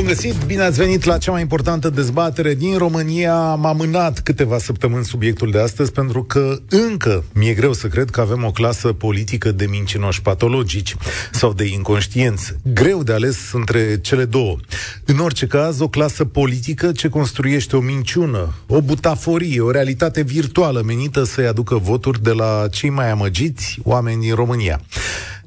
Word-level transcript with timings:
Bun 0.00 0.08
găsit, 0.08 0.34
bine 0.46 0.62
ați 0.62 0.78
venit 0.78 1.04
la 1.04 1.18
cea 1.18 1.30
mai 1.30 1.40
importantă 1.40 1.90
dezbatere 1.90 2.54
din 2.54 2.76
România. 2.78 3.34
M-am 3.34 3.66
amânat 3.66 4.20
câteva 4.20 4.58
săptămâni 4.58 5.04
subiectul 5.04 5.50
de 5.50 5.60
astăzi 5.60 5.92
pentru 5.92 6.22
că 6.22 6.58
încă 6.68 7.24
mi-e 7.34 7.54
greu 7.54 7.72
să 7.72 7.86
cred 7.86 8.10
că 8.10 8.20
avem 8.20 8.44
o 8.44 8.50
clasă 8.50 8.92
politică 8.92 9.52
de 9.52 9.66
mincinoși 9.66 10.22
patologici 10.22 10.96
sau 11.32 11.52
de 11.52 11.64
inconștienți. 11.64 12.54
Greu 12.74 13.02
de 13.02 13.12
ales 13.12 13.52
între 13.52 13.98
cele 14.00 14.24
două. 14.24 14.56
În 15.04 15.18
orice 15.18 15.46
caz, 15.46 15.80
o 15.80 15.88
clasă 15.88 16.24
politică 16.24 16.92
ce 16.92 17.08
construiește 17.08 17.76
o 17.76 17.80
minciună, 17.80 18.54
o 18.66 18.80
butaforie, 18.80 19.60
o 19.60 19.70
realitate 19.70 20.22
virtuală 20.22 20.82
menită 20.86 21.24
să-i 21.24 21.46
aducă 21.46 21.76
voturi 21.76 22.22
de 22.22 22.32
la 22.32 22.66
cei 22.70 22.90
mai 22.90 23.10
amăgiți 23.10 23.78
oameni 23.82 24.20
din 24.20 24.34
România. 24.34 24.80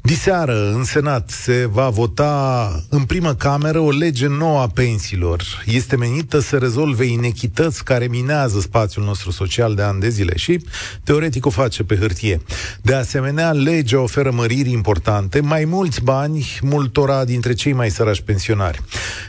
Diseară, 0.05 0.71
în 0.73 0.83
Senat, 0.83 1.29
se 1.29 1.67
va 1.71 1.89
vota 1.89 2.83
în 2.89 3.03
primă 3.03 3.33
cameră 3.33 3.79
o 3.79 3.89
lege 3.89 4.27
nouă 4.27 4.59
a 4.59 4.67
pensiilor. 4.67 5.63
Este 5.65 5.95
menită 5.95 6.39
să 6.39 6.57
rezolve 6.57 7.05
inechități 7.05 7.83
care 7.83 8.07
minează 8.09 8.59
spațiul 8.59 9.05
nostru 9.05 9.31
social 9.31 9.75
de 9.75 9.81
ani 9.81 9.99
de 9.99 10.09
zile 10.09 10.37
și, 10.37 10.65
teoretic, 11.03 11.45
o 11.45 11.49
face 11.49 11.83
pe 11.83 11.95
hârtie. 11.95 12.41
De 12.81 12.93
asemenea, 12.93 13.51
legea 13.51 13.99
oferă 13.99 14.31
măriri 14.31 14.71
importante, 14.71 15.39
mai 15.39 15.65
mulți 15.65 16.01
bani 16.01 16.59
multora 16.61 17.25
dintre 17.25 17.53
cei 17.53 17.73
mai 17.73 17.89
sărași 17.89 18.23
pensionari. 18.23 18.81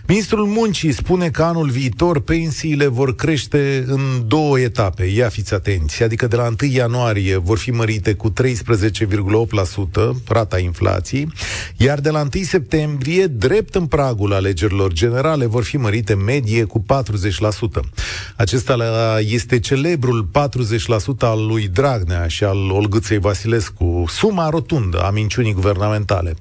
Ministrul 0.06 0.46
Muncii 0.46 0.92
spune 0.92 1.28
că 1.30 1.42
anul 1.42 1.70
viitor 1.70 2.20
pensiile 2.20 2.86
vor 2.86 3.14
crește 3.14 3.84
în 3.86 4.00
două 4.26 4.60
etape. 4.60 5.04
Ia 5.04 5.28
fiți 5.28 5.54
atenți, 5.54 6.02
adică 6.02 6.26
de 6.26 6.36
la 6.36 6.46
1 6.62 6.70
ianuarie 6.72 7.36
vor 7.36 7.58
fi 7.58 7.70
mărite 7.70 8.14
cu 8.14 8.32
13,8% 8.32 8.36
rata 10.28 10.62
inflației, 10.64 11.32
iar 11.76 12.00
de 12.00 12.10
la 12.10 12.20
1 12.34 12.44
septembrie, 12.44 13.26
drept 13.26 13.74
în 13.74 13.86
pragul 13.86 14.32
alegerilor 14.32 14.92
generale, 14.92 15.46
vor 15.46 15.64
fi 15.64 15.76
mărite 15.76 16.14
medie 16.14 16.64
cu 16.64 16.84
40%. 17.80 17.80
Acesta 18.36 18.76
este 19.20 19.58
celebrul 19.58 20.28
40% 20.32 21.18
al 21.18 21.46
lui 21.46 21.68
Dragnea 21.68 22.26
și 22.26 22.44
al 22.44 22.70
Olgâței 22.70 23.18
Vasilescu, 23.18 24.04
suma 24.08 24.48
rotundă 24.48 25.02
a 25.02 25.10
minciunii 25.10 25.52
guvernamentale, 25.52 26.30
40%. 26.30 26.34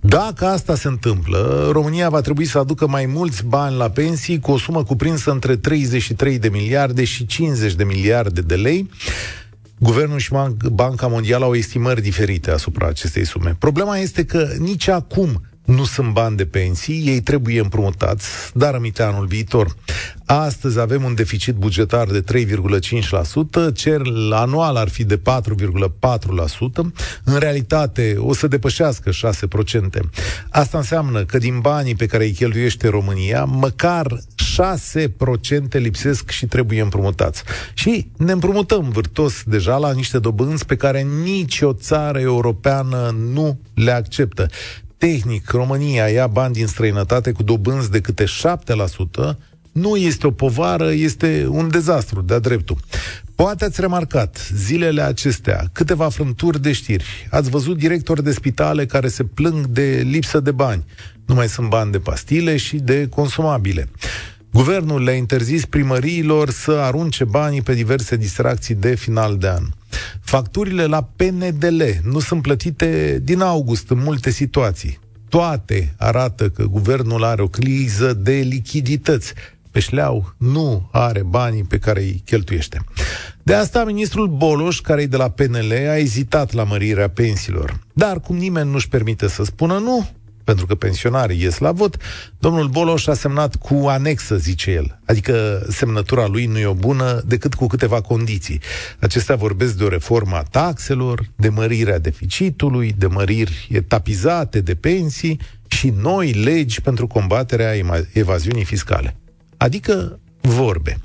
Dacă 0.00 0.46
asta 0.46 0.74
se 0.74 0.88
întâmplă, 0.88 1.68
România 1.72 2.08
va 2.08 2.20
trebui 2.20 2.44
să 2.44 2.58
aducă 2.58 2.86
mai 2.86 3.06
mulți 3.06 3.44
bani 3.44 3.76
la 3.76 3.90
pensii 3.90 4.40
cu 4.40 4.50
o 4.50 4.58
sumă 4.58 4.84
cuprinsă 4.84 5.30
între 5.30 5.56
33 5.56 6.38
de 6.38 6.48
miliarde 6.48 7.04
și 7.04 7.26
50 7.26 7.74
de 7.74 7.84
miliarde 7.84 8.40
de 8.40 8.54
lei, 8.54 8.90
Guvernul 9.84 10.18
și 10.18 10.32
Banca 10.72 11.06
Mondială 11.06 11.44
au 11.44 11.54
estimări 11.54 12.02
diferite 12.02 12.50
asupra 12.50 12.86
acestei 12.86 13.24
sume. 13.24 13.56
Problema 13.58 13.96
este 13.98 14.24
că 14.24 14.48
nici 14.58 14.88
acum 14.88 15.42
nu 15.64 15.84
sunt 15.84 16.12
bani 16.12 16.36
de 16.36 16.46
pensii, 16.46 17.02
ei 17.06 17.20
trebuie 17.20 17.60
împrumutați, 17.60 18.26
dar 18.54 18.72
rămite 18.72 19.02
anul 19.02 19.26
viitor. 19.26 19.74
Astăzi 20.26 20.80
avem 20.80 21.04
un 21.04 21.14
deficit 21.14 21.54
bugetar 21.54 22.06
de 22.06 22.24
3,5%, 23.68 23.74
cer 23.74 24.00
anual 24.30 24.76
ar 24.76 24.88
fi 24.88 25.04
de 25.04 25.18
4,4%, 25.18 25.22
în 27.24 27.38
realitate 27.38 28.16
o 28.18 28.34
să 28.34 28.46
depășească 28.46 29.10
6%. 29.10 29.12
Asta 30.50 30.78
înseamnă 30.78 31.24
că 31.24 31.38
din 31.38 31.60
banii 31.60 31.94
pe 31.94 32.06
care 32.06 32.24
îi 32.24 32.32
cheltuiește 32.32 32.88
România, 32.88 33.44
măcar 33.44 34.06
6% 34.08 35.68
lipsesc 35.70 36.30
și 36.30 36.46
trebuie 36.46 36.80
împrumutați. 36.80 37.42
Și 37.74 38.10
ne 38.16 38.32
împrumutăm 38.32 38.88
vârtos 38.88 39.42
deja 39.46 39.76
la 39.76 39.92
niște 39.92 40.18
dobânzi 40.18 40.64
pe 40.64 40.76
care 40.76 41.06
nicio 41.22 41.72
țară 41.72 42.20
europeană 42.20 43.16
nu 43.32 43.58
le 43.74 43.90
acceptă 43.90 44.48
tehnic 45.04 45.50
România 45.50 46.08
ia 46.08 46.26
bani 46.26 46.52
din 46.52 46.66
străinătate 46.66 47.32
cu 47.32 47.42
dobânzi 47.42 47.90
de 47.90 48.00
câte 48.00 48.24
7%, 48.24 49.36
nu 49.72 49.96
este 49.96 50.26
o 50.26 50.30
povară, 50.30 50.92
este 50.92 51.46
un 51.48 51.70
dezastru 51.70 52.22
de-a 52.22 52.38
dreptul. 52.38 52.76
Poate 53.34 53.64
ați 53.64 53.80
remarcat 53.80 54.50
zilele 54.54 55.02
acestea 55.02 55.64
câteva 55.72 56.08
frânturi 56.08 56.62
de 56.62 56.72
știri. 56.72 57.04
Ați 57.30 57.50
văzut 57.50 57.78
directori 57.78 58.22
de 58.22 58.32
spitale 58.32 58.86
care 58.86 59.08
se 59.08 59.24
plâng 59.24 59.66
de 59.66 60.02
lipsă 60.10 60.40
de 60.40 60.50
bani. 60.50 60.84
Nu 61.26 61.34
mai 61.34 61.48
sunt 61.48 61.68
bani 61.68 61.92
de 61.92 61.98
pastile 61.98 62.56
și 62.56 62.76
de 62.76 63.08
consumabile. 63.08 63.88
Guvernul 64.54 65.02
le-a 65.02 65.14
interzis 65.14 65.64
primăriilor 65.64 66.50
să 66.50 66.70
arunce 66.70 67.24
banii 67.24 67.62
pe 67.62 67.74
diverse 67.74 68.16
distracții 68.16 68.74
de 68.74 68.94
final 68.94 69.36
de 69.36 69.48
an. 69.48 69.64
Facturile 70.20 70.86
la 70.86 71.02
PNDL 71.16 71.82
nu 72.02 72.18
sunt 72.18 72.42
plătite 72.42 73.20
din 73.22 73.40
august 73.40 73.90
în 73.90 73.98
multe 73.98 74.30
situații. 74.30 74.98
Toate 75.28 75.94
arată 75.98 76.48
că 76.48 76.64
guvernul 76.64 77.24
are 77.24 77.42
o 77.42 77.48
criză 77.48 78.12
de 78.12 78.32
lichidități. 78.32 79.32
Peșleau 79.70 80.34
nu 80.36 80.88
are 80.92 81.22
banii 81.22 81.64
pe 81.64 81.78
care 81.78 82.00
îi 82.00 82.22
cheltuiește. 82.24 82.84
De 83.42 83.54
asta, 83.54 83.84
ministrul 83.84 84.28
Boloș, 84.28 84.80
care 84.80 85.02
e 85.02 85.06
de 85.06 85.16
la 85.16 85.30
PNL, 85.30 85.72
a 85.88 85.96
ezitat 85.96 86.52
la 86.52 86.64
mărirea 86.64 87.08
pensiilor. 87.08 87.78
Dar 87.92 88.20
cum 88.20 88.36
nimeni 88.36 88.70
nu-și 88.70 88.88
permite 88.88 89.28
să 89.28 89.44
spună 89.44 89.78
nu, 89.78 90.08
pentru 90.44 90.66
că 90.66 90.74
pensionarii 90.74 91.42
ies 91.42 91.58
la 91.58 91.72
vot, 91.72 91.96
domnul 92.38 92.68
Boloș 92.68 93.06
a 93.06 93.14
semnat 93.14 93.56
cu 93.56 93.74
anexă, 93.74 94.36
zice 94.36 94.70
el. 94.70 95.00
Adică 95.06 95.66
semnătura 95.68 96.26
lui 96.26 96.46
nu 96.46 96.58
e 96.58 96.66
o 96.66 96.74
bună 96.74 97.22
decât 97.26 97.54
cu 97.54 97.66
câteva 97.66 98.00
condiții. 98.00 98.60
Acestea 99.00 99.36
vorbesc 99.36 99.76
de 99.76 99.84
o 99.84 99.88
reformă 99.88 100.36
a 100.36 100.42
taxelor, 100.42 101.30
de 101.36 101.48
mărirea 101.48 101.98
deficitului, 101.98 102.94
de 102.98 103.06
măriri 103.06 103.68
etapizate 103.70 104.60
de 104.60 104.74
pensii 104.74 105.40
și 105.66 105.92
noi 106.00 106.32
legi 106.32 106.80
pentru 106.80 107.06
combaterea 107.06 107.72
evaziunii 108.12 108.64
fiscale. 108.64 109.16
Adică 109.56 110.18
vorbe. 110.40 110.98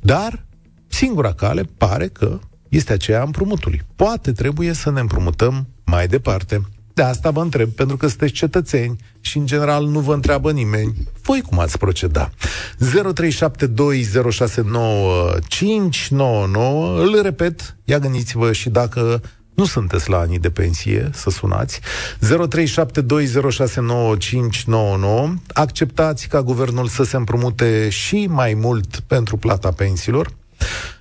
Dar 0.00 0.44
singura 0.86 1.32
cale 1.32 1.62
pare 1.76 2.06
că 2.06 2.38
este 2.68 2.92
aceea 2.92 3.22
împrumutului. 3.22 3.82
Poate 3.96 4.32
trebuie 4.32 4.72
să 4.72 4.90
ne 4.90 5.00
împrumutăm 5.00 5.66
mai 5.84 6.06
departe. 6.06 6.60
De 6.94 7.02
asta 7.02 7.30
vă 7.30 7.40
întreb, 7.40 7.70
pentru 7.70 7.96
că 7.96 8.06
sunteți 8.06 8.32
cetățeni 8.32 8.96
și, 9.20 9.38
în 9.38 9.46
general, 9.46 9.86
nu 9.86 10.00
vă 10.00 10.14
întreabă 10.14 10.52
nimeni. 10.52 10.94
Voi 11.22 11.40
cum 11.40 11.58
ați 11.58 11.78
proceda? 11.78 12.30
0372069599 12.78 12.84
îl 16.96 17.20
repet, 17.22 17.76
ia 17.84 17.98
gândiți-vă 17.98 18.52
și 18.52 18.70
dacă 18.70 19.22
nu 19.54 19.64
sunteți 19.64 20.10
la 20.10 20.18
anii 20.18 20.38
de 20.38 20.50
pensie, 20.50 21.10
să 21.12 21.30
sunați. 21.30 21.80
0372069599. 22.20 22.26
Acceptați 25.48 26.28
ca 26.28 26.42
guvernul 26.42 26.86
să 26.86 27.02
se 27.02 27.16
împrumute 27.16 27.88
și 27.88 28.26
mai 28.30 28.54
mult 28.54 29.00
pentru 29.06 29.36
plata 29.36 29.70
pensiilor. 29.70 30.32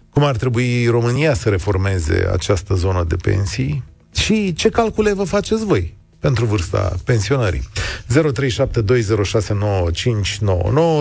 Cum 0.10 0.24
ar 0.24 0.36
trebui 0.36 0.88
România 0.88 1.34
să 1.34 1.50
reformeze 1.50 2.30
această 2.32 2.74
zonă 2.74 3.04
de 3.04 3.16
pensii? 3.16 3.84
Și 4.14 4.54
ce 4.54 4.70
calcule 4.70 5.14
vă 5.14 5.24
faceți 5.24 5.66
voi 5.66 5.94
pentru 6.20 6.46
vârsta 6.46 6.92
pensionării? 7.06 7.60
0372069599 7.60 7.66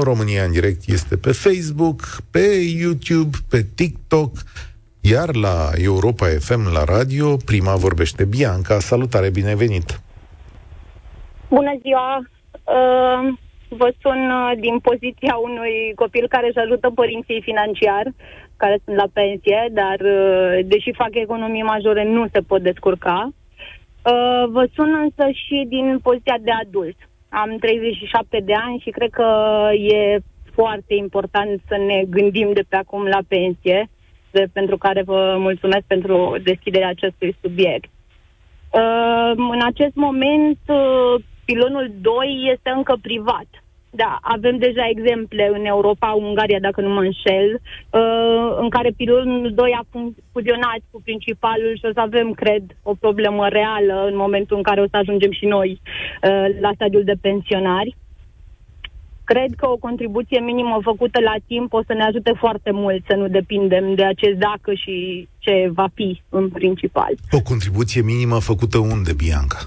România 0.02 0.44
în 0.44 0.52
direct 0.52 0.80
este 0.86 1.16
pe 1.16 1.32
Facebook, 1.32 2.00
pe 2.30 2.46
YouTube, 2.78 3.36
pe 3.50 3.66
TikTok, 3.74 4.30
iar 5.00 5.34
la 5.34 5.70
Europa 5.74 6.26
FM 6.26 6.72
la 6.72 6.84
radio, 6.84 7.36
prima 7.36 7.76
vorbește 7.76 8.24
Bianca. 8.24 8.78
Salutare, 8.78 9.30
binevenit! 9.30 10.00
Bună 11.48 11.78
ziua! 11.82 12.26
Uh, 12.64 13.34
vă 13.68 13.92
sun 14.02 14.30
uh, 14.30 14.52
din 14.60 14.78
poziția 14.78 15.34
unui 15.48 15.92
copil 15.94 16.26
care 16.28 16.46
își 16.46 16.58
ajută 16.58 16.90
părinții 16.94 17.46
financiar 17.48 18.04
care 18.62 18.80
sunt 18.84 18.96
la 18.96 19.08
pensie, 19.12 19.60
dar 19.80 19.98
uh, 20.00 20.58
deși 20.72 21.00
fac 21.02 21.12
economii 21.12 21.70
majore, 21.72 22.04
nu 22.04 22.22
se 22.32 22.40
pot 22.40 22.62
descurca. 22.62 23.18
Uh, 23.28 24.44
vă 24.54 24.62
sun 24.74 24.90
însă 25.04 25.24
și 25.44 25.64
din 25.68 25.98
poziția 26.02 26.38
de 26.40 26.50
adult. 26.50 26.96
Am 27.28 27.56
37 27.60 28.40
de 28.44 28.54
ani 28.66 28.82
și 28.84 28.90
cred 28.90 29.10
că 29.10 29.28
e 29.72 30.18
foarte 30.54 30.94
important 30.94 31.60
să 31.68 31.76
ne 31.76 32.04
gândim 32.08 32.52
de 32.52 32.64
pe 32.68 32.76
acum 32.76 33.04
la 33.04 33.20
pensie, 33.28 33.88
de, 34.30 34.44
pentru 34.52 34.76
care 34.76 35.02
vă 35.02 35.36
mulțumesc 35.38 35.84
pentru 35.86 36.36
deschiderea 36.42 36.88
acestui 36.88 37.36
subiect. 37.42 37.90
Uh, 38.70 39.32
în 39.56 39.60
acest 39.64 39.94
moment, 39.94 40.58
pilonul 41.44 41.90
2 42.00 42.50
este 42.52 42.70
încă 42.70 42.94
privat. 43.02 43.61
Da, 43.94 44.18
avem 44.22 44.56
deja 44.58 44.88
exemple 44.88 45.50
în 45.54 45.64
Europa, 45.64 46.12
Ungaria, 46.12 46.58
dacă 46.60 46.80
nu 46.80 46.88
mă 46.88 47.00
înșel, 47.00 47.48
uh, 47.54 48.56
în 48.60 48.68
care 48.68 48.90
pilonul 48.96 49.52
2 49.54 49.78
a 49.80 49.86
fuzionat 50.32 50.80
cu 50.90 51.00
principalul 51.02 51.76
și 51.76 51.84
o 51.88 51.92
să 51.92 52.00
avem, 52.00 52.32
cred, 52.32 52.62
o 52.82 52.94
problemă 52.94 53.48
reală 53.48 54.06
în 54.10 54.16
momentul 54.16 54.56
în 54.56 54.62
care 54.62 54.80
o 54.80 54.90
să 54.90 54.96
ajungem 54.96 55.32
și 55.32 55.46
noi 55.46 55.70
uh, 55.80 56.46
la 56.60 56.70
stadiul 56.74 57.04
de 57.04 57.16
pensionari. 57.20 57.96
cred 59.24 59.50
că 59.56 59.68
o 59.68 59.76
contribuție 59.76 60.40
minimă 60.40 60.78
făcută 60.82 61.20
la 61.20 61.34
timp 61.46 61.72
o 61.72 61.82
să 61.86 61.92
ne 61.94 62.04
ajute 62.04 62.32
foarte 62.38 62.70
mult 62.70 63.04
să 63.08 63.14
nu 63.16 63.28
depindem 63.28 63.94
de 63.94 64.04
acest 64.04 64.36
dacă 64.38 64.74
și 64.74 65.28
ce 65.38 65.70
va 65.72 65.88
fi 65.94 66.22
în 66.28 66.48
principal. 66.48 67.12
O 67.30 67.40
contribuție 67.40 68.02
minimă 68.02 68.38
făcută 68.40 68.78
unde, 68.78 69.12
Bianca? 69.12 69.58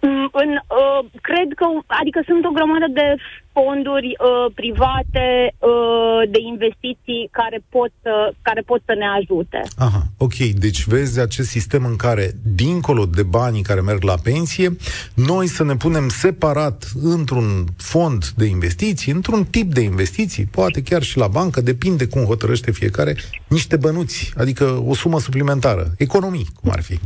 Mm, 0.00 0.28
în, 0.32 0.50
uh, 0.52 1.00
cred 1.20 1.48
că, 1.56 1.66
adică 1.86 2.20
sunt 2.26 2.44
o 2.44 2.50
grămadă 2.50 2.86
de 2.92 3.16
fonduri 3.52 4.16
uh, 4.18 4.52
private 4.54 5.26
uh, 5.58 6.30
de 6.30 6.38
investiții 6.52 7.28
care 7.30 7.62
pot, 7.68 7.92
uh, 8.02 8.28
care 8.42 8.60
pot 8.60 8.82
să 8.84 8.94
ne 8.98 9.06
ajute. 9.18 9.60
Aha, 9.76 10.02
ok. 10.18 10.36
Deci 10.36 10.84
vezi 10.84 11.20
acest 11.20 11.48
sistem 11.48 11.84
în 11.84 11.96
care, 11.96 12.30
dincolo 12.54 13.04
de 13.06 13.22
banii 13.22 13.62
care 13.62 13.80
merg 13.80 14.02
la 14.02 14.14
pensie, 14.22 14.76
noi 15.14 15.46
să 15.46 15.64
ne 15.64 15.76
punem 15.76 16.08
separat 16.08 16.84
într-un 17.02 17.64
fond 17.76 18.28
de 18.36 18.44
investiții, 18.44 19.12
într-un 19.12 19.44
tip 19.44 19.72
de 19.72 19.80
investiții, 19.80 20.44
poate 20.44 20.82
chiar 20.82 21.02
și 21.02 21.18
la 21.18 21.26
bancă, 21.26 21.60
depinde 21.60 22.06
cum 22.06 22.22
hotărăște 22.24 22.70
fiecare, 22.70 23.16
niște 23.48 23.76
bănuți, 23.76 24.32
adică 24.36 24.84
o 24.86 24.94
sumă 24.94 25.18
suplimentară, 25.20 25.84
economii, 25.98 26.46
cum 26.60 26.70
ar 26.70 26.82
fi. 26.82 26.98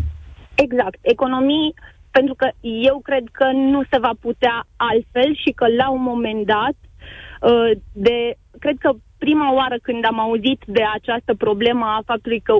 Exact. 0.54 0.98
Economii 1.00 1.74
pentru 2.16 2.34
că 2.34 2.48
eu 2.60 2.96
cred 3.08 3.24
că 3.32 3.46
nu 3.52 3.80
se 3.90 3.98
va 4.06 4.14
putea 4.20 4.56
altfel 4.76 5.30
și 5.42 5.50
că 5.58 5.66
la 5.80 5.88
un 5.90 6.02
moment 6.02 6.46
dat, 6.46 6.76
uh, 7.40 7.70
de, 7.92 8.18
cred 8.58 8.76
că 8.78 8.90
prima 9.18 9.48
oară 9.52 9.76
când 9.82 10.04
am 10.04 10.18
auzit 10.20 10.60
de 10.66 10.84
această 10.98 11.34
problemă 11.34 11.84
a 11.84 12.06
faptului 12.10 12.40
că 12.40 12.54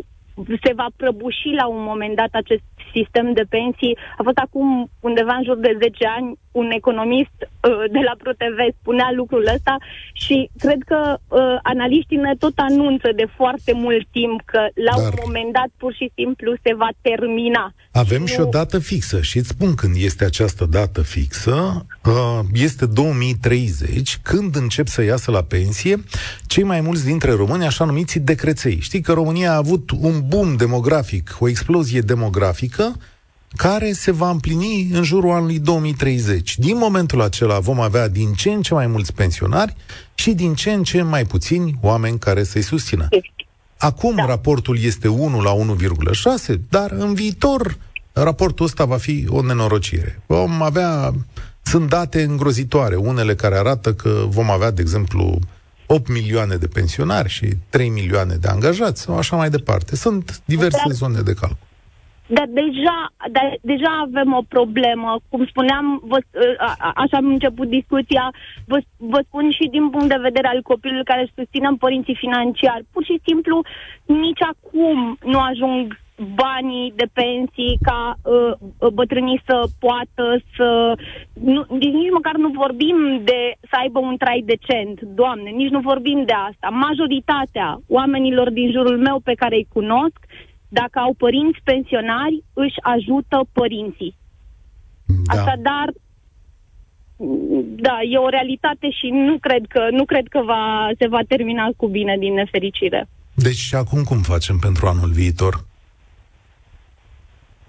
se 0.65 0.73
va 0.81 0.87
prăbuși 0.97 1.49
la 1.61 1.67
un 1.67 1.83
moment 1.91 2.15
dat 2.17 2.33
acest 2.33 2.69
sistem 2.93 3.33
de 3.33 3.45
pensii. 3.49 3.99
A 4.19 4.23
fost 4.23 4.39
acum 4.47 4.91
undeva 5.01 5.35
în 5.37 5.45
jur 5.45 5.57
de 5.57 5.77
10 5.81 6.07
ani 6.17 6.39
un 6.61 6.71
economist 6.71 7.39
uh, 7.41 7.85
de 7.95 8.01
la 8.09 8.15
ProTV 8.21 8.59
spunea 8.81 9.09
lucrul 9.15 9.51
ăsta 9.55 9.77
și 10.13 10.51
cred 10.59 10.81
că 10.87 11.01
uh, 11.17 11.41
analiștii 11.63 12.17
ne 12.17 12.35
tot 12.39 12.57
anunță 12.57 13.09
de 13.17 13.27
foarte 13.37 13.73
mult 13.75 14.07
timp 14.11 14.41
că 14.45 14.61
la 14.89 14.95
Dar... 14.97 15.07
un 15.07 15.19
moment 15.25 15.53
dat 15.53 15.71
pur 15.77 15.93
și 15.95 16.13
simplu 16.15 16.55
se 16.63 16.75
va 16.75 16.89
termina. 17.01 17.75
Avem 17.93 18.21
nu... 18.21 18.27
și 18.27 18.41
o 18.41 18.45
dată 18.45 18.79
fixă 18.79 19.21
și 19.21 19.39
îți 19.39 19.49
spun 19.49 19.75
când 19.75 19.95
este 19.99 20.25
această 20.25 20.65
dată 20.65 21.03
fixă. 21.03 21.87
Uh, 22.05 22.41
este 22.53 22.87
2030, 22.87 24.19
când 24.23 24.57
încep 24.57 24.87
să 24.87 25.03
iasă 25.03 25.31
la 25.31 25.43
pensie 25.43 25.97
cei 26.47 26.63
mai 26.63 26.81
mulți 26.81 27.05
dintre 27.05 27.33
români, 27.33 27.65
așa 27.65 27.85
numiți 27.85 28.19
decreței. 28.19 28.81
Știi 28.81 29.01
că 29.01 29.13
România 29.13 29.53
a 29.53 29.57
avut 29.57 29.91
un 29.91 30.21
boom 30.29 30.57
demografic, 30.57 31.37
o 31.39 31.49
explozie 31.49 32.01
demografică, 32.01 32.74
care 33.57 33.93
se 33.93 34.11
va 34.11 34.31
împlini 34.31 34.89
în 34.93 35.03
jurul 35.03 35.31
anului 35.31 35.59
2030. 35.59 36.59
Din 36.59 36.77
momentul 36.77 37.21
acela 37.21 37.59
vom 37.59 37.81
avea 37.81 38.09
din 38.09 38.33
ce 38.33 38.51
în 38.51 38.63
ce 38.63 38.75
mai 38.75 38.87
mulți 38.87 39.13
pensionari 39.13 39.77
și 40.15 40.33
din 40.33 40.55
ce 40.55 40.73
în 40.73 40.83
ce 40.83 41.03
mai 41.03 41.25
puțini 41.25 41.79
oameni 41.81 42.19
care 42.19 42.43
să-i 42.45 42.63
susțină. 42.63 43.09
Acum 43.79 44.15
da. 44.15 44.27
raportul 44.27 44.79
este 44.83 45.09
1 45.09 45.41
la 45.41 45.55
1,6, 45.57 46.55
dar 46.69 46.91
în 46.91 47.15
viitor 47.15 47.77
raportul 48.13 48.65
ăsta 48.65 48.85
va 48.85 48.97
fi 48.97 49.27
o 49.29 49.43
nenorocire. 49.43 50.23
Vom 50.27 50.63
avea, 50.63 51.13
sunt 51.63 51.89
date 51.89 52.23
îngrozitoare, 52.23 52.97
unele 52.97 53.35
care 53.35 53.57
arată 53.57 53.95
că 53.95 54.25
vom 54.29 54.51
avea, 54.51 54.71
de 54.71 54.81
exemplu, 54.83 55.39
8 55.87 56.09
milioane 56.09 56.57
de 56.57 56.67
pensionari 56.67 57.29
și 57.29 57.57
3 57.69 57.89
milioane 57.89 58.35
de 58.35 58.49
angajați 58.49 59.03
sau 59.03 59.17
așa 59.17 59.37
mai 59.37 59.51
departe. 59.51 59.97
Sunt 59.97 60.41
diverse 60.45 60.83
da. 60.87 60.93
zone 60.95 61.21
de 61.21 61.33
calcul. 61.33 61.64
Dar 62.27 62.47
deja, 62.49 63.13
dar 63.31 63.57
deja 63.61 64.01
avem 64.01 64.33
o 64.33 64.43
problemă. 64.49 65.17
Cum 65.29 65.47
spuneam, 65.47 66.01
vă, 66.05 66.19
a, 66.59 66.93
așa 66.95 67.17
am 67.17 67.27
început 67.27 67.69
discuția, 67.69 68.31
vă, 68.67 68.79
vă 68.97 69.21
spun 69.27 69.51
și 69.51 69.69
din 69.71 69.91
punct 69.91 70.09
de 70.09 70.19
vedere 70.29 70.49
al 70.49 70.63
copilului 70.63 71.05
care 71.05 71.21
își 71.23 71.37
susținem 71.37 71.77
părinții 71.77 72.15
financiari. 72.15 72.87
Pur 72.93 73.05
și 73.05 73.21
simplu, 73.25 73.63
nici 74.07 74.43
acum 74.43 75.19
nu 75.25 75.39
ajung 75.39 76.03
banii 76.35 76.93
de 76.97 77.07
pensii 77.13 77.79
ca 77.83 78.15
uh, 78.23 78.91
bătrânii 78.93 79.43
să 79.47 79.61
poată 79.79 80.41
să... 80.57 80.93
Nu, 81.33 81.67
nici 81.69 82.11
măcar 82.13 82.35
nu 82.35 82.49
vorbim 82.49 83.21
de 83.25 83.55
să 83.61 83.77
aibă 83.81 83.99
un 83.99 84.17
trai 84.17 84.45
decent, 84.47 85.01
Doamne, 85.01 85.51
nici 85.51 85.71
nu 85.71 85.81
vorbim 85.81 86.23
de 86.25 86.33
asta. 86.33 86.69
Majoritatea 86.69 87.81
oamenilor 87.89 88.51
din 88.51 88.71
jurul 88.71 88.99
meu 88.99 89.21
pe 89.25 89.35
care 89.35 89.55
îi 89.55 89.69
cunosc 89.73 90.19
dacă 90.81 90.99
au 90.99 91.13
părinți 91.25 91.61
pensionari, 91.65 92.37
își 92.65 92.79
ajută 92.95 93.37
părinții. 93.53 94.17
Da. 95.07 95.33
Așadar, 95.33 95.89
da, 97.87 97.97
e 98.13 98.17
o 98.27 98.29
realitate 98.29 98.91
și 98.91 99.07
nu 99.29 99.39
cred 99.39 99.65
că, 99.69 99.83
nu 99.91 100.05
cred 100.05 100.27
că 100.29 100.41
va, 100.45 100.91
se 100.99 101.07
va 101.09 101.21
termina 101.29 101.67
cu 101.77 101.87
bine 101.87 102.17
din 102.19 102.35
nefericire. 102.35 103.09
Deci 103.35 103.63
și 103.69 103.75
acum 103.75 104.03
cum 104.03 104.21
facem 104.21 104.59
pentru 104.59 104.87
anul 104.87 105.11
viitor? 105.11 105.65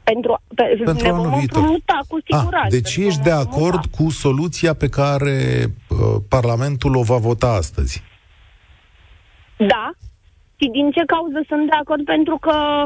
Pentru, 0.03 0.41
pe, 0.55 0.63
pentru 0.85 1.03
ne 1.03 1.09
anul 1.09 1.29
vom 1.29 1.37
viitor. 1.37 1.61
Promuta, 1.61 1.99
cu 2.07 2.15
ah, 2.15 2.37
siguranță. 2.37 2.75
Ah, 2.75 2.81
deci 2.81 2.95
ești 2.95 3.21
de 3.21 3.31
acord 3.31 3.87
promuta. 3.87 3.97
cu 3.97 4.09
soluția 4.09 4.73
pe 4.73 4.89
care 4.89 5.65
uh, 5.89 6.21
Parlamentul 6.29 6.95
o 6.95 7.01
va 7.01 7.17
vota 7.17 7.47
astăzi? 7.47 8.03
Da, 9.57 9.91
și 10.65 10.71
din 10.71 10.91
ce 10.91 11.03
cauză 11.05 11.41
sunt 11.47 11.65
de 11.69 11.77
acord? 11.79 12.03
Pentru 12.03 12.37
că 12.37 12.85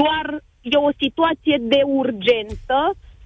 doar 0.00 0.26
e 0.60 0.76
o 0.76 0.90
situație 0.98 1.56
de 1.60 1.80
urgență. 1.84 2.76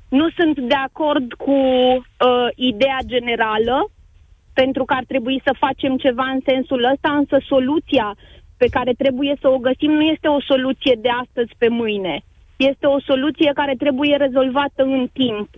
Nu 0.09 0.31
sunt 0.31 0.59
de 0.61 0.75
acord 0.75 1.33
cu 1.33 1.51
uh, 1.51 2.49
ideea 2.55 2.99
generală, 3.07 3.91
pentru 4.53 4.85
că 4.85 4.95
ar 4.95 5.05
trebui 5.07 5.41
să 5.45 5.61
facem 5.65 5.97
ceva 5.97 6.25
în 6.35 6.41
sensul 6.45 6.91
ăsta, 6.93 7.11
însă 7.13 7.37
soluția 7.49 8.17
pe 8.57 8.67
care 8.67 8.93
trebuie 8.93 9.35
să 9.41 9.49
o 9.49 9.59
găsim 9.59 9.91
nu 9.91 10.03
este 10.03 10.29
o 10.29 10.41
soluție 10.41 10.97
de 11.01 11.09
astăzi 11.23 11.53
pe 11.59 11.69
mâine. 11.69 12.21
Este 12.57 12.87
o 12.87 13.01
soluție 13.01 13.51
care 13.55 13.75
trebuie 13.79 14.17
rezolvată 14.17 14.83
în 14.83 15.09
timp. 15.13 15.49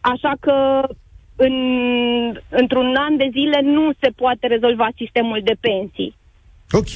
Așa 0.00 0.32
că 0.40 0.88
în, 1.36 1.56
într-un 2.48 2.94
an 2.96 3.16
de 3.16 3.28
zile 3.32 3.60
nu 3.62 3.92
se 4.00 4.10
poate 4.16 4.46
rezolva 4.46 4.88
sistemul 4.96 5.40
de 5.44 5.56
pensii. 5.60 6.14
Ok, 6.70 6.88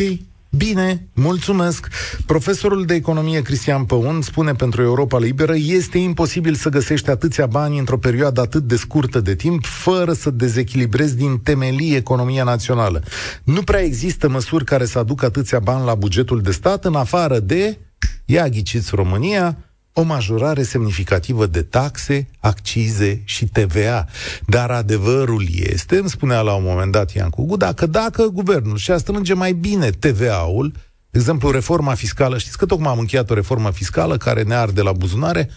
Bine, 0.50 1.08
mulțumesc. 1.12 1.88
Profesorul 2.26 2.84
de 2.84 2.94
economie 2.94 3.42
Cristian 3.42 3.84
Păun 3.84 4.22
spune 4.22 4.52
pentru 4.52 4.82
Europa 4.82 5.18
Liberă 5.18 5.54
este 5.56 5.98
imposibil 5.98 6.54
să 6.54 6.68
găsești 6.68 7.10
atâția 7.10 7.46
bani 7.46 7.78
într-o 7.78 7.98
perioadă 7.98 8.40
atât 8.40 8.62
de 8.62 8.76
scurtă 8.76 9.20
de 9.20 9.34
timp 9.34 9.64
fără 9.64 10.12
să 10.12 10.30
dezechilibrezi 10.30 11.16
din 11.16 11.38
temelii 11.38 11.94
economia 11.94 12.44
națională. 12.44 13.02
Nu 13.44 13.62
prea 13.62 13.80
există 13.80 14.28
măsuri 14.28 14.64
care 14.64 14.84
să 14.84 14.98
aducă 14.98 15.24
atâția 15.24 15.58
bani 15.58 15.84
la 15.84 15.94
bugetul 15.94 16.40
de 16.42 16.50
stat 16.50 16.84
în 16.84 16.94
afară 16.94 17.38
de, 17.38 17.78
ia 18.24 18.48
ghiciți 18.48 18.94
România, 18.94 19.56
o 19.98 20.02
majorare 20.02 20.62
semnificativă 20.62 21.46
de 21.46 21.62
taxe, 21.62 22.28
accize 22.40 23.22
și 23.24 23.46
TVA. 23.46 24.06
Dar 24.46 24.70
adevărul 24.70 25.42
este, 25.50 25.96
îmi 25.96 26.08
spunea 26.08 26.40
la 26.40 26.54
un 26.54 26.62
moment 26.64 26.92
dat 26.92 27.12
Iancu 27.12 27.44
Guda, 27.46 27.72
că 27.72 27.86
dacă 27.86 28.26
guvernul 28.26 28.76
și-a 28.76 28.96
strânge 28.96 29.34
mai 29.34 29.52
bine 29.52 29.90
TVA-ul, 29.90 30.72
de 31.10 31.18
exemplu, 31.18 31.50
reforma 31.50 31.94
fiscală, 31.94 32.38
știți 32.38 32.58
că 32.58 32.66
tocmai 32.66 32.92
am 32.92 32.98
încheiat 32.98 33.30
o 33.30 33.34
reformă 33.34 33.70
fiscală 33.70 34.16
care 34.16 34.42
ne 34.42 34.54
arde 34.54 34.82
la 34.82 34.92
buzunare, 34.92 35.48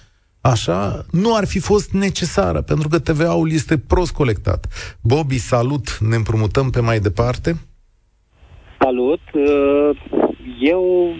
așa, 0.41 1.05
nu 1.11 1.35
ar 1.35 1.47
fi 1.47 1.59
fost 1.59 1.91
necesară, 1.91 2.61
pentru 2.61 2.87
că 2.87 2.99
TVA-ul 2.99 3.51
este 3.51 3.77
prost 3.77 4.11
colectat. 4.11 4.67
Bobby, 5.01 5.37
salut, 5.37 5.97
ne 5.99 6.15
împrumutăm 6.15 6.69
pe 6.69 6.79
mai 6.79 6.99
departe? 6.99 7.57
Salut! 8.79 9.21
Uh, 9.33 10.30
eu 10.61 11.13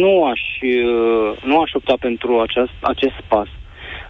nu 0.00 0.24
aș, 0.24 0.40
uh, 0.62 1.42
nu 1.44 1.60
aș 1.60 1.70
opta 1.72 1.94
pentru 2.00 2.40
acest, 2.40 2.72
acest 2.80 3.18
pas. 3.28 3.48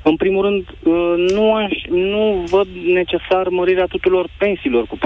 În 0.02 0.16
primul 0.16 0.42
rând, 0.44 0.62
uh, 0.82 1.32
nu, 1.32 1.54
aș, 1.54 1.72
nu 1.88 2.44
văd 2.50 2.66
necesar 2.92 3.48
mărirea 3.48 3.86
tuturor 3.86 4.28
pensiilor 4.38 4.86
cu 4.86 4.96
40%, 4.96 5.00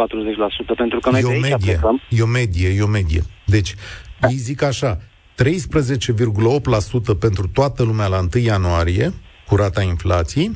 pentru 0.77 0.99
că 0.99 1.11
noi 1.11 1.21
e 1.21 1.23
de 1.23 1.33
aici 1.33 1.41
medie, 1.41 1.73
plecăm. 1.73 2.01
E 2.09 2.23
o 2.23 2.27
medie, 2.27 2.69
e 2.77 2.83
o 2.83 2.87
medie. 2.87 3.21
Deci, 3.47 3.75
da. 4.21 4.29
ei 4.29 4.35
zic 4.37 4.63
așa, 4.63 4.99
13,8% 5.43 7.19
pentru 7.21 7.49
toată 7.49 7.83
lumea 7.83 8.07
la 8.07 8.19
1 8.19 8.45
ianuarie, 8.45 9.13
cu 9.47 9.57
rata 9.57 9.83
inflației, 9.83 10.51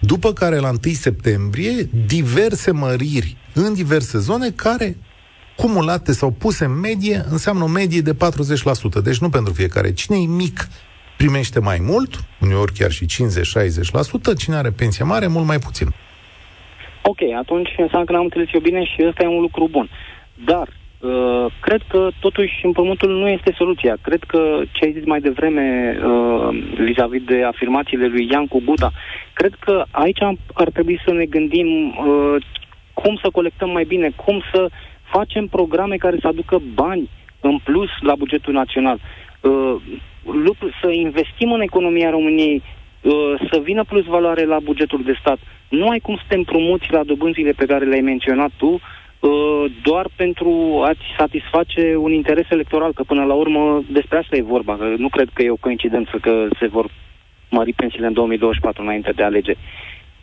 după 0.00 0.32
care 0.32 0.58
la 0.58 0.68
1 0.68 0.78
septembrie, 0.92 1.88
diverse 2.06 2.70
măriri 2.70 3.36
în 3.54 3.74
diverse 3.74 4.18
zone 4.18 4.50
care 4.50 4.96
cumulate 5.62 6.12
sau 6.12 6.30
puse 6.30 6.64
în 6.64 6.80
medie, 6.80 7.16
înseamnă 7.30 7.62
o 7.64 7.74
medie 7.80 8.00
de 8.00 8.14
40%. 8.14 9.02
Deci 9.04 9.18
nu 9.24 9.28
pentru 9.28 9.52
fiecare. 9.52 9.92
Cine 9.92 10.16
e 10.16 10.26
mic 10.26 10.56
primește 11.16 11.60
mai 11.60 11.78
mult, 11.90 12.12
uneori 12.40 12.72
chiar 12.78 12.90
și 12.90 13.04
50-60%, 13.04 14.38
cine 14.38 14.56
are 14.56 14.70
pensie 14.70 15.04
mare, 15.04 15.26
mult 15.26 15.46
mai 15.46 15.58
puțin. 15.58 15.88
Ok, 17.02 17.20
atunci 17.38 17.70
înseamnă 17.76 18.06
că 18.06 18.12
n-am 18.12 18.28
înțeles 18.28 18.48
eu 18.52 18.60
bine 18.60 18.84
și 18.84 19.06
ăsta 19.08 19.22
e 19.22 19.26
un 19.26 19.40
lucru 19.40 19.68
bun. 19.70 19.88
Dar 20.44 20.66
uh, 20.68 21.46
cred 21.60 21.82
că 21.88 22.08
totuși 22.20 22.54
împrumutul 22.62 23.10
nu 23.18 23.28
este 23.28 23.54
soluția. 23.56 23.96
Cred 24.02 24.22
că 24.26 24.40
ce 24.72 24.84
ai 24.84 24.92
zis 24.92 25.04
mai 25.04 25.20
devreme 25.20 25.96
uh, 26.04 26.48
vis-a-vis 26.86 27.22
de 27.22 27.42
afirmațiile 27.44 28.06
lui 28.06 28.28
Iancu 28.30 28.60
Buda, 28.64 28.90
cred 29.32 29.54
că 29.58 29.84
aici 29.90 30.22
ar 30.52 30.70
trebui 30.70 31.00
să 31.04 31.12
ne 31.12 31.24
gândim 31.24 31.68
uh, 31.88 32.36
cum 32.92 33.18
să 33.22 33.28
colectăm 33.32 33.70
mai 33.70 33.84
bine, 33.84 34.10
cum 34.24 34.42
să 34.52 34.68
facem 35.14 35.46
programe 35.46 35.96
care 35.96 36.16
să 36.20 36.26
aducă 36.28 36.56
bani 36.74 37.10
în 37.40 37.58
plus 37.68 37.90
la 38.00 38.14
bugetul 38.14 38.52
național. 38.52 38.98
Uh, 39.00 39.76
lucru, 40.46 40.66
să 40.80 40.88
investim 40.90 41.52
în 41.52 41.60
economia 41.60 42.10
României, 42.10 42.62
uh, 42.62 43.34
să 43.50 43.60
vină 43.68 43.84
plus 43.84 44.04
valoare 44.04 44.44
la 44.44 44.58
bugetul 44.62 45.02
de 45.04 45.14
stat. 45.20 45.38
Nu 45.68 45.88
ai 45.88 45.98
cum 45.98 46.16
să 46.16 46.22
te 46.28 46.36
împrumuți 46.36 46.86
la 46.90 47.04
dobânzile 47.04 47.52
pe 47.52 47.64
care 47.64 47.84
le-ai 47.84 48.10
menționat 48.12 48.50
tu, 48.56 48.70
uh, 48.70 49.64
doar 49.82 50.06
pentru 50.16 50.50
a-ți 50.84 51.06
satisface 51.18 51.96
un 51.96 52.12
interes 52.12 52.46
electoral, 52.50 52.92
că 52.92 53.02
până 53.02 53.24
la 53.24 53.34
urmă 53.34 53.82
despre 53.90 54.18
asta 54.18 54.36
e 54.36 54.52
vorba. 54.56 54.76
Că 54.76 54.84
nu 54.96 55.08
cred 55.08 55.28
că 55.32 55.42
e 55.42 55.50
o 55.50 55.64
coincidență 55.66 56.18
că 56.20 56.48
se 56.60 56.66
vor 56.66 56.86
mări 57.50 57.72
pensiile 57.72 58.06
în 58.06 58.12
2024 58.12 58.82
înainte 58.82 59.12
de 59.16 59.22
alegeri. 59.22 59.58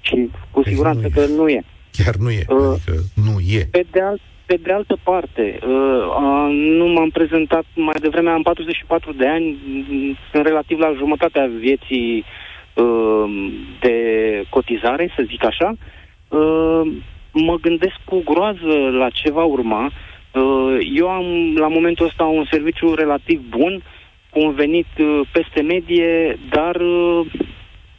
Și 0.01 0.29
cu 0.51 0.61
păi 0.61 0.71
siguranță 0.71 1.07
că 1.13 1.25
nu 1.25 1.47
e. 1.47 1.61
Chiar 1.91 2.15
nu 2.15 2.29
e. 2.29 2.43
Uh, 2.47 2.57
adică 2.57 2.93
nu 3.25 3.39
e. 3.39 3.67
Pe 3.71 3.85
de, 3.91 4.01
alt, 4.01 4.21
pe 4.49 4.59
de 4.63 4.71
altă 4.71 4.97
parte, 5.03 5.59
uh, 5.63 5.69
uh, 5.69 6.47
nu 6.51 6.85
m-am 6.87 7.09
prezentat 7.09 7.65
mai 7.75 7.99
devreme, 8.01 8.29
am 8.29 8.41
44 8.41 9.13
de 9.13 9.27
ani, 9.27 9.57
sunt 10.31 10.45
relativ 10.45 10.79
la 10.79 10.93
jumătatea 10.97 11.49
vieții 11.59 12.25
uh, 12.73 13.51
de 13.79 13.97
cotizare, 14.49 15.13
să 15.15 15.23
zic 15.27 15.45
așa. 15.45 15.73
Uh, 16.27 16.81
mă 17.31 17.55
gândesc 17.61 17.95
cu 18.05 18.21
groază 18.25 18.75
la 18.91 19.09
ce 19.09 19.31
va 19.31 19.43
urma. 19.43 19.91
Uh, 20.33 20.77
eu 20.95 21.07
am 21.09 21.55
la 21.55 21.67
momentul 21.67 22.05
ăsta 22.05 22.23
un 22.23 22.45
serviciu 22.51 22.93
relativ 22.93 23.41
bun, 23.49 23.81
cu 24.29 24.39
un 24.39 24.51
venit 24.51 24.91
uh, 24.99 25.19
peste 25.31 25.61
medie, 25.61 26.39
dar 26.49 26.75
uh, 26.75 27.25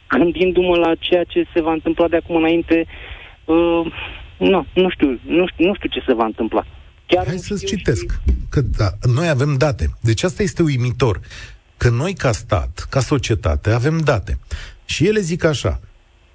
gândindu-mă 0.07 0.77
la 0.77 0.95
ceea 0.99 1.23
ce 1.23 1.45
se 1.53 1.61
va 1.61 1.71
întâmpla 1.71 2.07
de 2.07 2.15
acum 2.15 2.35
înainte, 2.35 2.85
uh, 3.45 3.85
nu, 4.49 4.65
nu 4.73 4.89
știu, 4.89 5.07
nu 5.25 5.47
știu, 5.47 5.65
nu 5.65 5.75
știu 5.75 5.89
ce 5.89 6.03
se 6.07 6.13
va 6.13 6.25
întâmpla. 6.25 6.65
Chiar 7.05 7.25
Hai 7.25 7.37
să-ți 7.37 7.65
citesc. 7.65 8.05
Și... 8.11 8.33
Că 8.49 8.61
da, 8.61 8.89
noi 9.13 9.29
avem 9.29 9.57
date. 9.57 9.89
Deci 9.99 10.23
asta 10.23 10.43
este 10.43 10.63
uimitor. 10.63 11.19
Că 11.77 11.89
noi 11.89 12.13
ca 12.13 12.31
stat, 12.31 12.87
ca 12.89 12.99
societate, 12.99 13.71
avem 13.71 13.99
date. 13.99 14.37
Și 14.85 15.07
ele 15.07 15.19
zic 15.19 15.43
așa. 15.43 15.79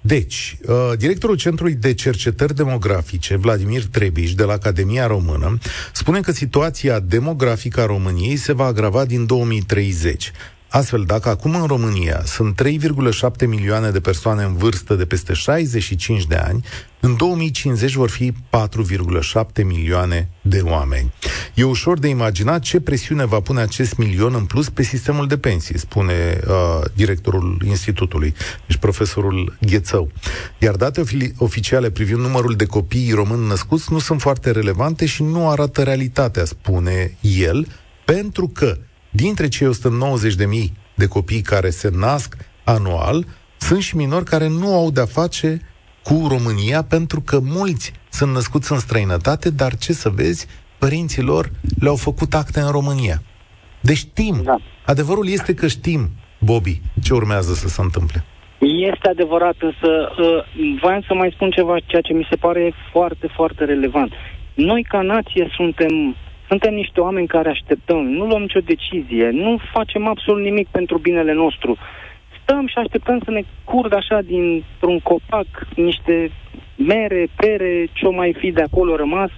Deci, 0.01 0.57
uh, 0.67 0.97
directorul 0.97 1.35
Centrului 1.35 1.73
de 1.73 1.93
Cercetări 1.93 2.55
Demografice, 2.55 3.35
Vladimir 3.35 3.85
Trebiș, 3.85 4.33
de 4.33 4.43
la 4.43 4.53
Academia 4.53 5.07
Română, 5.07 5.57
spune 5.93 6.19
că 6.19 6.31
situația 6.31 6.99
demografică 6.99 7.81
a 7.81 7.85
României 7.85 8.35
se 8.35 8.53
va 8.53 8.65
agrava 8.65 9.05
din 9.05 9.25
2030. 9.25 10.31
Astfel, 10.69 11.03
dacă 11.03 11.29
acum 11.29 11.55
în 11.55 11.65
România 11.65 12.21
sunt 12.25 12.61
3,7 12.63 13.47
milioane 13.47 13.89
de 13.89 13.99
persoane 13.99 14.43
în 14.43 14.55
vârstă 14.55 14.95
de 14.95 15.05
peste 15.05 15.33
65 15.33 16.25
de 16.25 16.35
ani, 16.35 16.65
în 16.99 17.15
2050 17.15 17.93
vor 17.93 18.09
fi 18.09 18.31
4,7 18.31 19.63
milioane 19.63 20.29
de 20.41 20.61
oameni. 20.63 21.13
E 21.53 21.63
ușor 21.63 21.99
de 21.99 22.07
imaginat 22.07 22.61
ce 22.61 22.79
presiune 22.79 23.25
va 23.25 23.39
pune 23.39 23.61
acest 23.61 23.97
milion 23.97 24.33
în 24.33 24.45
plus 24.45 24.69
pe 24.69 24.83
sistemul 24.83 25.27
de 25.27 25.37
pensii, 25.37 25.79
spune 25.79 26.39
uh, 26.47 26.81
directorul 26.93 27.61
institutului, 27.65 28.33
deci 28.67 28.77
profesorul 28.77 29.57
Ghețău. 29.61 30.11
Iar 30.59 30.75
date 30.75 31.03
oficiale 31.37 31.89
privind 31.89 32.19
numărul 32.19 32.53
de 32.55 32.65
copii 32.65 33.11
români 33.11 33.47
născuți 33.47 33.91
nu 33.91 33.99
sunt 33.99 34.21
foarte 34.21 34.51
relevante 34.51 35.05
și 35.05 35.23
nu 35.23 35.49
arată 35.49 35.83
realitatea, 35.83 36.45
spune 36.45 37.17
el, 37.21 37.67
pentru 38.05 38.47
că 38.47 38.77
dintre 39.23 39.47
cei 39.47 39.67
190.000 39.67 40.71
de 40.95 41.07
copii 41.07 41.41
care 41.41 41.69
se 41.69 41.89
nasc 41.93 42.37
anual, 42.63 43.25
sunt 43.57 43.81
și 43.81 43.95
minori 43.95 44.25
care 44.25 44.47
nu 44.47 44.73
au 44.73 44.91
de-a 44.91 45.05
face 45.05 45.61
cu 46.03 46.27
România, 46.29 46.83
pentru 46.83 47.21
că 47.21 47.39
mulți 47.39 47.93
sunt 48.09 48.31
născuți 48.33 48.71
în 48.71 48.79
străinătate, 48.79 49.49
dar 49.49 49.75
ce 49.75 49.93
să 49.93 50.09
vezi, 50.09 50.47
părinții 50.79 51.21
lor 51.21 51.51
le-au 51.79 51.95
făcut 51.95 52.33
acte 52.33 52.59
în 52.59 52.71
România. 52.71 53.17
Deci 53.81 53.97
știm. 53.97 54.41
Da. 54.43 54.57
Adevărul 54.85 55.27
este 55.27 55.53
că 55.53 55.67
știm, 55.67 56.09
Bobby, 56.39 56.81
ce 57.03 57.13
urmează 57.13 57.53
să 57.53 57.67
se 57.67 57.81
întâmple. 57.81 58.23
Este 58.91 59.09
adevărat, 59.09 59.55
însă 59.59 59.89
uh, 60.19 60.79
voiam 60.81 61.01
să 61.07 61.13
mai 61.13 61.31
spun 61.33 61.49
ceva, 61.49 61.75
ceea 61.85 62.01
ce 62.01 62.13
mi 62.13 62.27
se 62.29 62.35
pare 62.35 62.73
foarte, 62.91 63.27
foarte 63.35 63.65
relevant. 63.65 64.11
Noi, 64.53 64.83
ca 64.83 65.01
nație, 65.01 65.47
suntem 65.55 66.15
suntem 66.47 66.73
niște 66.73 66.99
oameni 66.99 67.27
care 67.27 67.49
așteptăm, 67.49 68.05
nu 68.05 68.25
luăm 68.25 68.41
nicio 68.41 68.59
decizie, 68.59 69.29
nu 69.29 69.57
facem 69.71 70.07
absolut 70.07 70.43
nimic 70.43 70.67
pentru 70.67 70.97
binele 70.97 71.33
nostru. 71.33 71.77
Stăm 72.41 72.67
și 72.67 72.77
așteptăm 72.77 73.21
să 73.23 73.31
ne 73.31 73.41
curgă 73.63 73.95
așa 73.95 74.21
dintr-un 74.21 74.99
copac 74.99 75.47
niște 75.75 76.31
mere, 76.75 77.27
pere, 77.35 77.87
ce-o 77.93 78.11
mai 78.11 78.33
fi 78.39 78.51
de 78.51 78.61
acolo 78.61 78.95
rămas. 78.95 79.29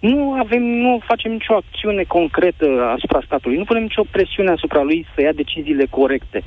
Nu 0.00 0.32
avem, 0.32 0.62
nu 0.62 1.00
facem 1.06 1.32
nicio 1.32 1.54
acțiune 1.54 2.02
concretă 2.02 2.66
asupra 2.96 3.20
statului, 3.24 3.56
nu 3.56 3.64
punem 3.64 3.82
nicio 3.82 4.02
presiune 4.10 4.50
asupra 4.50 4.82
lui 4.82 5.06
să 5.14 5.20
ia 5.20 5.32
deciziile 5.32 5.86
corecte. 5.90 6.42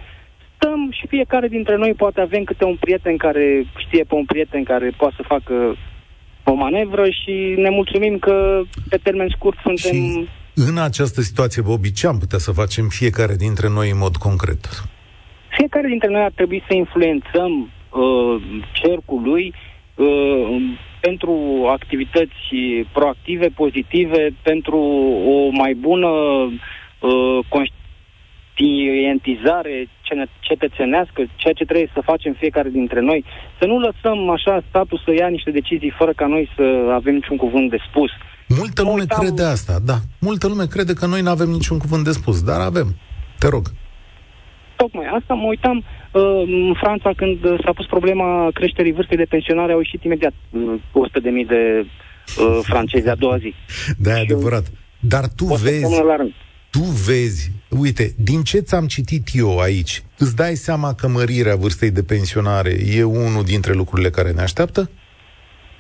Stăm 0.55 0.91
și 0.91 1.07
fiecare 1.07 1.48
dintre 1.48 1.75
noi 1.75 1.93
poate 1.93 2.22
avem 2.22 2.43
câte 2.43 2.65
un 2.65 2.75
prieten 2.75 3.17
care 3.17 3.63
știe 3.77 4.03
pe 4.03 4.15
un 4.15 4.25
prieten 4.25 4.63
care 4.63 4.91
poate 4.98 5.13
să 5.17 5.24
facă 5.27 5.75
o 6.43 6.53
manevră 6.53 7.05
și 7.09 7.53
ne 7.57 7.69
mulțumim 7.69 8.17
că 8.19 8.62
pe 8.89 8.97
termen 8.97 9.27
scurt 9.35 9.57
suntem... 9.62 9.91
Și 9.91 10.27
în 10.55 10.77
această 10.77 11.21
situație, 11.21 11.62
Bobi, 11.62 11.91
ce 11.91 12.07
am 12.07 12.17
putea 12.17 12.38
să 12.38 12.51
facem 12.51 12.88
fiecare 12.88 13.35
dintre 13.35 13.69
noi 13.69 13.89
în 13.89 13.97
mod 13.97 14.15
concret? 14.15 14.83
Fiecare 15.57 15.88
dintre 15.88 16.09
noi 16.09 16.21
ar 16.21 16.31
trebui 16.35 16.63
să 16.67 16.73
influențăm 16.73 17.51
uh, 17.62 18.43
cercul 18.71 19.21
lui 19.23 19.53
uh, 19.95 20.05
pentru 21.00 21.33
activități 21.71 22.55
proactive, 22.91 23.47
pozitive, 23.47 24.33
pentru 24.41 24.77
o 25.27 25.50
mai 25.51 25.73
bună 25.73 26.07
uh, 26.07 27.39
conștientizare 27.47 27.82
cetățenească, 30.39 31.19
ceea 31.36 31.53
ce 31.53 31.65
trebuie 31.65 31.89
să 31.93 32.01
facem 32.12 32.33
fiecare 32.33 32.69
dintre 32.69 33.00
noi, 33.00 33.25
să 33.60 33.65
nu 33.65 33.79
lăsăm 33.79 34.29
așa 34.29 34.63
statul 34.69 35.01
să 35.05 35.12
ia 35.13 35.27
niște 35.27 35.51
decizii 35.51 35.93
fără 35.98 36.13
ca 36.15 36.27
noi 36.27 36.50
să 36.55 36.63
avem 36.93 37.13
niciun 37.13 37.38
cuvânt 37.38 37.69
de 37.69 37.77
spus. 37.89 38.12
Multă 38.48 38.81
lume 38.81 39.00
uitam... 39.00 39.19
crede 39.19 39.43
asta, 39.43 39.75
da. 39.86 39.98
Multă 40.19 40.48
lume 40.48 40.65
crede 40.65 40.93
că 40.93 41.05
noi 41.05 41.22
nu 41.22 41.29
avem 41.29 41.50
niciun 41.50 41.77
cuvânt 41.77 42.03
de 42.03 42.12
spus, 42.12 42.43
dar 42.43 42.60
avem. 42.62 42.95
Te 43.39 43.48
rog. 43.48 43.65
Tocmai 44.75 45.05
asta 45.19 45.33
mă 45.33 45.48
uitam 45.48 45.77
uh, 45.77 46.22
în 46.45 46.74
Franța 46.81 47.12
când 47.15 47.38
s-a 47.63 47.72
pus 47.75 47.86
problema 47.86 48.50
creșterii 48.53 48.93
vârstei 48.93 49.17
de 49.17 49.25
pensionare, 49.29 49.72
au 49.72 49.77
ieșit 49.77 50.03
imediat 50.03 50.33
uh, 50.50 51.10
100.000 51.10 51.22
de 51.48 51.86
uh, 51.86 52.60
francezi 52.62 53.10
a 53.10 53.15
doua 53.15 53.38
zi. 53.38 53.53
Da, 53.98 54.17
e 54.17 54.22
adevărat. 54.22 54.63
Dar 55.00 55.24
tu 55.36 55.45
vezi, 55.45 56.01
tu 56.75 56.83
vezi, 57.09 57.51
uite, 57.69 58.05
din 58.17 58.41
ce 58.43 58.59
ți-am 58.59 58.85
citit 58.87 59.27
eu 59.33 59.59
aici, 59.59 60.03
îți 60.17 60.35
dai 60.35 60.55
seama 60.55 60.93
că 60.93 61.07
mărirea 61.07 61.55
vârstei 61.55 61.91
de 61.91 62.03
pensionare 62.03 62.73
e 62.95 63.03
unul 63.03 63.43
dintre 63.43 63.73
lucrurile 63.73 64.09
care 64.09 64.31
ne 64.31 64.41
așteaptă? 64.41 64.89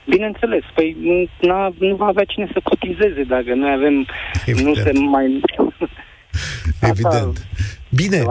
Bineînțeles, 0.09 0.63
păi 0.75 0.95
nu, 0.99 1.87
nu 1.87 1.95
va 1.95 2.05
avea 2.05 2.23
cine 2.23 2.49
să 2.53 2.59
cotizeze 2.63 3.23
dacă 3.23 3.53
noi 3.55 3.71
avem, 3.71 4.07
Evident. 4.45 4.67
nu 4.67 4.73
se 4.83 4.91
mai... 4.99 5.41
Evident. 6.91 7.47
Bine, 7.95 8.23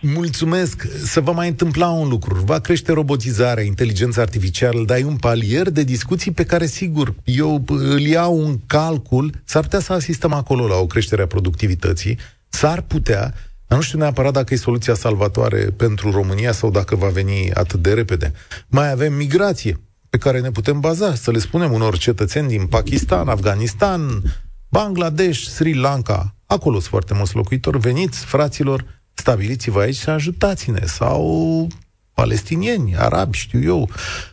mulțumesc. 0.00 0.86
Să 1.04 1.20
vă 1.20 1.32
mai 1.32 1.48
întâmpla 1.48 1.88
un 1.88 2.08
lucru. 2.08 2.34
Va 2.44 2.58
crește 2.58 2.92
robotizarea, 2.92 3.64
inteligența 3.64 4.20
artificială, 4.20 4.84
dar 4.84 4.98
e 4.98 5.04
un 5.04 5.16
palier 5.16 5.70
de 5.70 5.82
discuții 5.82 6.30
pe 6.30 6.44
care, 6.44 6.66
sigur, 6.66 7.14
eu 7.24 7.64
îl 7.66 8.00
iau 8.00 8.38
un 8.38 8.58
calcul. 8.66 9.32
S-ar 9.44 9.62
putea 9.62 9.80
să 9.80 9.92
asistăm 9.92 10.32
acolo 10.32 10.66
la 10.66 10.76
o 10.76 10.86
creștere 10.86 11.22
a 11.22 11.26
productivității. 11.26 12.18
S-ar 12.48 12.80
putea, 12.80 13.34
dar 13.66 13.78
nu 13.78 13.84
știu 13.84 13.98
neapărat 13.98 14.32
dacă 14.32 14.54
e 14.54 14.56
soluția 14.56 14.94
salvatoare 14.94 15.58
pentru 15.76 16.10
România 16.10 16.52
sau 16.52 16.70
dacă 16.70 16.96
va 16.96 17.08
veni 17.08 17.50
atât 17.52 17.82
de 17.82 17.92
repede. 17.92 18.32
Mai 18.68 18.90
avem 18.90 19.12
migrație 19.12 19.80
pe 20.10 20.18
care 20.18 20.40
ne 20.40 20.50
putem 20.50 20.80
baza, 20.80 21.14
să 21.14 21.30
le 21.30 21.38
spunem 21.38 21.72
unor 21.72 21.98
cetățeni 21.98 22.48
din 22.48 22.66
Pakistan, 22.66 23.28
Afganistan, 23.28 24.22
Bangladesh, 24.68 25.40
Sri 25.40 25.74
Lanka, 25.74 26.33
acolo 26.46 26.74
sunt 26.74 26.90
foarte 26.90 27.14
mulți 27.16 27.36
locuitori, 27.36 27.78
veniți, 27.78 28.24
fraților, 28.24 28.84
stabiliți-vă 29.14 29.80
aici 29.80 29.94
și 29.94 30.08
ajutați-ne, 30.08 30.80
sau 30.80 31.66
palestinieni, 32.14 32.94
arabi, 32.98 33.36
știu 33.36 33.60
eu, 33.62 33.88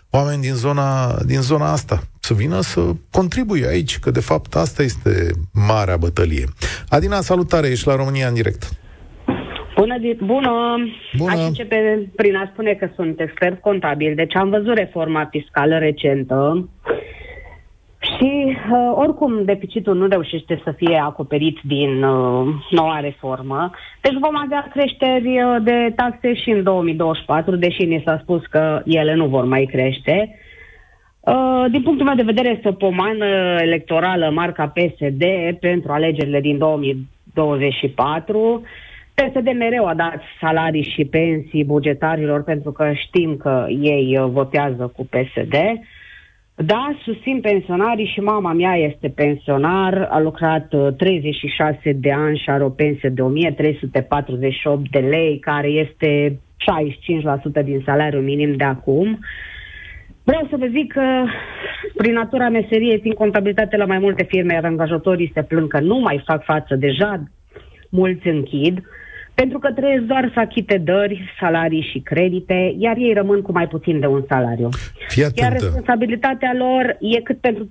oameni 0.10 0.42
din 0.42 0.54
zona, 0.54 1.18
din 1.26 1.42
zona 1.42 1.72
asta, 1.72 2.00
să 2.20 2.34
vină 2.34 2.62
să 2.62 2.82
contribuie 3.12 3.68
aici, 3.68 4.00
că 4.00 4.12
de 4.12 4.20
fapt 4.20 4.56
asta 4.56 4.84
este 4.84 5.30
marea 5.54 5.98
bătălie. 5.98 6.46
Adina, 6.90 7.22
salutare, 7.22 7.68
ești 7.68 7.88
la 7.88 7.96
România 7.96 8.28
în 8.28 8.34
direct. 8.34 8.70
Bună, 9.76 9.96
bună! 10.26 10.78
Bună! 11.18 11.32
Aș 11.32 11.46
începe 11.48 12.10
prin 12.16 12.36
a 12.36 12.50
spune 12.54 12.74
că 12.74 12.90
sunt 12.96 13.20
expert 13.20 13.62
contabil, 13.62 14.16
deci 14.16 14.36
am 14.36 14.50
văzut 14.50 14.76
reforma 14.78 15.28
fiscală 15.32 15.78
recentă 15.78 16.70
și 18.02 18.46
uh, 18.46 18.92
oricum 18.96 19.44
deficitul 19.44 19.96
nu 19.96 20.08
reușește 20.08 20.62
să 20.64 20.72
fie 20.72 21.02
acoperit 21.04 21.60
din 21.64 22.04
uh, 22.04 22.48
noua 22.70 23.00
reformă. 23.00 23.70
Deci 24.02 24.18
vom 24.20 24.38
avea 24.38 24.68
creșteri 24.72 25.44
uh, 25.44 25.56
de 25.64 25.94
taxe 25.96 26.34
și 26.34 26.50
în 26.50 26.64
2024, 26.64 27.56
deși 27.56 27.84
ni 27.84 28.04
s-a 28.06 28.20
spus 28.22 28.46
că 28.46 28.82
ele 28.86 29.14
nu 29.14 29.28
vor 29.28 29.44
mai 29.44 29.70
crește. 29.72 30.36
Uh, 31.20 31.66
din 31.72 31.82
punctul 31.82 32.06
meu 32.06 32.16
de 32.16 32.24
vedere, 32.24 32.50
este 32.50 32.68
o 32.68 32.72
pomană 32.72 33.26
electorală 33.60 34.30
marca 34.30 34.68
PSD 34.68 35.24
pentru 35.60 35.92
alegerile 35.92 36.40
din 36.40 36.58
2024. 36.58 38.64
PSD 39.14 39.54
mereu 39.58 39.86
a 39.86 39.94
dat 39.94 40.22
salarii 40.40 40.92
și 40.96 41.06
pensii 41.06 41.64
bugetarilor 41.64 42.44
pentru 42.44 42.72
că 42.72 42.92
știm 42.94 43.38
că 43.38 43.66
ei 43.70 44.18
uh, 44.18 44.30
votează 44.30 44.92
cu 44.96 45.08
PSD. 45.10 45.56
Da, 46.56 46.98
susțin 47.04 47.40
pensionarii 47.40 48.12
și 48.14 48.20
mama 48.20 48.54
mea 48.54 48.76
este 48.76 49.10
pensionar, 49.10 50.08
a 50.12 50.20
lucrat 50.20 50.74
36 50.98 51.80
uh, 51.84 51.96
de 51.96 52.12
ani 52.12 52.38
și 52.38 52.50
are 52.50 52.64
o 52.64 52.70
pensie 52.70 53.10
de 53.10 53.22
1348 53.22 54.92
de 54.92 55.00
lei, 55.00 55.40
care 55.40 55.68
este 55.68 56.40
65% 57.62 57.64
din 57.64 57.82
salariul 57.86 58.24
minim 58.24 58.56
de 58.56 58.64
acum. 58.64 59.20
Vreau 60.24 60.48
să 60.50 60.58
vă 60.58 60.66
zic 60.66 60.94
că 60.94 61.24
prin 61.96 62.14
natura 62.14 62.50
meseriei 62.50 63.00
țin 63.00 63.14
contabilitate 63.14 63.78
la 63.78 63.86
mai 63.86 64.00
multe 64.00 64.24
firme, 64.24 64.54
iar 64.54 64.66
angajatorii 64.66 65.32
se 65.34 65.44
plâng 65.44 65.68
că 65.68 65.80
nu 65.80 66.00
mai 66.00 66.24
fac 66.26 66.44
față, 66.44 66.76
deja 66.76 67.24
mulți 67.90 68.28
închid, 68.28 68.84
pentru 69.42 69.60
că 69.60 69.70
trebuie 69.72 70.04
doar 70.08 70.32
să 70.34 70.40
achite 70.40 70.78
dări, 70.78 71.34
salarii 71.40 71.90
și 71.92 72.00
credite, 72.00 72.76
iar 72.78 72.96
ei 72.98 73.14
rămân 73.14 73.42
cu 73.42 73.52
mai 73.52 73.68
puțin 73.68 74.00
de 74.00 74.06
un 74.06 74.24
salariu. 74.28 74.70
Iar 75.36 75.52
responsabilitatea 75.52 76.54
lor 76.58 76.98
e 77.00 77.22
cât 77.22 77.40
pentru 77.40 77.64
3-5 77.66 77.70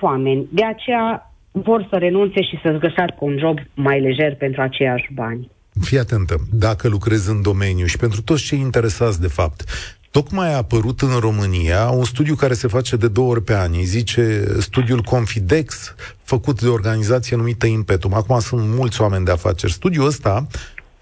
oameni. 0.00 0.46
De 0.50 0.64
aceea 0.64 1.32
vor 1.50 1.86
să 1.90 1.96
renunțe 1.96 2.42
și 2.42 2.60
să-ți 2.62 2.78
găsească 2.78 3.16
un 3.18 3.36
job 3.38 3.58
mai 3.74 4.00
lejer 4.00 4.34
pentru 4.34 4.60
aceiași 4.60 5.08
bani. 5.14 5.50
Fii 5.80 5.98
atentă, 5.98 6.34
dacă 6.52 6.88
lucrezi 6.88 7.30
în 7.30 7.42
domeniu 7.42 7.86
și 7.86 7.96
pentru 7.96 8.22
toți 8.22 8.44
cei 8.44 8.58
interesați 8.58 9.20
de 9.20 9.28
fapt, 9.28 9.60
Tocmai 10.10 10.52
a 10.52 10.56
apărut 10.56 11.00
în 11.00 11.18
România 11.20 11.88
un 11.88 12.04
studiu 12.04 12.34
care 12.34 12.54
se 12.54 12.68
face 12.68 12.96
de 12.96 13.08
două 13.08 13.30
ori 13.30 13.42
pe 13.42 13.54
an. 13.54 13.72
Îi 13.72 13.84
zice 13.84 14.44
studiul 14.58 15.00
Confidex, 15.00 15.94
făcut 16.22 16.60
de 16.60 16.68
o 16.68 16.72
organizație 16.72 17.36
numită 17.36 17.66
Impetum. 17.66 18.14
Acum 18.14 18.40
sunt 18.40 18.68
mulți 18.68 19.00
oameni 19.00 19.24
de 19.24 19.30
afaceri. 19.30 19.72
Studiul 19.72 20.06
ăsta 20.06 20.46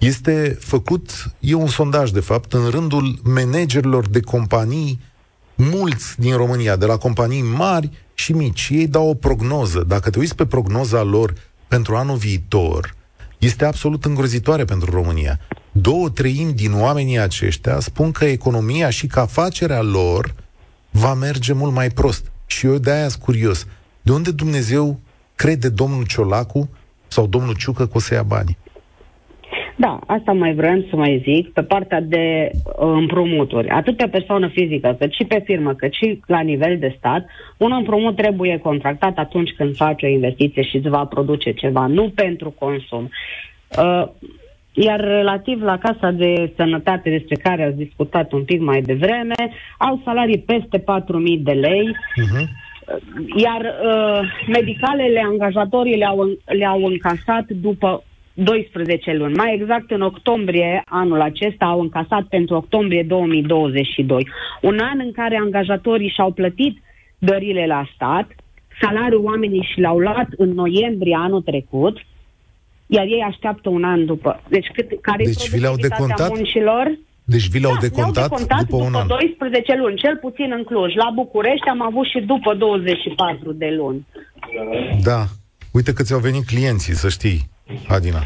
este 0.06 0.56
făcut, 0.60 1.30
e 1.40 1.54
un 1.54 1.66
sondaj 1.66 2.10
de 2.10 2.20
fapt, 2.20 2.52
în 2.52 2.68
rândul 2.68 3.18
managerilor 3.22 4.08
de 4.08 4.20
companii, 4.20 5.00
mulți 5.54 6.20
din 6.20 6.36
România, 6.36 6.76
de 6.76 6.86
la 6.86 6.96
companii 6.96 7.42
mari 7.42 7.90
și 8.14 8.32
mici. 8.32 8.68
Ei 8.72 8.86
dau 8.86 9.08
o 9.08 9.14
prognoză. 9.14 9.84
Dacă 9.86 10.10
te 10.10 10.18
uiți 10.18 10.34
pe 10.34 10.46
prognoza 10.46 11.02
lor 11.02 11.34
pentru 11.68 11.96
anul 11.96 12.16
viitor, 12.16 12.94
este 13.38 13.64
absolut 13.64 14.04
îngrozitoare 14.04 14.64
pentru 14.64 14.90
România. 14.90 15.40
Două 15.72 16.10
treimi 16.10 16.52
din 16.52 16.80
oamenii 16.80 17.18
aceștia 17.18 17.80
spun 17.80 18.12
că 18.12 18.24
economia 18.24 18.90
și 18.90 19.06
că 19.06 19.20
afacerea 19.20 19.82
lor 19.82 20.34
va 20.90 21.14
merge 21.14 21.52
mult 21.52 21.72
mai 21.72 21.90
prost. 21.90 22.24
Și 22.46 22.66
eu 22.66 22.78
de-aia 22.78 23.08
sunt 23.08 23.22
curios. 23.22 23.66
De 24.02 24.12
unde 24.12 24.30
Dumnezeu 24.30 25.00
crede 25.34 25.68
domnul 25.68 26.04
Ciolacu 26.04 26.68
sau 27.08 27.26
domnul 27.26 27.54
Ciucă 27.54 27.86
că 27.86 27.96
o 27.96 28.00
să 28.00 28.14
ia 28.14 28.22
banii? 28.22 28.58
Da, 29.76 29.98
asta 30.06 30.32
mai 30.32 30.54
vrem 30.54 30.86
să 30.90 30.96
mai 30.96 31.22
zic, 31.24 31.52
pe 31.52 31.62
partea 31.62 32.00
de 32.00 32.50
uh, 32.52 32.72
împrumuturi, 32.76 33.68
atât 33.68 33.96
pe 33.96 34.08
persoană 34.08 34.48
fizică, 34.48 34.96
cât 34.98 35.12
și 35.12 35.24
pe 35.24 35.42
firmă, 35.44 35.74
cât 35.74 35.92
și 35.92 36.20
la 36.26 36.40
nivel 36.40 36.78
de 36.78 36.94
stat, 36.98 37.26
un 37.56 37.72
împrumut 37.72 38.16
trebuie 38.16 38.58
contractat 38.58 39.18
atunci 39.18 39.50
când 39.56 39.76
faci 39.76 40.02
o 40.02 40.06
investiție 40.06 40.62
și 40.62 40.76
îți 40.76 40.88
va 40.88 41.04
produce 41.04 41.52
ceva, 41.52 41.86
nu 41.86 42.12
pentru 42.14 42.54
consum. 42.58 43.10
Uh, 43.78 44.04
iar 44.72 45.00
relativ 45.00 45.62
la 45.62 45.78
Casa 45.78 46.10
de 46.10 46.52
Sănătate 46.56 47.10
despre 47.10 47.34
care 47.34 47.64
ați 47.64 47.76
discutat 47.76 48.32
un 48.32 48.44
pic 48.44 48.60
mai 48.60 48.80
devreme, 48.80 49.34
au 49.78 50.00
salarii 50.04 50.38
peste 50.38 50.78
4.000 50.78 50.84
de 51.38 51.52
lei, 51.52 51.90
uh-huh. 51.90 52.46
iar 53.36 53.60
uh, 53.60 54.20
medicalele 54.48 55.22
angajatorii 55.24 55.96
le-au, 55.96 56.38
le-au 56.44 56.84
încasat 56.84 57.44
după 57.48 58.02
12 58.34 59.12
luni. 59.12 59.34
Mai 59.34 59.58
exact, 59.60 59.90
în 59.90 60.00
octombrie 60.00 60.82
anul 60.86 61.20
acesta 61.20 61.64
au 61.64 61.80
încasat 61.80 62.22
pentru 62.22 62.54
octombrie 62.54 63.02
2022. 63.02 64.28
Un 64.60 64.78
an 64.78 64.98
în 64.98 65.12
care 65.12 65.36
angajatorii 65.36 66.12
și-au 66.14 66.30
plătit 66.30 66.82
dările 67.18 67.66
la 67.66 67.88
stat, 67.94 68.26
salariul 68.80 69.24
oamenii 69.24 69.68
și 69.72 69.80
l-au 69.80 69.98
luat 69.98 70.28
în 70.36 70.50
noiembrie 70.50 71.16
anul 71.18 71.42
trecut, 71.42 71.96
iar 72.86 73.04
ei 73.04 73.24
așteaptă 73.26 73.68
un 73.68 73.84
an 73.84 74.06
după. 74.06 74.42
Deci 74.48 74.66
cât, 74.74 75.00
care 75.00 75.24
deci 75.24 75.48
vi 75.48 75.60
le-au 75.60 75.76
decontat? 75.76 76.28
muncilor? 76.28 76.98
Deci 77.24 77.48
vi 77.48 77.58
le-au 77.58 77.74
da, 77.74 77.80
decontat, 77.80 78.22
decontat 78.22 78.58
după, 78.58 78.76
după 78.76 78.84
un 78.84 78.94
an? 78.94 79.06
12 79.06 79.76
luni, 79.76 79.96
cel 79.96 80.16
puțin 80.16 80.52
în 80.56 80.64
Cluj. 80.64 80.94
La 80.94 81.10
București 81.14 81.68
am 81.68 81.82
avut 81.82 82.06
și 82.06 82.20
după 82.20 82.54
24 82.54 83.52
de 83.52 83.68
luni. 83.76 84.06
Da. 85.02 85.24
Uite 85.74 85.92
că 85.92 86.02
ți-au 86.02 86.18
venit 86.18 86.46
clienții, 86.46 86.94
să 86.94 87.08
știi, 87.08 87.50
Adina. 87.88 88.24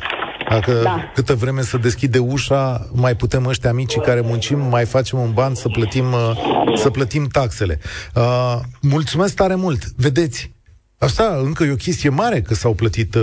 Dacă 0.49 0.73
da. 0.83 1.11
câtă 1.15 1.35
vreme 1.35 1.63
să 1.63 1.77
deschide 1.77 2.19
ușa, 2.19 2.89
mai 2.93 3.17
putem 3.17 3.47
ăștia 3.47 3.73
mici 3.73 3.97
care 3.97 4.21
muncim, 4.21 4.59
mai 4.59 4.85
facem 4.85 5.19
un 5.19 5.33
ban 5.33 5.55
să 5.55 5.69
plătim, 5.69 6.13
uh, 6.13 6.73
să 6.75 6.91
plătim 6.91 7.27
taxele. 7.27 7.79
Uh, 8.15 8.59
mulțumesc 8.81 9.35
tare 9.35 9.55
mult! 9.55 9.85
Vedeți, 9.97 10.57
Asta 10.99 11.41
încă 11.43 11.65
e 11.65 11.73
o 11.73 11.75
chestie 11.75 12.09
mare 12.09 12.41
că 12.41 12.55
s-au 12.55 12.75
plătit 12.75 13.15
uh, 13.15 13.23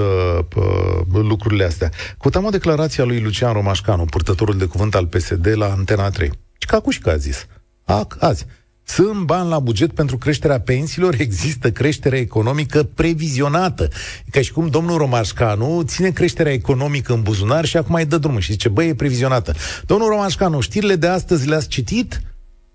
uh, 0.55 1.01
lucrurile 1.11 1.63
astea. 1.63 1.91
Căutam 2.19 2.45
o 2.45 2.49
declarație 2.49 3.03
a 3.03 3.05
lui 3.05 3.21
Lucian 3.21 3.53
Romașcanu, 3.53 4.05
purtătorul 4.05 4.57
de 4.57 4.65
cuvânt 4.65 4.95
al 4.95 5.07
PSD 5.07 5.47
la 5.55 5.71
Antena 5.71 6.09
3. 6.09 6.31
Și 6.57 6.67
ca 6.67 6.81
și 6.89 6.99
că 6.99 7.09
a 7.09 7.15
zis. 7.15 7.47
A, 7.83 8.07
azi. 8.19 8.45
Sunt 8.87 9.25
bani 9.25 9.49
la 9.49 9.59
buget 9.59 9.91
pentru 9.91 10.17
creșterea 10.17 10.59
pensiilor, 10.59 11.15
există 11.17 11.71
creștere 11.71 12.17
economică 12.17 12.83
previzionată. 12.83 13.89
Ca 14.29 14.41
și 14.41 14.51
cum 14.51 14.67
domnul 14.67 14.97
Romașcanu 14.97 15.81
ține 15.83 16.09
creșterea 16.09 16.51
economică 16.51 17.13
în 17.13 17.21
buzunar 17.21 17.65
și 17.65 17.77
acum 17.77 17.95
îi 17.95 18.05
dă 18.05 18.17
drumul 18.17 18.39
și 18.39 18.51
zice, 18.51 18.69
băi, 18.69 18.87
e 18.87 18.95
previzionată. 18.95 19.53
Domnul 19.85 20.09
Romașcanu, 20.09 20.59
știrile 20.59 20.95
de 20.95 21.07
astăzi 21.07 21.47
le-ați 21.47 21.67
citit? 21.67 22.21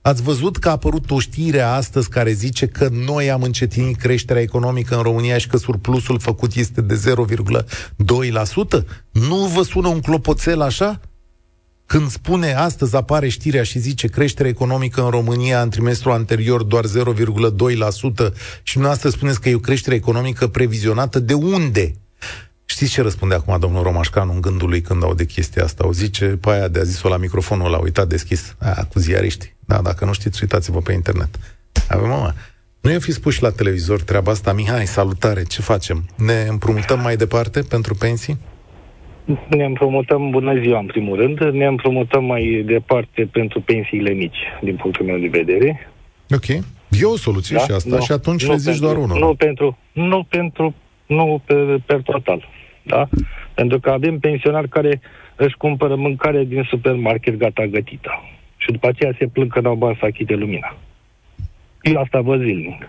Ați 0.03 0.23
văzut 0.23 0.57
că 0.57 0.69
a 0.69 0.71
apărut 0.71 1.11
o 1.11 1.19
știre 1.19 1.61
astăzi 1.61 2.09
care 2.09 2.33
zice 2.33 2.67
că 2.67 2.89
noi 2.89 3.31
am 3.31 3.43
încetinit 3.43 3.97
creșterea 3.97 4.43
economică 4.43 4.97
în 4.97 5.03
România 5.03 5.39
și 5.39 5.47
că 5.47 5.57
surplusul 5.57 6.19
făcut 6.19 6.55
este 6.55 6.81
de 6.81 6.95
0,2%? 6.95 8.85
Nu 9.11 9.37
vă 9.37 9.63
sună 9.63 9.89
un 9.89 10.01
clopoțel 10.01 10.61
așa? 10.61 11.01
Când 11.93 12.11
spune 12.11 12.55
astăzi 12.55 12.97
apare 12.97 13.29
știrea 13.29 13.63
și 13.63 13.79
zice 13.79 14.09
creștere 14.09 14.49
economică 14.49 15.03
în 15.03 15.11
România 15.11 15.63
în 15.63 15.71
trimestrul 15.71 16.13
anterior 16.13 16.63
doar 16.63 16.85
0,2% 16.85 16.91
și 18.63 18.73
dumneavoastră 18.73 19.11
spuneți 19.11 19.41
că 19.41 19.49
e 19.49 19.55
o 19.55 19.59
creștere 19.59 19.95
economică 19.95 20.47
previzionată, 20.47 21.19
de 21.19 21.35
unde? 21.35 21.95
Știți 22.65 22.91
ce 22.91 23.03
răspunde 23.03 23.35
acum 23.35 23.59
domnul 23.59 23.83
Romașcan 23.83 24.31
în 24.33 24.41
gândul 24.41 24.69
lui 24.69 24.81
când 24.81 25.03
aude 25.03 25.25
chestia 25.25 25.65
asta? 25.65 25.87
O 25.87 25.93
zice 25.93 26.25
pe 26.25 26.51
aia 26.51 26.69
de 26.69 26.79
a 26.79 26.83
zis-o 26.83 27.09
la 27.09 27.17
microfonul, 27.17 27.71
l-a 27.71 27.79
uitat 27.79 28.09
deschis. 28.09 28.55
Aia, 28.59 28.89
cu 28.93 28.99
ziariști. 28.99 29.55
Da, 29.61 29.81
dacă 29.81 30.05
nu 30.05 30.13
știți, 30.13 30.39
uitați-vă 30.43 30.81
pe 30.81 30.93
internet. 30.93 31.39
Avem, 31.89 32.09
mama. 32.09 32.35
Nu 32.81 32.91
i-a 32.91 32.99
fi 32.99 33.13
spus 33.13 33.35
și 33.35 33.43
la 33.43 33.51
televizor 33.51 34.03
treaba 34.03 34.31
asta, 34.31 34.53
Mihai, 34.53 34.87
salutare, 34.87 35.43
ce 35.43 35.63
facem? 35.63 36.09
Ne 36.15 36.47
împrumutăm 36.49 37.01
mai 37.01 37.17
departe 37.17 37.61
pentru 37.61 37.95
pensii? 37.95 38.39
Ne 39.49 39.65
împrumutăm, 39.65 40.31
bună 40.31 40.61
ziua 40.61 40.79
în 40.79 40.87
primul 40.87 41.17
rând, 41.17 41.41
ne 41.41 41.67
împrumutăm 41.67 42.25
mai 42.25 42.63
departe 42.67 43.29
pentru 43.33 43.61
pensiile 43.61 44.11
mici, 44.11 44.39
din 44.61 44.77
punctul 44.77 45.05
meu 45.07 45.19
de 45.19 45.27
vedere. 45.27 45.91
Ok. 46.31 46.49
E 46.91 47.05
o 47.05 47.17
soluție 47.17 47.57
da? 47.57 47.63
și 47.63 47.71
asta 47.71 47.95
nu, 47.95 48.01
și 48.01 48.13
atunci 48.13 48.45
nu 48.45 48.51
le 48.51 48.57
zici 48.57 48.67
pentru, 48.67 48.85
doar 48.85 48.97
unul. 48.97 49.19
Nu 49.19 49.35
pentru, 49.35 49.79
nu 49.93 50.27
pentru, 50.29 50.75
nu 51.07 51.43
pe, 51.45 51.55
pe 51.87 52.01
total. 52.05 52.49
Da? 52.83 53.09
Pentru 53.55 53.81
că 53.81 53.91
avem 53.91 54.19
pensionari 54.19 54.69
care 54.69 55.01
își 55.37 55.57
cumpără 55.57 55.95
mâncare 55.97 56.45
din 56.45 56.67
supermarket 56.69 57.37
gata 57.37 57.67
gătită. 57.67 58.11
Și 58.57 58.71
după 58.71 58.89
aceea 58.89 59.15
se 59.19 59.27
plâng 59.27 59.53
că 59.53 59.61
n-au 59.61 59.75
bani 59.75 59.97
să 60.01 60.05
achite 60.05 60.35
lumina. 60.35 60.77
Eu 61.83 62.01
asta 62.01 62.21
văd 62.21 62.43
zilnic. 62.43 62.89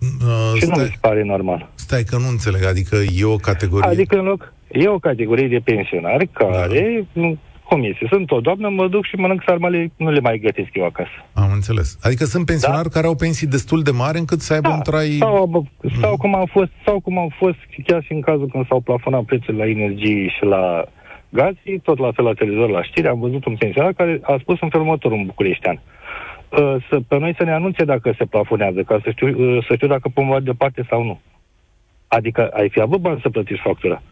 Uh, 0.00 0.52
și 0.54 0.64
stai, 0.64 0.76
nu 0.76 0.82
mi 0.82 0.88
se 0.88 0.96
pare 1.00 1.22
normal. 1.22 1.68
Stai 1.74 2.02
că 2.02 2.16
nu 2.16 2.28
înțeleg, 2.28 2.64
adică 2.64 2.96
e 3.16 3.24
o 3.24 3.36
categorie... 3.36 3.90
Adică 3.90 4.18
în 4.18 4.24
loc, 4.24 4.52
e 4.72 4.88
o 4.88 4.98
categorie 4.98 5.48
de 5.48 5.60
pensionari 5.64 6.26
care, 6.26 7.06
da. 7.12 7.20
nu, 7.20 7.38
cum 7.68 7.82
este, 7.82 8.06
sunt 8.08 8.30
o 8.30 8.40
doamnă, 8.40 8.68
mă 8.68 8.88
duc 8.88 9.04
și 9.04 9.16
mănânc 9.16 9.42
sarmale, 9.46 9.92
nu 9.96 10.10
le 10.10 10.20
mai 10.20 10.38
gătesc 10.38 10.68
eu 10.72 10.84
acasă. 10.84 11.16
Am 11.32 11.50
înțeles. 11.52 11.98
Adică 12.02 12.24
sunt 12.24 12.46
pensionari 12.46 12.88
da? 12.88 12.94
care 12.94 13.06
au 13.06 13.14
pensii 13.14 13.46
destul 13.46 13.82
de 13.82 13.90
mari 13.90 14.18
încât 14.18 14.40
să 14.40 14.52
aibă 14.52 14.68
da. 14.68 14.74
un 14.74 14.80
trai... 14.80 15.08
Sau, 15.18 15.66
sau, 16.00 16.10
mm. 16.10 16.16
cum 16.16 16.34
au 16.34 16.48
fost, 16.50 16.70
sau 16.84 17.00
cum 17.00 17.18
au 17.18 17.32
fost 17.38 17.58
chiar 17.86 18.02
și 18.02 18.12
în 18.12 18.20
cazul 18.20 18.48
când 18.52 18.66
s-au 18.66 18.80
plafonat 18.80 19.22
prețurile 19.22 19.64
la 19.64 19.70
energie 19.70 20.28
și 20.28 20.44
la 20.44 20.84
Gazi, 21.32 21.78
tot 21.82 21.98
la 21.98 22.12
fel 22.12 22.24
la 22.24 22.32
televizor, 22.32 22.70
la 22.70 22.82
știri, 22.82 23.08
am 23.08 23.20
văzut 23.20 23.44
un 23.44 23.56
pensionar 23.56 23.92
care 23.92 24.20
a 24.22 24.36
spus 24.40 24.60
în 24.60 24.68
felul 24.68 24.86
următor, 24.86 25.12
un 25.12 25.26
bucureștean. 25.26 25.80
Uh, 26.48 26.76
să, 26.88 27.00
pe 27.08 27.18
noi 27.18 27.34
să 27.36 27.44
ne 27.44 27.52
anunțe 27.52 27.84
dacă 27.84 28.14
se 28.18 28.24
plafonează, 28.24 28.82
ca 28.82 29.00
să 29.04 29.10
știu, 29.10 29.26
uh, 29.26 29.64
să 29.66 29.74
știu 29.74 29.88
dacă 29.88 30.08
pun 30.14 30.26
mai 30.26 30.40
departe 30.40 30.86
sau 30.88 31.02
nu. 31.02 31.20
Adică 32.08 32.46
ai 32.46 32.68
fi 32.68 32.80
avut 32.80 33.00
bani 33.00 33.20
să 33.22 33.28
plătești 33.28 33.62
factura. 33.62 34.02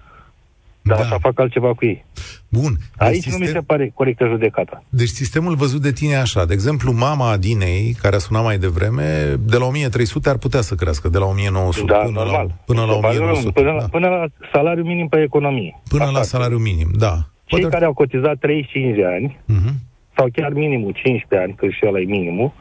Dar 0.89 0.99
da. 0.99 1.05
așa 1.05 1.19
fac 1.19 1.39
altceva 1.39 1.75
cu 1.75 1.85
ei. 1.85 2.05
Bun. 2.49 2.73
Aici 2.97 3.23
sistem... 3.23 3.33
nu 3.41 3.47
mi 3.47 3.51
se 3.51 3.61
pare 3.61 3.91
corectă 3.95 4.27
judecata. 4.27 4.83
Deci 4.89 5.09
sistemul 5.09 5.55
văzut 5.55 5.83
de 5.83 5.93
tine 5.93 6.17
așa. 6.17 6.45
De 6.45 6.53
exemplu, 6.53 6.93
mama 6.93 7.31
Adinei, 7.31 7.97
care 8.03 8.17
a 8.17 8.19
sunat 8.19 8.45
mai 8.45 8.59
devreme, 8.59 9.37
de 9.41 9.57
la 9.57 9.67
1300 9.67 10.29
ar 10.29 10.37
putea 10.37 10.61
să 10.61 10.75
crească, 10.75 11.09
de 11.09 11.19
la 11.19 11.27
1900 11.27 11.93
da, 11.93 11.99
până, 11.99 12.19
normal. 12.19 12.47
la, 12.47 12.55
până 12.65 12.85
la 12.85 12.95
1900. 12.97 13.51
Până, 13.51 13.73
la, 13.73 13.81
da. 13.81 13.87
până 13.87 14.09
la 14.09 14.25
salariu 14.53 14.85
minim 14.85 15.09
pe 15.09 15.23
economie. 15.23 15.81
Până 15.89 16.03
așa 16.03 16.13
la 16.13 16.23
salariu 16.23 16.59
minim, 16.59 16.91
da. 16.97 17.15
Cei 17.45 17.61
Poate... 17.61 17.75
care 17.75 17.85
au 17.85 17.93
cotizat 17.93 18.39
35 18.39 18.97
de 18.97 19.05
ani, 19.05 19.39
uh-huh. 19.43 19.73
sau 20.17 20.27
chiar 20.33 20.53
minimul 20.53 20.93
15 20.93 21.49
ani, 21.49 21.55
că 21.55 21.69
și 21.69 21.87
ăla 21.87 22.01
e 22.01 22.05
minimul, 22.05 22.53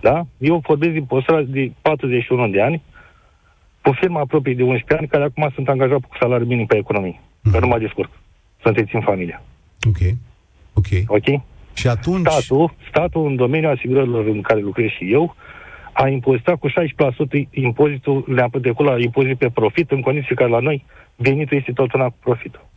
da? 0.00 0.26
Eu 0.38 0.62
vorbesc 0.66 0.92
din 0.92 1.04
postura 1.04 1.42
de 1.42 1.72
41 1.82 2.48
de 2.48 2.62
ani, 2.62 2.82
cu 3.82 3.92
firma 4.00 4.24
proprie 4.26 4.54
de 4.54 4.62
11 4.62 4.94
ani, 4.94 5.06
care 5.08 5.24
acum 5.24 5.50
sunt 5.54 5.68
angajat 5.68 6.00
cu 6.00 6.16
salariu 6.20 6.46
minim 6.46 6.66
pe 6.66 6.76
economie. 6.76 7.20
Uh-huh. 7.48 7.52
Că 7.52 7.58
nu 7.58 7.66
mă 7.66 7.78
descurc. 7.78 8.10
Sunteți 8.62 8.94
în 8.94 9.00
familie. 9.00 9.42
Ok. 9.88 9.98
Ok. 10.72 10.86
Ok? 11.06 11.40
Și 11.72 11.88
atunci... 11.88 12.28
Statul, 12.28 12.74
statul 12.88 13.26
în 13.26 13.36
domeniul 13.36 13.72
asigurărilor 13.76 14.26
în 14.26 14.40
care 14.40 14.60
lucrez 14.60 14.88
și 14.88 15.12
eu, 15.12 15.36
a 15.92 16.08
impozitat 16.08 16.56
cu 16.56 16.68
16% 16.68 16.72
impozitul, 17.50 18.24
le-a 18.26 18.48
trecut 18.62 18.86
la 18.86 19.00
impozit 19.00 19.38
pe 19.38 19.50
profit, 19.54 19.90
în 19.90 20.00
condiții 20.00 20.34
care 20.34 20.50
la 20.50 20.58
noi 20.58 20.84
venitul 21.16 21.56
este 21.56 21.72
tot 21.72 21.92
una 21.92 22.04
cu 22.04 22.16
profitul. 22.20 22.68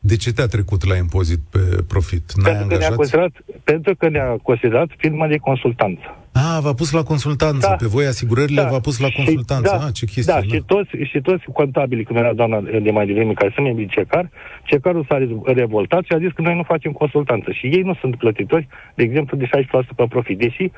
De 0.00 0.16
ce 0.16 0.32
te-a 0.32 0.46
trecut 0.46 0.84
la 0.84 0.96
impozit 0.96 1.40
pe 1.50 1.58
profit? 1.88 2.32
N-ai 2.34 2.52
pentru, 2.52 2.68
că 2.68 2.76
ne-a 2.78 2.94
considerat, 2.94 3.32
pentru 3.64 3.96
că 3.96 4.08
ne-a 4.08 4.36
considerat 4.42 4.88
firma 4.96 5.26
de 5.26 5.36
consultanță. 5.36 6.16
Ah, 6.38 6.58
v-a 6.62 6.72
pus 6.72 6.90
la 6.92 7.02
consultanță. 7.02 7.66
Da. 7.68 7.74
Pe 7.74 7.86
voi 7.86 8.06
asigurările 8.06 8.62
da. 8.62 8.68
v-a 8.68 8.80
pus 8.80 8.98
la 8.98 9.08
consultanță. 9.16 9.76
da. 9.78 9.84
ah, 9.86 9.92
ce 9.92 10.04
chestie. 10.06 10.32
Da, 10.32 10.40
da, 10.40 10.54
și 10.54 10.62
toți, 10.66 10.90
și 11.10 11.20
toți 11.20 11.44
contabili, 11.52 12.04
cum 12.04 12.16
era 12.16 12.32
doamna 12.32 12.60
de 12.60 12.90
mai 12.90 13.06
devreme, 13.06 13.32
care 13.32 13.50
sunt 13.54 13.66
membri 13.66 13.86
cecar, 13.86 14.30
cecarul 14.64 15.04
s-a 15.08 15.18
revoltat 15.44 16.02
și 16.04 16.12
a 16.12 16.18
zis 16.18 16.32
că 16.34 16.42
noi 16.42 16.56
nu 16.56 16.62
facem 16.62 16.92
consultanță. 16.92 17.50
Și 17.52 17.66
ei 17.66 17.82
nu 17.82 17.94
sunt 18.00 18.16
plătitori, 18.16 18.68
de 18.94 19.02
exemplu, 19.02 19.36
de 19.36 19.46
16% 19.46 19.48
pe 19.96 20.04
profit. 20.08 20.38
Deși 20.38 20.70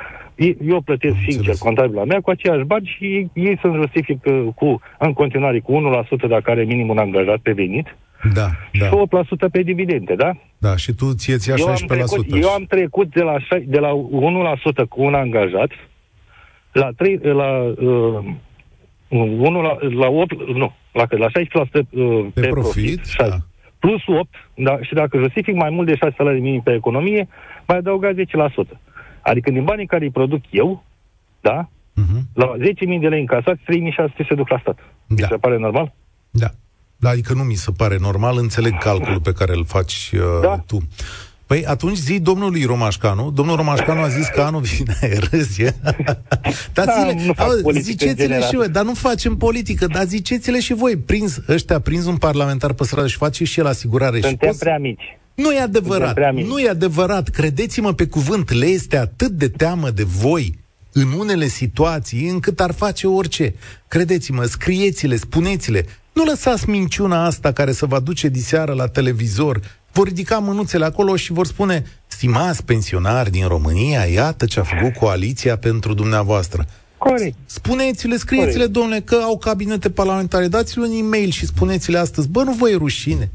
eu 0.73 0.81
plătesc 0.81 1.15
Am 1.15 1.25
sincer 1.29 1.55
contabila 1.59 2.05
mea 2.05 2.21
cu 2.21 2.31
aceiași 2.31 2.65
bani 2.65 2.97
și 2.97 3.05
ei, 3.05 3.31
ei 3.35 3.59
sunt 3.61 3.75
justific 3.75 4.19
cu, 4.55 4.81
în 4.99 5.13
continuare 5.13 5.61
cu 5.61 5.73
1% 6.25 6.29
dacă 6.29 6.51
are 6.51 6.63
minimul 6.63 6.99
angajat 6.99 7.39
pe 7.39 7.53
venit. 7.53 7.97
Da, 8.35 8.49
da. 8.79 8.87
Și 8.87 8.93
8% 9.47 9.51
pe 9.53 9.63
dividende, 9.63 10.15
da? 10.15 10.33
Da, 10.61 10.77
și 10.77 10.93
tu 10.93 11.15
ți-e 11.15 11.37
16%. 11.37 11.57
Eu 11.57 11.69
am 11.69 11.85
trecut, 11.87 12.27
eu 12.43 12.49
am 12.49 12.65
trecut 12.65 13.13
de 13.15 13.23
la, 13.23 13.37
de 13.67 13.79
la 13.79 13.91
1% 14.85 14.89
cu 14.89 15.03
un 15.03 15.15
angajat 15.15 15.71
la 16.73 16.91
3, 16.97 17.19
la 17.23 17.61
uh, 17.61 18.25
1 19.09 19.61
la, 19.61 19.77
la 19.81 20.09
8, 20.09 20.55
nu, 20.55 20.73
la, 20.93 21.07
la 21.09 21.27
16% 21.27 21.31
uh, 21.31 22.27
pe, 22.35 22.41
pe 22.41 22.49
profit, 22.49 22.51
profit 22.51 23.05
6, 23.05 23.29
da. 23.29 23.37
plus 23.79 24.03
8, 24.07 24.29
da, 24.55 24.79
și 24.83 24.95
dacă 24.95 25.19
justific 25.19 25.55
mai 25.55 25.71
mult 25.71 25.87
de 25.87 25.97
6 25.97 26.15
salarii 26.17 26.41
minim 26.41 26.61
pe 26.61 26.75
economie, 26.75 27.29
mai 27.67 27.77
adăuga 27.77 28.13
10%. 28.13 28.17
Adică 29.21 29.51
din 29.51 29.65
banii 29.65 29.87
care 29.87 30.05
îi 30.05 30.11
produc 30.11 30.43
eu, 30.51 30.85
da, 31.41 31.69
uh-huh. 31.69 32.21
la 32.35 32.53
10.000 32.59 33.01
de 33.01 33.09
lei 33.09 33.21
încasați, 33.21 33.61
3.600 33.61 34.27
se 34.29 34.35
duc 34.35 34.49
la 34.49 34.59
stat. 34.59 34.77
Da. 34.77 35.15
Mi 35.15 35.27
se 35.31 35.37
pare 35.37 35.59
normal? 35.59 35.95
Da. 36.31 36.49
Da, 37.01 37.09
adică 37.09 37.33
nu 37.33 37.43
mi 37.43 37.55
se 37.55 37.71
pare 37.77 37.97
normal, 38.01 38.39
înțeleg 38.39 38.79
calculul 38.79 39.21
pe 39.21 39.33
care 39.33 39.53
îl 39.55 39.65
faci 39.65 40.11
uh, 40.15 40.21
da. 40.43 40.63
tu. 40.67 40.89
Păi 41.47 41.67
atunci 41.67 41.97
zi 41.97 42.19
domnului 42.19 42.65
Romașcanu, 42.65 43.31
domnul 43.31 43.57
Romașcanu 43.57 44.01
a 44.01 44.09
zis 44.09 44.27
că 44.27 44.41
anul 44.41 44.61
vine, 44.61 45.19
râzi, 45.31 45.63
dar 46.77 46.85
da, 46.85 46.93
zile, 46.99 47.33
au, 47.37 47.71
ziceți-le 47.71 48.41
și 48.41 48.55
voi, 48.55 48.69
dar 48.69 48.85
nu 48.85 48.95
facem 48.95 49.37
politică, 49.37 49.87
dar 49.87 50.05
ziceți-le 50.05 50.61
și 50.61 50.75
voi, 50.75 50.97
prins, 50.97 51.41
ăștia, 51.49 51.81
prins 51.81 52.05
un 52.05 52.17
parlamentar 52.17 52.73
pe 52.73 52.85
stradă 52.85 53.07
și 53.07 53.17
face 53.17 53.45
și 53.45 53.61
el 53.61 53.67
asigurare. 53.67 54.21
Suntem 54.21 54.39
și 54.39 54.47
poți... 54.47 54.59
prea 54.59 54.79
mici. 54.79 55.19
Nu 55.35 55.53
e 55.53 55.61
adevărat, 55.61 56.35
nu 56.35 56.59
e 56.59 56.69
adevărat, 56.69 57.29
credeți-mă 57.29 57.93
pe 57.93 58.07
cuvânt, 58.07 58.53
le 58.53 58.67
este 58.67 58.97
atât 58.97 59.31
de 59.31 59.49
teamă 59.49 59.91
de 59.91 60.03
voi 60.03 60.59
în 60.93 61.13
unele 61.19 61.47
situații 61.47 62.29
încât 62.29 62.61
ar 62.61 62.73
face 62.73 63.07
orice. 63.07 63.55
Credeți-mă, 63.89 64.45
scrieți-le, 64.45 65.17
spuneți-le, 65.17 65.87
nu 66.13 66.25
lăsați 66.25 66.69
minciuna 66.69 67.25
asta 67.25 67.53
care 67.53 67.73
să 67.73 67.87
vă 67.87 68.01
duce 68.01 68.29
diseară 68.29 68.73
la 68.73 68.87
televizor. 68.87 69.61
Vor 69.93 70.07
ridica 70.07 70.39
mânuțele 70.39 70.85
acolo 70.85 71.17
și 71.17 71.33
vor 71.33 71.47
spune, 71.47 71.85
stimați 72.07 72.65
pensionari 72.65 73.31
din 73.31 73.47
România, 73.47 74.05
iată 74.05 74.47
ce 74.47 74.61
a 74.61 74.63
făcut 74.63 74.95
coaliția 74.95 75.57
pentru 75.57 75.95
dumneavoastră. 75.95 76.67
Corect. 76.99 77.37
Spuneți-le, 77.47 78.17
scrieți-le, 78.17 78.67
domnule, 78.67 79.01
că 79.01 79.15
au 79.15 79.39
cabinete 79.39 79.91
parlamentare, 79.91 80.49
dați-le 80.49 80.87
un 80.87 80.99
e-mail 80.99 81.31
și 81.31 81.47
spuneți-le 81.47 81.99
astăzi, 81.99 82.29
bă, 82.29 82.43
nu 82.43 82.53
vă 82.53 82.71
e 82.71 82.75
rușine. 82.75 83.31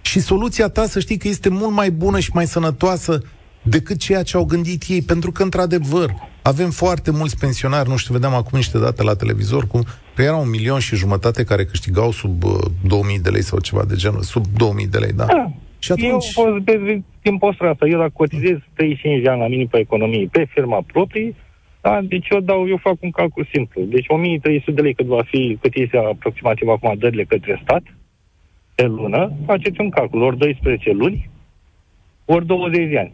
Și 0.00 0.20
soluția 0.20 0.68
ta, 0.68 0.86
să 0.86 1.00
știi 1.00 1.16
că 1.16 1.28
este 1.28 1.48
mult 1.48 1.72
mai 1.72 1.90
bună 1.90 2.18
și 2.18 2.30
mai 2.32 2.46
sănătoasă 2.46 3.22
decât 3.62 3.98
ceea 3.98 4.22
ce 4.22 4.36
au 4.36 4.44
gândit 4.44 4.82
ei, 4.88 5.02
pentru 5.02 5.32
că, 5.32 5.42
într-adevăr, 5.42 6.14
avem 6.52 6.70
foarte 6.70 7.10
mulți 7.10 7.38
pensionari, 7.38 7.88
nu 7.88 7.96
știu, 7.96 8.14
vedeam 8.14 8.34
acum 8.34 8.58
niște 8.58 8.78
date 8.78 9.02
la 9.02 9.14
televizor, 9.14 9.66
cum 9.66 9.82
că 10.14 10.22
era 10.22 10.36
un 10.36 10.50
milion 10.50 10.78
și 10.78 10.96
jumătate 10.96 11.44
care 11.44 11.64
câștigau 11.64 12.10
sub 12.10 12.44
uh, 12.44 12.52
2000 12.84 13.18
de 13.18 13.30
lei 13.30 13.42
sau 13.42 13.58
ceva 13.58 13.84
de 13.84 13.94
genul, 13.94 14.20
sub 14.20 14.44
2000 14.56 14.86
de 14.86 14.98
lei, 14.98 15.12
da. 15.12 15.24
da. 15.24 15.50
Și 15.78 15.92
atunci... 15.92 16.26
Eu, 16.36 16.62
pe, 16.64 17.02
din 17.22 17.38
postura 17.38 17.70
asta, 17.70 17.86
eu 17.86 17.98
dacă 17.98 18.12
cotizez 18.14 18.56
35 18.74 19.22
de 19.22 19.28
ani 19.28 19.40
la 19.40 19.48
minim 19.48 19.66
pe 19.66 19.78
economie, 19.78 20.28
pe 20.32 20.46
firma 20.54 20.84
proprie, 20.92 21.34
da, 21.80 22.00
deci 22.02 22.28
eu 22.30 22.40
dau, 22.40 22.68
eu 22.68 22.76
fac 22.76 22.96
un 23.00 23.10
calcul 23.10 23.48
simplu. 23.52 23.82
Deci 23.82 24.06
1300 24.08 24.70
de 24.70 24.80
lei 24.80 24.94
cât 24.94 25.06
va 25.06 25.22
fi, 25.22 25.58
cât 25.60 25.74
este 25.74 25.96
aproximativ 25.96 26.68
acum 26.68 26.94
dările 26.98 27.24
către 27.24 27.60
stat, 27.62 27.82
pe 28.74 28.82
lună, 28.82 29.32
faceți 29.46 29.80
un 29.80 29.90
calcul, 29.90 30.22
ori 30.22 30.38
12 30.38 30.92
luni, 30.92 31.30
ori 32.24 32.46
20 32.46 32.90
de 32.90 32.98
ani. 32.98 33.12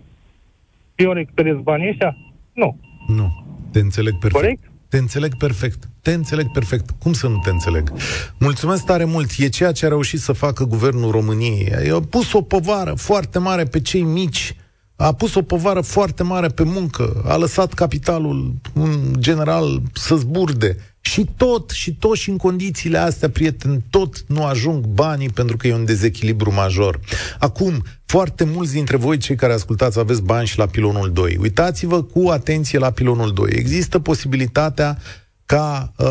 Eu 0.94 1.12
recuperez 1.12 1.56
banii 1.62 1.88
ăștia? 1.88 2.16
Nu. 2.52 2.76
Nu. 3.06 3.44
Te 3.70 3.78
înțeleg 3.78 4.12
perfect. 4.18 4.44
Corect? 4.44 4.70
Te 4.88 4.98
înțeleg 4.98 5.36
perfect. 5.36 5.88
Te 6.02 6.12
înțeleg 6.12 6.50
perfect. 6.50 6.90
Cum 6.98 7.12
să 7.12 7.28
nu 7.28 7.38
te 7.38 7.50
înțeleg? 7.50 7.92
Mulțumesc 8.38 8.84
tare 8.84 9.04
mult. 9.04 9.30
E 9.38 9.48
ceea 9.48 9.72
ce 9.72 9.86
a 9.86 9.88
reușit 9.88 10.20
să 10.20 10.32
facă 10.32 10.64
guvernul 10.64 11.10
României. 11.10 11.90
A 11.92 12.00
pus 12.00 12.32
o 12.32 12.42
povară 12.42 12.94
foarte 12.94 13.38
mare 13.38 13.64
pe 13.64 13.80
cei 13.80 14.02
mici, 14.02 14.56
a 14.96 15.12
pus 15.12 15.34
o 15.34 15.42
povară 15.42 15.80
foarte 15.80 16.22
mare 16.22 16.48
pe 16.48 16.62
muncă, 16.62 17.22
a 17.26 17.36
lăsat 17.36 17.72
capitalul 17.72 18.54
în 18.74 19.14
general 19.18 19.82
să 19.92 20.16
zburde. 20.16 20.76
Și 21.04 21.28
tot, 21.36 21.70
și 21.70 21.94
tot 21.94 22.16
și 22.16 22.30
în 22.30 22.36
condițiile 22.36 22.98
astea, 22.98 23.30
prieteni, 23.30 23.84
tot 23.90 24.24
nu 24.26 24.44
ajung 24.44 24.84
banii 24.84 25.28
pentru 25.28 25.56
că 25.56 25.66
e 25.66 25.74
un 25.74 25.84
dezechilibru 25.84 26.52
major. 26.52 27.00
Acum, 27.38 27.84
foarte 28.06 28.44
mulți 28.44 28.72
dintre 28.72 28.96
voi, 28.96 29.18
cei 29.18 29.36
care 29.36 29.52
ascultați, 29.52 29.98
aveți 29.98 30.22
bani 30.22 30.46
și 30.46 30.58
la 30.58 30.66
pilonul 30.66 31.12
2. 31.12 31.36
Uitați-vă 31.40 32.02
cu 32.02 32.28
atenție 32.28 32.78
la 32.78 32.90
pilonul 32.90 33.32
2. 33.32 33.50
Există 33.52 33.98
posibilitatea 33.98 34.98
ca 35.46 35.92
uh, 35.96 36.06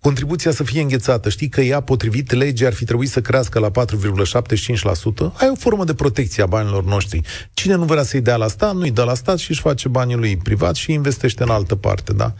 contribuția 0.00 0.50
să 0.50 0.64
fie 0.64 0.80
înghețată. 0.80 1.28
Știi 1.28 1.48
că 1.48 1.60
ea, 1.60 1.80
potrivit 1.80 2.32
legii, 2.32 2.66
ar 2.66 2.72
fi 2.72 2.84
trebuit 2.84 3.10
să 3.10 3.20
crească 3.20 3.58
la 3.58 3.70
4,75%. 3.70 3.72
Ai 5.34 5.48
o 5.50 5.54
formă 5.58 5.84
de 5.84 5.94
protecție 5.94 6.42
a 6.42 6.46
banilor 6.46 6.84
noștri. 6.84 7.20
Cine 7.52 7.74
nu 7.74 7.84
vrea 7.84 8.02
să-i 8.02 8.20
dea 8.20 8.36
la 8.36 8.48
stat, 8.48 8.74
nu-i 8.74 8.90
dă 8.90 9.02
la 9.02 9.14
stat 9.14 9.38
și 9.38 9.50
își 9.50 9.60
face 9.60 9.88
banii 9.88 10.16
lui 10.16 10.36
privat 10.36 10.74
și 10.74 10.92
investește 10.92 11.42
în 11.42 11.48
altă 11.48 11.74
parte, 11.74 12.12
da? 12.12 12.34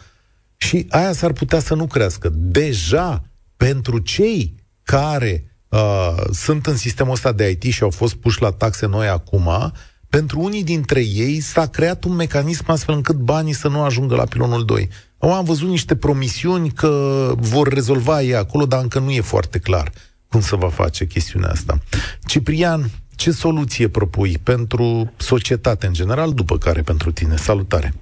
Și 0.66 0.86
aia 0.90 1.12
s-ar 1.12 1.32
putea 1.32 1.60
să 1.60 1.74
nu 1.74 1.86
crească. 1.86 2.30
Deja, 2.34 3.22
pentru 3.56 3.98
cei 3.98 4.54
care 4.82 5.56
uh, 5.68 6.14
sunt 6.32 6.66
în 6.66 6.76
sistemul 6.76 7.12
ăsta 7.12 7.32
de 7.32 7.50
IT 7.50 7.62
și 7.62 7.82
au 7.82 7.90
fost 7.90 8.14
puși 8.14 8.42
la 8.42 8.50
taxe 8.50 8.86
noi 8.86 9.08
acum, 9.08 9.72
pentru 10.08 10.40
unii 10.40 10.64
dintre 10.64 11.00
ei 11.00 11.40
s-a 11.40 11.66
creat 11.66 12.04
un 12.04 12.14
mecanism 12.14 12.64
astfel 12.66 12.94
încât 12.94 13.16
banii 13.16 13.52
să 13.52 13.68
nu 13.68 13.82
ajungă 13.82 14.14
la 14.14 14.24
pilonul 14.24 14.64
2. 14.64 14.88
Au 15.18 15.34
am 15.34 15.44
văzut 15.44 15.68
niște 15.68 15.96
promisiuni 15.96 16.70
că 16.70 17.32
vor 17.36 17.68
rezolva 17.68 18.22
ei 18.22 18.34
acolo, 18.34 18.66
dar 18.66 18.82
încă 18.82 18.98
nu 18.98 19.10
e 19.10 19.20
foarte 19.20 19.58
clar 19.58 19.92
cum 20.28 20.40
să 20.40 20.56
va 20.56 20.68
face 20.68 21.06
chestiunea 21.06 21.50
asta. 21.50 21.78
Ciprian, 22.26 22.90
ce 23.16 23.30
soluție 23.30 23.88
propui 23.88 24.38
pentru 24.42 25.12
societate 25.16 25.86
în 25.86 25.92
general, 25.92 26.32
după 26.32 26.58
care 26.58 26.82
pentru 26.82 27.12
tine? 27.12 27.36
Salutare! 27.36 27.94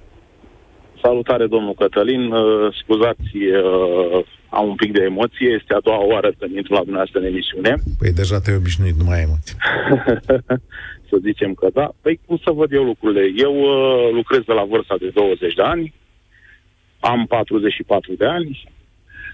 Salutare, 1.01 1.47
domnul 1.47 1.73
Cătălin. 1.73 2.31
Uh, 2.31 2.75
scuzați, 2.81 3.35
uh, 3.35 4.25
am 4.49 4.67
un 4.67 4.75
pic 4.75 4.91
de 4.91 5.03
emoție. 5.03 5.49
Este 5.59 5.73
a 5.73 5.79
doua 5.79 6.05
oară 6.05 6.31
când 6.39 6.55
intru 6.55 6.73
la 6.73 6.85
dumneavoastră 6.87 7.19
în 7.19 7.25
emisiune. 7.25 7.75
Păi 7.99 8.11
deja 8.11 8.39
te-ai 8.39 8.57
obișnuit, 8.57 8.95
nu 8.95 9.03
mai 9.03 9.17
ai 9.17 9.27
emoții. 9.29 9.57
să 11.09 11.17
zicem 11.21 11.53
că 11.53 11.67
da. 11.73 11.89
Păi 12.01 12.19
cum 12.25 12.37
să 12.45 12.51
văd 12.51 12.71
eu 12.71 12.83
lucrurile? 12.83 13.31
Eu 13.35 13.55
uh, 13.55 14.13
lucrez 14.13 14.41
de 14.45 14.53
la 14.53 14.63
vârsta 14.63 14.95
de 14.99 15.09
20 15.13 15.53
de 15.53 15.61
ani. 15.61 15.93
Am 16.99 17.25
44 17.25 18.13
de 18.13 18.25
ani. 18.25 18.63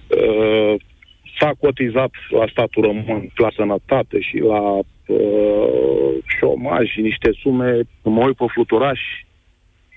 Uh, 0.07 0.75
s-a 1.39 1.51
cotizat 1.59 2.11
la 2.29 2.45
statul 2.51 2.83
român, 2.83 3.31
la 3.35 3.49
sănătate 3.55 4.19
și 4.19 4.37
la 4.37 4.61
uh, 4.61 6.13
șomaj 6.39 6.89
și 6.89 7.01
niște 7.01 7.29
sume, 7.41 7.79
mă 8.03 8.25
uit 8.25 8.35
pe 8.35 8.45
fluturași, 8.53 9.26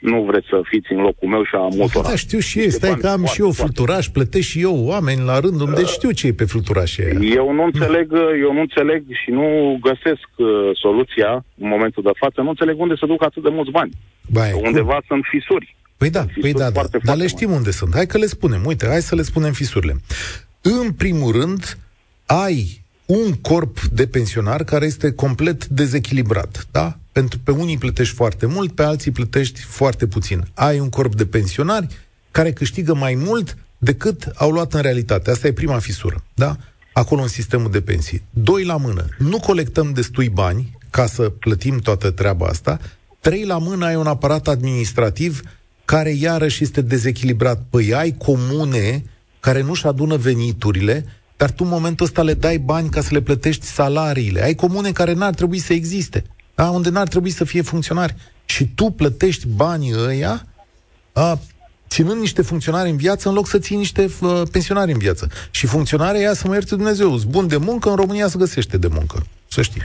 nu 0.01 0.23
vreți 0.23 0.47
să 0.49 0.61
fiți 0.65 0.93
în 0.93 1.01
locul 1.01 1.29
meu 1.29 1.45
și 1.45 1.55
a 1.55 1.69
multora. 1.77 2.09
Da, 2.09 2.17
știu 2.17 2.39
și 2.39 2.61
eu, 2.61 2.69
stai 2.69 2.95
că 2.95 3.09
am 3.09 3.25
și 3.25 3.41
eu 3.41 3.51
fluturaș, 3.51 4.07
plătesc 4.07 4.47
și 4.47 4.61
eu 4.61 4.85
oameni 4.85 5.25
la 5.25 5.41
rândul 5.41 5.69
uh, 5.69 5.75
deci 5.75 5.89
știu 5.89 6.11
ce 6.11 6.27
e 6.27 6.33
pe 6.33 6.45
fluturaș 6.45 6.97
Eu 7.35 7.53
nu 7.53 7.65
înțeleg, 7.65 8.13
eu 8.41 8.53
nu 8.53 8.61
înțeleg 8.61 9.03
și 9.25 9.31
nu 9.31 9.79
găsesc 9.83 10.29
uh, 10.37 10.47
soluția 10.73 11.45
în 11.59 11.69
momentul 11.69 12.03
de 12.03 12.11
față, 12.15 12.41
nu 12.41 12.49
înțeleg 12.49 12.81
unde 12.81 12.95
să 12.99 13.07
duc 13.07 13.25
atât 13.25 13.43
de 13.43 13.49
mulți 13.49 13.71
bani. 13.71 13.93
Bai, 14.31 14.53
Undeva 14.63 14.93
cum? 14.93 15.05
sunt 15.07 15.25
fisuri. 15.31 15.77
Păi 15.97 16.11
da, 16.11 16.25
păi 16.41 16.53
da, 16.53 16.71
da. 16.71 16.83
dar 17.03 17.17
le 17.17 17.27
știm 17.27 17.51
unde 17.51 17.71
sunt. 17.71 17.95
Hai 17.95 18.07
că 18.07 18.19
le 18.19 18.27
spunem. 18.27 18.63
Uite, 18.65 18.87
hai 18.87 19.03
să 19.03 19.15
le 19.15 19.23
spunem 19.23 19.53
fisurile. 19.53 19.97
În 20.61 20.93
primul 20.93 21.33
rând, 21.33 21.79
ai 22.27 22.81
un 23.07 23.33
corp 23.41 23.81
de 23.81 24.07
pensionar 24.07 24.65
care 24.65 24.85
este 24.85 25.13
complet 25.13 25.67
dezechilibrat, 25.67 26.67
da? 26.73 26.97
Pentru 27.21 27.39
pe 27.39 27.51
unii 27.51 27.79
plătești 27.79 28.15
foarte 28.15 28.47
mult, 28.47 28.73
pe 28.73 28.83
alții 28.83 29.11
plătești 29.11 29.61
foarte 29.61 30.07
puțin. 30.07 30.49
Ai 30.55 30.79
un 30.79 30.89
corp 30.89 31.15
de 31.15 31.27
pensionari 31.27 31.87
care 32.31 32.53
câștigă 32.53 32.95
mai 32.95 33.15
mult 33.15 33.57
decât 33.79 34.33
au 34.35 34.51
luat 34.51 34.75
în 34.75 34.81
realitate. 34.81 35.31
Asta 35.31 35.47
e 35.47 35.53
prima 35.53 35.79
fisură, 35.79 36.25
da? 36.35 36.57
Acolo 36.93 37.23
în 37.23 37.29
sistemul 37.29 37.71
de 37.71 37.81
pensii. 37.81 38.23
Doi 38.31 38.65
la 38.65 38.77
mână. 38.77 39.07
Nu 39.19 39.39
colectăm 39.39 39.93
destui 39.93 40.29
bani 40.29 40.79
ca 40.91 41.07
să 41.07 41.23
plătim 41.23 41.79
toată 41.79 42.11
treaba 42.11 42.47
asta. 42.47 42.79
Trei 43.21 43.45
la 43.45 43.59
mână 43.59 43.87
ai 43.87 43.97
un 43.97 44.07
aparat 44.07 44.49
administrativ 44.49 45.41
care 45.85 46.11
iarăși 46.11 46.63
este 46.63 46.81
dezechilibrat. 46.81 47.63
Păi 47.71 47.95
ai 47.95 48.15
comune 48.19 49.05
care 49.41 49.63
nu-și 49.63 49.87
adună 49.87 50.17
veniturile, 50.17 51.07
dar 51.37 51.51
tu 51.51 51.65
în 51.65 51.71
momentul 51.71 52.07
ăsta 52.07 52.23
le 52.23 52.35
dai 52.35 52.59
bani 52.59 52.89
ca 52.89 53.01
să 53.01 53.09
le 53.13 53.21
plătești 53.21 53.67
salariile. 53.67 54.43
Ai 54.43 54.55
comune 54.55 54.93
care 54.93 55.13
n-ar 55.13 55.35
trebui 55.35 55.59
să 55.59 55.73
existe, 55.73 56.25
da? 56.61 56.71
unde 56.71 56.91
n-ar 56.91 57.09
trebui 57.09 57.31
să 57.31 57.45
fie 57.45 57.63
funcționari. 57.63 58.15
Și 58.45 58.65
tu 58.75 58.85
plătești 58.85 59.47
banii 59.57 59.95
ăia 60.09 60.35
a, 61.13 61.39
ținând 61.89 62.21
niște 62.21 62.43
funcționari 62.43 62.91
în 62.91 62.97
viață 62.97 63.29
în 63.29 63.35
loc 63.35 63.47
să 63.47 63.59
ții 63.59 63.77
niște 63.77 64.03
uh, 64.03 64.43
pensionari 64.53 64.93
în 64.93 64.99
viață. 64.99 65.25
Și 65.51 65.67
funcționarea 65.67 66.21
ea, 66.21 66.33
să 66.33 66.49
mă 66.49 66.55
ierte 66.55 66.75
Dumnezeu, 66.75 67.17
bun 67.29 67.49
de 67.49 67.57
muncă, 67.57 67.89
în 67.91 67.97
România 67.97 68.27
se 68.27 68.39
găsește 68.39 68.79
de 68.79 68.89
muncă. 68.91 69.17
Să 69.47 69.63
știi. 69.63 69.83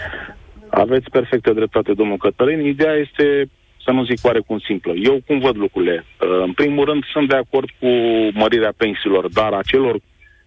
Aveți 0.69 1.09
perfectă 1.09 1.53
dreptate, 1.53 1.93
domnul 1.93 2.17
Cătălin. 2.17 2.65
Ideea 2.65 2.93
este 2.93 3.49
să 3.85 3.91
nu 3.91 4.05
zic 4.05 4.19
oarecum 4.21 4.59
simplă. 4.59 4.93
Eu 4.95 5.21
cum 5.27 5.39
văd 5.39 5.55
lucrurile? 5.57 6.05
Uh, 6.05 6.27
în 6.45 6.53
primul 6.53 6.85
rând 6.85 7.03
sunt 7.13 7.29
de 7.29 7.35
acord 7.35 7.69
cu 7.79 7.89
mărirea 8.33 8.73
pensiilor, 8.77 9.29
dar 9.29 9.53
a 9.53 9.61
celor 9.65 9.99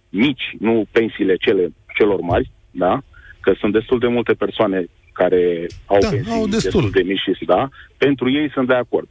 mici, 0.09 0.55
nu 0.59 0.85
pensiile 0.91 1.35
cele, 1.35 1.73
celor 1.97 2.19
mari, 2.19 2.51
da? 2.71 3.01
Că 3.39 3.53
sunt 3.59 3.73
destul 3.73 3.99
de 3.99 4.07
multe 4.07 4.33
persoane 4.33 4.87
care 5.21 5.67
au 5.85 5.99
da, 5.99 6.09
pensii 6.09 6.31
au 6.31 6.47
destul. 6.47 6.81
destul 6.81 6.89
de 6.97 7.01
mici, 7.11 7.43
da? 7.45 7.69
Pentru 7.97 8.31
ei 8.31 8.51
sunt 8.51 8.67
de 8.67 8.73
acord. 8.73 9.07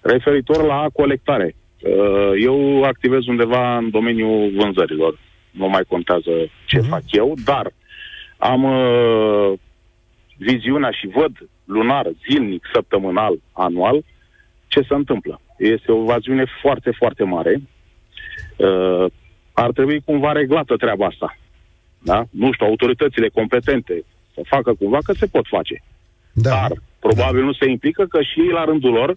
Referitor 0.00 0.62
la 0.62 0.86
colectare, 0.92 1.54
uh, 1.54 2.32
eu 2.48 2.82
activez 2.82 3.26
undeva 3.26 3.76
în 3.76 3.90
domeniul 3.90 4.52
vânzărilor. 4.56 5.18
Nu 5.50 5.68
mai 5.68 5.84
contează 5.88 6.30
ce 6.66 6.78
uh-huh. 6.78 6.88
fac 6.88 7.02
eu, 7.06 7.34
dar 7.44 7.66
am 8.38 8.62
uh, 8.64 9.52
viziunea 10.36 10.90
și 10.90 11.06
văd 11.06 11.32
lunar, 11.64 12.06
zilnic, 12.28 12.62
săptămânal, 12.72 13.34
anual, 13.52 14.04
ce 14.66 14.80
se 14.80 14.94
întâmplă. 14.94 15.40
Este 15.58 15.92
o 15.92 16.04
vaziune 16.04 16.44
foarte, 16.60 16.90
foarte 16.90 17.24
mare. 17.24 17.62
Uh, 18.56 19.04
ar 19.52 19.70
trebui 19.72 20.00
cumva 20.04 20.32
reglată 20.32 20.76
treaba 20.76 21.06
asta. 21.06 21.36
Da? 21.98 22.24
Nu 22.30 22.52
știu, 22.52 22.66
autoritățile 22.66 23.28
competente 23.28 24.04
să 24.38 24.54
facă 24.54 24.74
cumva 24.74 24.98
că 25.04 25.12
se 25.12 25.26
pot 25.26 25.46
face. 25.46 25.82
Da. 26.32 26.50
Dar 26.50 26.72
probabil 26.98 27.40
da. 27.40 27.46
nu 27.46 27.52
se 27.52 27.66
implică 27.68 28.04
că 28.04 28.18
și 28.22 28.40
ei 28.40 28.52
la 28.58 28.64
rândul 28.64 28.92
lor 28.92 29.16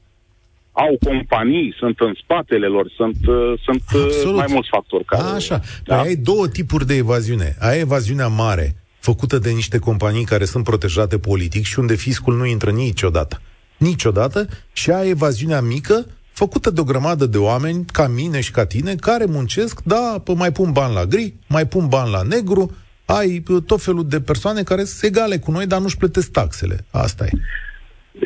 au 0.72 0.98
companii, 1.06 1.76
sunt 1.78 2.00
în 2.00 2.14
spatele 2.24 2.68
lor, 2.68 2.92
sunt, 2.96 3.18
uh, 3.28 3.54
sunt 3.64 3.84
uh, 3.94 4.34
mai 4.36 4.46
mulți 4.50 4.70
factori. 4.70 5.06
Care, 5.06 5.24
A, 5.24 5.34
așa. 5.34 5.60
Da? 5.84 5.96
Păi 5.96 6.08
ai 6.08 6.16
două 6.16 6.48
tipuri 6.48 6.86
de 6.86 6.96
evaziune. 6.96 7.56
Ai 7.60 7.80
evaziunea 7.80 8.28
mare, 8.28 8.76
făcută 9.00 9.38
de 9.38 9.50
niște 9.50 9.80
companii 9.80 10.24
care 10.24 10.46
sunt 10.46 10.64
protejate 10.64 11.18
politic 11.18 11.64
și 11.64 11.80
unde 11.80 11.96
fiscul 11.96 12.38
nu 12.38 12.46
intră 12.46 12.72
niciodată. 12.72 13.42
Niciodată. 13.78 14.48
Și 14.74 14.92
ai 14.92 15.10
evaziunea 15.10 15.62
mică, 15.62 16.06
făcută 16.32 16.70
de 16.70 16.82
o 16.82 16.84
grămadă 16.84 17.26
de 17.26 17.38
oameni, 17.38 17.86
ca 17.86 18.08
mine 18.08 18.42
și 18.42 18.52
ca 18.52 18.66
tine, 18.66 18.96
care 18.96 19.26
muncesc, 19.26 19.82
da, 19.84 20.24
mai 20.36 20.52
pun 20.52 20.72
bani 20.72 20.94
la 20.94 21.06
gri, 21.06 21.34
mai 21.48 21.68
pun 21.68 21.88
bani 21.88 22.12
la 22.12 22.22
negru, 22.22 22.76
ai 23.18 23.44
tot 23.66 23.82
felul 23.82 24.06
de 24.08 24.22
persoane 24.22 24.62
care 24.64 24.84
sunt 24.84 25.12
egale 25.12 25.38
cu 25.38 25.52
noi, 25.52 25.68
dar 25.68 25.80
nu-și 25.80 25.98
plătesc 25.98 26.32
taxele. 26.32 26.76
Asta 26.92 27.26
e. 27.26 27.32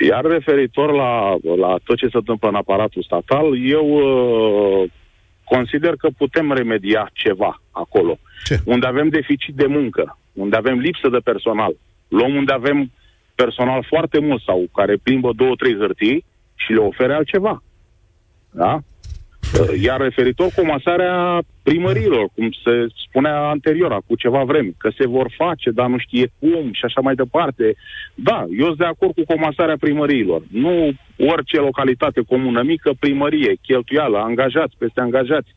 Iar 0.06 0.24
referitor 0.24 0.92
la, 0.92 1.36
la 1.56 1.78
tot 1.84 1.98
ce 1.98 2.08
se 2.08 2.18
întâmplă 2.18 2.48
în 2.50 2.56
aparatul 2.56 3.04
statal, 3.04 3.70
eu 3.70 3.88
uh, 3.88 4.90
consider 5.44 5.96
că 5.96 6.10
putem 6.18 6.52
remedia 6.52 7.10
ceva 7.14 7.62
acolo. 7.72 8.18
Ce? 8.44 8.60
Unde 8.66 8.88
avem 8.88 9.10
deficit 9.10 9.56
de 9.56 9.66
muncă, 9.66 10.18
unde 10.34 10.56
avem 10.56 10.78
lipsă 10.78 11.10
de 11.10 11.18
personal, 11.24 11.76
luăm 12.08 12.36
unde 12.36 12.54
avem 12.54 12.92
personal 13.36 13.86
foarte 13.88 14.20
mult 14.20 14.42
sau 14.42 14.70
care 14.74 15.00
plimbă 15.04 15.32
două, 15.36 15.56
trei 15.56 15.76
hârtii 15.76 16.26
și 16.56 16.72
le 16.72 16.80
ofere 16.80 17.14
altceva. 17.14 17.64
Da? 18.52 18.80
Iar 19.82 20.02
referitor 20.02 20.48
cu 20.56 20.66
masarea 20.66 21.42
primărilor, 21.70 22.26
cum 22.36 22.48
se 22.64 22.74
spunea 23.06 23.38
anterior, 23.56 23.92
cu 24.08 24.16
ceva 24.16 24.44
vreme, 24.44 24.72
că 24.78 24.90
se 24.98 25.08
vor 25.08 25.28
face, 25.38 25.70
dar 25.72 25.88
nu 25.88 25.98
știe 25.98 26.26
cum 26.40 26.66
și 26.78 26.86
așa 26.86 27.02
mai 27.02 27.16
departe. 27.16 27.76
Da, 28.16 28.46
eu 28.62 28.66
sunt 28.66 28.78
de 28.78 28.86
acord 28.86 29.14
cu 29.16 29.24
comasarea 29.34 29.78
primăriilor. 29.80 30.42
Nu 30.66 30.74
orice 31.34 31.58
localitate 31.58 32.22
comună 32.32 32.62
mică, 32.62 32.90
primărie, 33.00 33.54
cheltuială, 33.62 34.18
angajați 34.18 34.76
peste 34.78 35.00
angajați. 35.02 35.50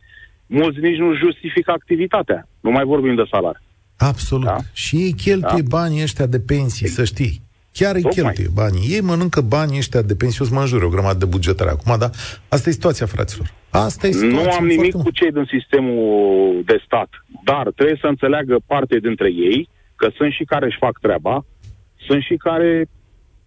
Mulți 0.47 0.81
nici 0.81 1.03
nu 1.05 1.15
justifică 1.15 1.71
activitatea. 1.71 2.49
Nu 2.61 2.71
mai 2.71 2.85
vorbim 2.85 3.15
de 3.15 3.27
salarii. 3.31 3.67
Absolut. 3.97 4.47
Da? 4.47 4.59
Și 4.73 4.97
ei 4.97 5.13
cheltuie 5.13 5.63
da? 5.63 5.77
banii 5.77 6.03
ăștia 6.03 6.27
de 6.27 6.41
pensii, 6.41 6.89
să 6.89 7.05
știi. 7.05 7.48
Chiar 7.79 7.95
îi 7.95 8.03
cheltuie 8.03 8.49
banii. 8.55 8.93
Ei 8.95 9.01
mănâncă 9.01 9.41
banii 9.41 9.79
ăștia 9.79 10.03
de 10.03 10.15
pensii, 10.15 10.45
o 10.45 10.49
să 10.49 10.55
mă 10.55 10.61
înjure 10.61 10.85
o 10.85 10.89
grămadă 10.89 11.19
de 11.19 11.25
bugetare 11.25 11.71
acum, 11.71 11.99
dar 11.99 12.11
asta 12.49 12.69
e 12.69 12.73
situația, 12.73 13.07
fraților. 13.07 13.47
Asta 13.71 14.07
e 14.07 14.11
situația. 14.11 14.43
Nu 14.43 14.51
am 14.51 14.67
nimic 14.67 14.93
cu 14.93 15.11
cei 15.11 15.33
din 15.33 15.47
sistemul 15.49 16.63
de 16.65 16.83
stat, 16.85 17.09
dar 17.45 17.71
trebuie 17.77 17.99
să 18.01 18.07
înțeleagă 18.07 18.57
parte 18.67 18.99
dintre 18.99 19.29
ei 19.29 19.69
că 19.97 20.09
sunt 20.17 20.33
și 20.33 20.45
care 20.45 20.67
își 20.67 20.77
fac 20.81 20.99
treaba, 20.99 21.45
sunt 22.07 22.23
și 22.23 22.35
care 22.37 22.89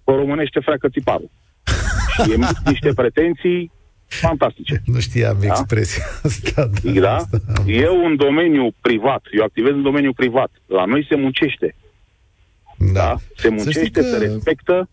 pe 0.04 0.12
românește 0.12 0.60
freacă 0.60 0.88
tiparul. 0.88 1.32
și 2.14 2.32
emit 2.32 2.58
niște 2.66 2.94
pretenții 2.94 3.72
fantastice. 4.06 4.82
Nu 4.86 5.00
știam 5.00 5.38
da? 5.40 5.48
expresia 5.48 6.04
asta. 6.24 6.70
Da, 6.84 6.92
da? 7.00 7.16
Asta 7.16 7.38
Eu 7.66 8.06
în 8.06 8.16
domeniu 8.16 8.74
privat, 8.82 9.22
eu 9.38 9.44
activez 9.44 9.72
în 9.72 9.82
domeniu 9.82 10.14
privat. 10.14 10.52
La 10.66 10.86
noi 10.86 11.06
se 11.10 11.16
muncește. 11.16 11.76
Da. 12.82 12.92
da? 12.94 13.16
Se 13.36 13.50
muncește, 13.50 13.90
că... 13.90 14.02
se 14.02 14.18
respectă, 14.18 14.90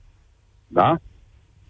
da? 0.67 1.01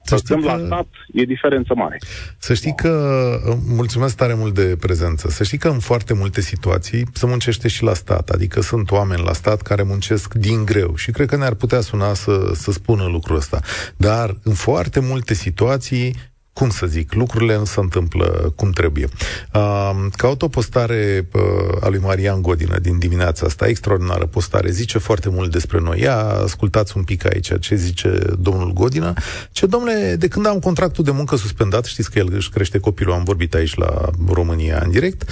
Să 0.09 0.17
știi 0.17 0.41
că... 0.41 0.47
la 0.47 0.65
stat, 0.67 0.87
e 1.13 1.25
diferență 1.25 1.75
mare. 1.75 1.99
Să 2.39 2.55
știi 2.55 2.75
că, 2.75 3.21
mulțumesc 3.67 4.17
tare 4.17 4.35
mult 4.35 4.55
de 4.55 4.77
prezență, 4.81 5.29
să 5.29 5.45
știi 5.45 5.59
că 5.59 5.69
în 5.69 5.79
foarte 5.79 6.15
multe 6.15 6.41
situații 6.41 7.07
se 7.13 7.27
muncește 7.27 7.69
și 7.69 7.83
la 7.83 7.95
stat, 7.95 8.29
adică 8.29 8.61
sunt 8.61 8.91
oameni 8.91 9.23
la 9.23 9.33
stat 9.33 9.63
care 9.63 9.83
muncesc 9.83 10.35
din 10.35 10.65
greu 10.65 10.97
și 10.97 11.11
cred 11.11 11.29
că 11.29 11.37
ne-ar 11.37 11.55
putea 11.55 11.81
suna 11.81 12.15
să, 12.15 12.51
să 12.55 12.73
spună 12.73 13.05
lucrul 13.05 13.37
ăsta. 13.37 13.61
Dar 13.97 14.37
în 14.43 14.55
foarte 14.55 15.01
multe 15.01 15.35
situații 15.35 16.15
cum 16.59 16.71
să 16.71 16.87
zic, 16.87 17.15
lucrurile 17.15 17.57
nu 17.57 17.65
se 17.65 17.81
întâmplă 17.81 18.53
cum 18.57 18.71
trebuie. 18.71 19.09
Uh, 19.55 20.07
caut 20.17 20.43
o 20.43 20.49
postare 20.49 21.29
uh, 21.33 21.43
a 21.81 21.89
lui 21.89 21.99
Marian 21.99 22.43
Godină 22.43 22.79
din 22.79 22.99
dimineața 22.99 23.47
asta, 23.47 23.67
extraordinară 23.67 24.27
postare, 24.27 24.71
zice 24.71 24.99
foarte 24.99 25.29
mult 25.29 25.51
despre 25.51 25.81
noi. 25.81 26.01
Ia, 26.01 26.19
ascultați 26.19 26.97
un 26.97 27.03
pic 27.03 27.25
aici 27.33 27.59
ce 27.61 27.75
zice 27.75 28.19
domnul 28.39 28.73
Godină. 28.73 29.13
Ce, 29.53 29.67
domnule, 29.67 30.17
de 30.19 30.29
când 30.29 30.47
am 30.47 30.59
contractul 30.59 31.05
de 31.05 31.11
muncă 31.11 31.37
suspendat, 31.37 31.85
știți 31.85 32.11
că 32.11 32.19
el 32.19 32.29
își 32.33 32.51
crește 32.51 32.79
copilul, 32.79 33.13
am 33.15 33.25
vorbit 33.25 33.55
aici 33.55 33.75
la 33.75 34.11
România 34.33 34.81
în 34.85 34.91
direct, 34.91 35.31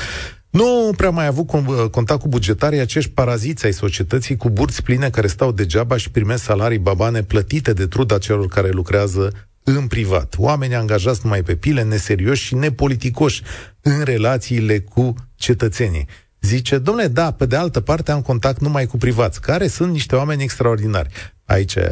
nu 0.51 0.93
prea 0.97 1.11
mai 1.11 1.27
avut 1.27 1.47
contact 1.91 2.21
cu 2.21 2.29
bugetarii 2.29 2.81
acești 2.81 3.11
paraziți 3.11 3.65
ai 3.65 3.73
societății 3.73 4.37
cu 4.37 4.51
burți 4.51 4.83
pline 4.83 5.11
care 5.11 5.27
stau 5.27 5.53
degeaba 5.53 5.97
și 5.97 6.11
primesc 6.11 6.43
salarii 6.43 6.79
babane 6.79 7.23
plătite 7.23 7.73
de 7.73 7.87
truda 7.87 8.19
celor 8.19 8.49
care 8.49 8.71
lucrează 8.71 9.33
în 9.69 9.87
privat. 9.87 10.35
Oameni 10.39 10.75
angajați 10.75 11.21
numai 11.23 11.43
pe 11.43 11.57
pile, 11.57 11.83
neserioși 11.83 12.45
și 12.45 12.55
nepoliticoși 12.55 13.43
în 13.81 14.03
relațiile 14.03 14.81
cu 14.81 15.15
cetățenii. 15.35 16.07
Zice, 16.41 16.79
domnule, 16.79 17.09
da, 17.09 17.31
pe 17.31 17.47
de 17.47 17.57
altă 17.57 17.81
parte 17.81 18.11
am 18.11 18.23
contact 18.23 18.61
numai 18.61 18.87
cu 18.87 18.97
privați, 18.97 19.41
care 19.41 19.67
sunt 19.67 19.93
niște 19.93 20.17
oameni 20.17 20.43
extraordinari. 20.43 21.35
Aici 21.45 21.75
uh, 21.75 21.83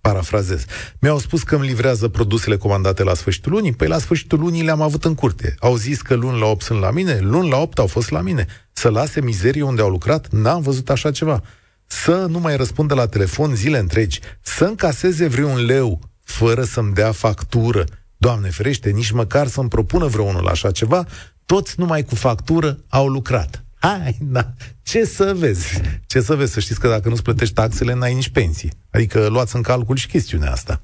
parafrazez. 0.00 0.64
Mi-au 0.98 1.18
spus 1.18 1.42
că 1.42 1.54
îmi 1.54 1.66
livrează 1.66 2.08
produsele 2.08 2.56
comandate 2.56 3.02
la 3.02 3.14
sfârșitul 3.14 3.52
lunii, 3.52 3.72
păi 3.72 3.88
la 3.88 3.98
sfârșitul 3.98 4.38
lunii 4.38 4.62
le-am 4.62 4.80
avut 4.80 5.04
în 5.04 5.14
curte. 5.14 5.54
Au 5.58 5.76
zis 5.76 6.00
că 6.00 6.14
luni 6.14 6.38
la 6.38 6.46
8 6.46 6.62
sunt 6.62 6.80
la 6.80 6.90
mine, 6.90 7.18
luni 7.20 7.50
la 7.50 7.56
8 7.56 7.78
au 7.78 7.86
fost 7.86 8.10
la 8.10 8.20
mine. 8.20 8.46
Să 8.72 8.88
lase 8.88 9.20
mizerie 9.20 9.62
unde 9.62 9.82
au 9.82 9.90
lucrat, 9.90 10.28
n-am 10.30 10.62
văzut 10.62 10.90
așa 10.90 11.10
ceva. 11.10 11.42
Să 11.86 12.26
nu 12.28 12.38
mai 12.38 12.56
răspundă 12.56 12.94
la 12.94 13.06
telefon 13.06 13.54
zile 13.54 13.78
întregi, 13.78 14.20
să 14.40 14.64
încaseze 14.64 15.26
vreun 15.26 15.64
leu 15.64 16.13
fără 16.24 16.62
să-mi 16.62 16.94
dea 16.94 17.12
factură. 17.12 17.84
Doamne 18.16 18.48
ferește, 18.48 18.90
nici 18.90 19.10
măcar 19.10 19.46
să-mi 19.46 19.68
propună 19.68 20.06
vreunul 20.06 20.48
așa 20.48 20.70
ceva, 20.70 21.06
toți 21.46 21.80
numai 21.80 22.02
cu 22.02 22.14
factură 22.14 22.78
au 22.88 23.08
lucrat. 23.08 23.64
Hai, 23.78 24.16
da. 24.20 24.52
Ce 24.82 25.04
să 25.04 25.34
vezi? 25.34 25.80
Ce 26.06 26.20
să 26.20 26.34
vezi? 26.34 26.52
Să 26.52 26.60
știți 26.60 26.80
că 26.80 26.88
dacă 26.88 27.08
nu-ți 27.08 27.22
plătești 27.22 27.54
taxele, 27.54 27.94
n-ai 27.94 28.14
nici 28.14 28.28
pensie. 28.28 28.70
Adică 28.90 29.26
luați 29.26 29.56
în 29.56 29.62
calcul 29.62 29.96
și 29.96 30.06
chestiunea 30.06 30.50
asta. 30.50 30.80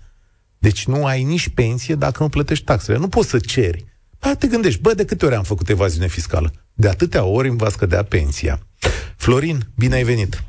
Deci 0.58 0.86
nu 0.86 1.04
ai 1.04 1.22
nici 1.22 1.48
pensie 1.48 1.94
dacă 1.94 2.22
nu 2.22 2.28
plătești 2.28 2.64
taxele. 2.64 2.98
Nu 2.98 3.08
poți 3.08 3.28
să 3.28 3.38
ceri. 3.38 3.84
Ba, 4.20 4.34
te 4.34 4.46
gândești, 4.46 4.80
bă, 4.80 4.94
de 4.94 5.04
câte 5.04 5.26
ori 5.26 5.34
am 5.34 5.42
făcut 5.42 5.68
evaziune 5.68 6.06
fiscală? 6.06 6.52
De 6.74 6.88
atâtea 6.88 7.24
ori 7.24 7.48
îmi 7.48 7.58
va 7.58 7.68
scădea 7.68 8.02
pensia. 8.02 8.58
Florin, 9.16 9.58
bine 9.76 9.94
ai 9.94 10.02
venit! 10.02 10.42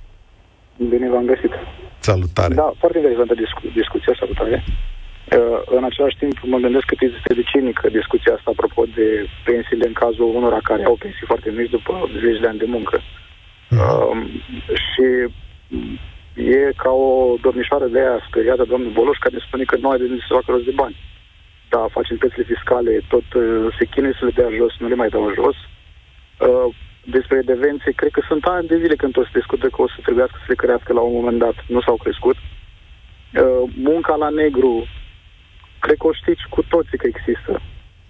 Bine 0.78 1.10
v-am 1.10 1.26
găsit! 1.26 1.52
Salutare! 2.10 2.54
Da, 2.54 2.74
foarte 2.82 2.98
interesantă 2.98 3.34
discu- 3.34 3.72
discuția, 3.82 4.14
salutare. 4.20 4.64
Uh, 5.38 5.62
în 5.78 5.84
același 5.84 6.18
timp, 6.22 6.36
mă 6.54 6.58
gândesc 6.58 6.86
cât 6.86 7.02
este 7.02 7.34
de 7.40 7.44
cinică 7.52 7.90
discuția 7.90 8.34
asta 8.34 8.50
apropo 8.54 8.82
de 8.96 9.08
pensiile 9.46 9.88
în 9.88 9.94
cazul 9.94 10.36
unora 10.40 10.60
care 10.70 10.84
au 10.84 10.96
pensii 11.04 11.30
foarte 11.32 11.50
mici 11.58 11.76
după 11.78 12.10
zeci 12.24 12.42
de 12.42 12.48
ani 12.48 12.64
de 12.64 12.70
muncă. 12.76 12.98
Mm. 13.70 13.80
Uh, 13.80 14.18
și 14.88 15.06
e 16.58 16.74
ca 16.84 16.92
o 16.92 17.36
domnișoară 17.42 17.88
de 17.88 18.00
aia 18.00 18.26
speriată, 18.28 18.64
domnul 18.64 18.92
Boloș, 18.92 19.18
care 19.18 19.46
spune 19.48 19.64
că 19.64 19.76
nu 19.78 19.90
ai 19.90 20.00
de 20.00 20.08
gând 20.08 20.20
să 20.20 20.38
facă 20.38 20.52
rost 20.52 20.66
de 20.66 20.80
bani. 20.82 20.96
Da, 21.70 21.86
facilitățile 21.98 22.44
fiscale, 22.44 22.92
tot 23.08 23.28
uh, 23.34 23.76
se 23.78 23.86
chinuie 23.86 24.16
să 24.20 24.26
le 24.26 24.34
dea 24.36 24.50
jos, 24.60 24.74
nu 24.80 24.88
le 24.88 24.96
mai 25.02 25.10
dau 25.10 25.34
jos. 25.40 25.58
Uh, 26.48 26.68
despre 27.04 27.42
devențe, 27.42 27.92
cred 27.92 28.12
că 28.12 28.22
sunt 28.28 28.44
ani 28.44 28.68
de 28.68 28.78
zile 28.78 28.96
când 28.96 29.14
tot 29.14 29.26
se 29.26 29.40
discută 29.40 29.68
că 29.68 29.82
o 29.82 29.88
să 29.88 30.00
trebuiască 30.02 30.38
să 30.40 30.46
le 30.48 30.62
crească 30.64 30.94
la 30.94 31.02
un 31.02 31.14
moment 31.14 31.40
dat. 31.40 31.56
Nu 31.68 31.82
s-au 31.82 31.96
crescut. 31.96 32.38
Uh, 32.38 33.64
munca 33.76 34.16
la 34.16 34.30
negru, 34.30 34.88
cred 35.80 35.98
că 35.98 36.08
o 36.08 36.14
știți 36.14 36.44
cu 36.50 36.62
toții 36.74 36.98
că 36.98 37.08
există. 37.08 37.52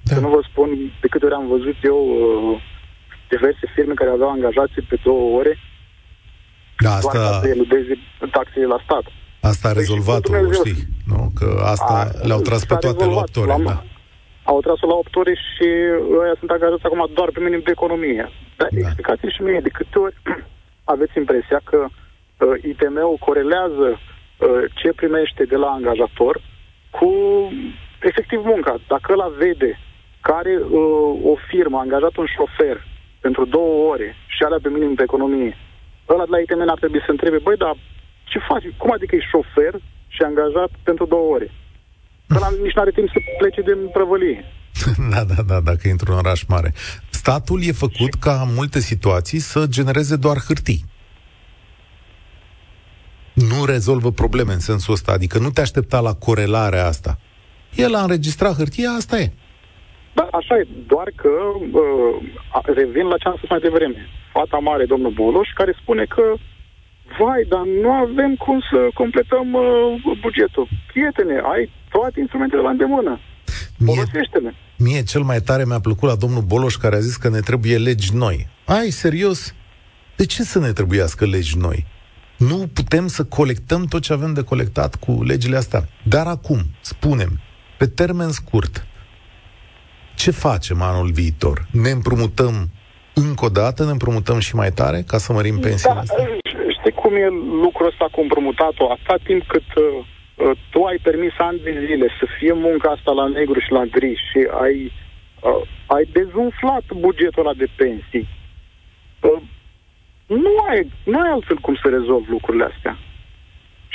Da. 0.01 0.13
Să 0.13 0.19
nu 0.19 0.29
vă 0.29 0.41
spun 0.49 0.69
de 1.01 1.07
câte 1.07 1.25
ori 1.25 1.33
am 1.33 1.47
văzut 1.47 1.77
eu 1.91 1.99
uh, 2.09 2.61
diverse 3.29 3.65
firme 3.75 3.93
care 3.93 4.09
aveau 4.09 4.29
angajații 4.29 4.81
pe 4.89 4.97
două 5.03 5.37
ore, 5.39 5.53
da, 6.77 6.93
asta... 6.93 7.11
doar 7.11 7.25
ca 7.25 7.39
să 7.39 7.47
eludeze 7.47 7.93
taxele 8.31 8.65
la 8.65 8.79
stat. 8.83 9.05
Asta 9.41 9.67
a 9.67 9.73
deci, 9.73 9.79
rezolvat-o, 9.81 10.31
deci, 10.33 10.53
știi, 10.53 10.87
nu? 11.05 11.31
Că 11.35 11.61
asta 11.65 11.93
a, 11.93 12.25
le-au 12.27 12.41
tras 12.41 12.65
pe 12.65 12.75
toate 12.75 13.05
la 13.05 13.11
8 13.11 13.35
ore, 13.35 13.55
da. 13.65 13.83
Au 14.51 14.61
tras-o 14.61 14.87
la 14.87 14.93
8 14.93 15.15
ore 15.15 15.33
și 15.33 15.67
ăia 16.21 16.35
sunt 16.39 16.51
angajați 16.51 16.85
acum 16.85 17.09
doar 17.13 17.29
pe 17.31 17.39
minim 17.39 17.61
de 17.63 17.71
economie. 17.71 18.25
Dar 18.57 18.69
da. 18.71 18.77
explicați 18.77 19.35
și 19.35 19.41
mie 19.41 19.59
de 19.67 19.75
câte 19.77 19.99
ori 19.99 20.15
aveți 20.93 21.17
impresia 21.17 21.59
că 21.63 21.79
uh, 21.85 22.63
ITM-ul 22.69 23.23
corelează 23.27 23.87
uh, 23.91 24.63
ce 24.79 24.89
primește 24.93 25.43
de 25.43 25.55
la 25.63 25.69
angajator 25.69 26.41
cu 26.97 27.09
efectiv 28.09 28.41
munca. 28.43 28.75
Dacă 28.87 29.07
ăla 29.13 29.27
vede 29.27 29.79
care 30.21 30.53
uh, 30.57 31.31
o 31.31 31.35
firmă 31.49 31.77
a 31.77 31.85
angajat 31.85 32.15
un 32.15 32.27
șofer 32.35 32.77
pentru 33.19 33.45
două 33.45 33.89
ore 33.91 34.15
și 34.25 34.43
alea 34.43 34.59
pe 34.61 34.69
minim 34.69 34.95
pe 34.95 35.03
economie, 35.03 35.57
ăla 36.09 36.23
de 36.25 36.31
la 36.33 36.39
ITM 36.39 36.69
ar 36.69 36.79
trebui 36.79 37.01
să 37.05 37.11
întrebe, 37.11 37.37
băi, 37.37 37.57
dar 37.57 37.75
ce 38.23 38.39
faci? 38.39 38.65
Cum 38.77 38.91
adică 38.91 39.15
e 39.15 39.29
șofer 39.31 39.73
și 40.07 40.21
angajat 40.21 40.71
pentru 40.83 41.05
două 41.05 41.33
ore? 41.35 41.49
Ăla 42.35 42.49
nici 42.63 42.73
nu 42.73 42.81
are 42.81 42.91
timp 42.91 43.07
să 43.07 43.19
plece 43.37 43.61
din 43.61 43.89
prăvălie. 43.93 44.45
da, 45.13 45.23
da, 45.23 45.41
da, 45.41 45.59
dacă 45.59 45.87
e 45.87 45.91
într-un 45.91 46.15
oraș 46.15 46.43
mare. 46.47 46.73
Statul 47.09 47.63
e 47.63 47.71
făcut 47.71 48.13
ca 48.19 48.41
în 48.47 48.53
multe 48.53 48.79
situații 48.79 49.39
să 49.39 49.65
genereze 49.69 50.15
doar 50.15 50.37
hârtii. 50.47 50.85
Nu 53.33 53.65
rezolvă 53.65 54.11
probleme 54.11 54.53
în 54.53 54.59
sensul 54.59 54.93
ăsta, 54.93 55.11
adică 55.11 55.37
nu 55.39 55.49
te 55.49 55.61
aștepta 55.61 55.99
la 55.99 56.13
corelarea 56.13 56.85
asta. 56.85 57.19
El 57.75 57.95
a 57.95 58.01
înregistrat 58.01 58.55
hârtia, 58.55 58.89
asta 58.89 59.19
e. 59.19 59.31
Da, 60.13 60.27
așa 60.31 60.55
e, 60.57 60.67
doar 60.87 61.11
că 61.15 61.29
uh, 61.71 62.73
revin 62.75 63.05
la 63.07 63.17
ce 63.17 63.27
am 63.27 63.35
spus 63.37 63.49
mai 63.49 63.59
devreme. 63.59 64.07
Fata 64.33 64.57
mare, 64.57 64.85
domnul 64.85 65.11
Boloș, 65.11 65.49
care 65.53 65.73
spune 65.81 66.05
că 66.05 66.23
vai, 67.19 67.43
dar 67.47 67.65
nu 67.81 67.91
avem 67.91 68.35
cum 68.35 68.59
să 68.71 68.79
completăm 68.93 69.53
uh, 69.53 70.17
bugetul. 70.21 70.67
Prietene, 70.91 71.41
ai 71.53 71.69
toate 71.91 72.19
instrumentele 72.19 72.61
la 72.61 72.69
îndemână. 72.69 73.19
Folosește-le. 73.85 74.55
Mie 74.77 75.03
cel 75.03 75.21
mai 75.21 75.39
tare 75.39 75.65
mi-a 75.65 75.79
plăcut 75.79 76.09
la 76.09 76.15
domnul 76.15 76.41
Boloș 76.41 76.75
care 76.75 76.95
a 76.95 76.99
zis 76.99 77.15
că 77.15 77.29
ne 77.29 77.39
trebuie 77.39 77.77
legi 77.77 78.15
noi. 78.15 78.47
Ai, 78.65 78.89
serios? 78.89 79.55
De 80.15 80.25
ce 80.25 80.43
să 80.43 80.59
ne 80.59 80.71
trebuiască 80.71 81.25
legi 81.25 81.57
noi? 81.57 81.85
Nu 82.37 82.69
putem 82.73 83.07
să 83.07 83.23
colectăm 83.23 83.85
tot 83.85 84.01
ce 84.01 84.13
avem 84.13 84.33
de 84.33 84.43
colectat 84.43 84.95
cu 84.95 85.23
legile 85.23 85.57
astea. 85.57 85.87
Dar 86.03 86.27
acum, 86.27 86.59
spunem, 86.81 87.39
pe 87.77 87.87
termen 87.87 88.29
scurt, 88.29 88.85
ce 90.15 90.31
facem 90.31 90.81
anul 90.81 91.11
viitor? 91.11 91.67
Ne 91.71 91.89
împrumutăm 91.89 92.69
încă 93.13 93.45
o 93.45 93.49
dată, 93.49 93.83
ne 93.83 93.91
împrumutăm 93.91 94.39
și 94.39 94.55
mai 94.55 94.71
tare 94.71 95.03
ca 95.07 95.17
să 95.17 95.33
mărim 95.33 95.59
pensiile 95.59 95.93
da, 95.93 95.99
astea? 95.99 96.25
Știi 96.79 96.91
cum 96.91 97.15
e 97.15 97.27
lucrul 97.63 97.87
ăsta 97.87 98.07
cu 98.11 98.21
împrumutatul? 98.21 98.87
Atâta 98.91 99.15
timp 99.23 99.43
cât 99.47 99.67
uh, 99.75 99.83
uh, 99.83 100.05
tu 100.69 100.83
ai 100.83 100.97
permis 101.07 101.33
ani 101.37 101.59
de 101.63 101.83
zile 101.87 102.07
să 102.19 102.25
fie 102.37 102.53
munca 102.53 102.89
asta 102.89 103.11
la 103.11 103.27
negru 103.27 103.59
și 103.59 103.71
la 103.71 103.83
gri 103.95 104.13
și 104.29 104.39
ai, 104.63 104.91
uh, 105.41 105.61
ai 105.85 106.03
dezumflat 106.11 106.85
bugetul 107.05 107.45
ăla 107.45 107.53
de 107.53 107.67
pensii, 107.75 108.27
uh, 109.21 109.41
nu 110.27 110.53
ai, 110.69 110.91
nu 111.03 111.19
ai 111.19 111.29
altfel 111.29 111.57
cum 111.57 111.75
să 111.81 111.87
rezolvi 111.89 112.29
lucrurile 112.29 112.69
astea. 112.73 112.97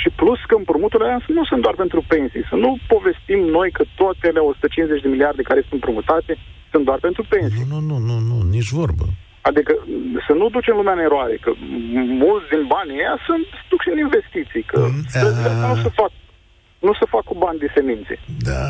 Și 0.01 0.09
plus 0.09 0.39
că 0.47 0.55
împrumuturile 0.55 1.11
astea 1.11 1.35
nu 1.39 1.45
sunt 1.45 1.61
doar 1.61 1.75
pentru 1.75 2.03
pensii. 2.07 2.45
Să 2.49 2.55
nu 2.55 2.77
povestim 2.87 3.39
noi 3.57 3.71
că 3.71 3.83
toate 3.95 4.27
alea 4.27 4.43
150 4.43 5.01
de 5.01 5.07
miliarde 5.07 5.41
care 5.41 5.59
sunt 5.59 5.73
împrumutate 5.73 6.37
sunt 6.71 6.83
doar 6.85 6.99
pentru 6.99 7.23
pensii. 7.29 7.65
Nu, 7.69 7.79
nu, 7.79 7.97
nu, 7.97 8.15
nu, 8.29 8.37
nici 8.55 8.71
vorbă. 8.79 9.05
Adică 9.41 9.73
să 10.27 10.33
nu 10.33 10.49
ducem 10.49 10.75
lumea 10.75 10.93
în 10.93 11.05
eroare, 11.07 11.35
că 11.41 11.51
mulți 12.23 12.49
din 12.53 12.63
banii 12.75 12.99
ăia 13.01 13.17
sunt 13.27 13.47
duc 13.69 13.81
în 13.93 13.99
investiții, 14.07 14.63
că 14.71 14.79
mm, 14.79 15.03
a... 15.63 15.67
nu 15.67 15.75
se 15.83 15.89
fac 15.99 16.11
nu 16.87 16.93
se 16.99 17.05
fac 17.13 17.23
cu 17.23 17.35
bani 17.37 17.59
de 17.59 17.69
semințe. 17.75 18.19
Da. 18.49 18.63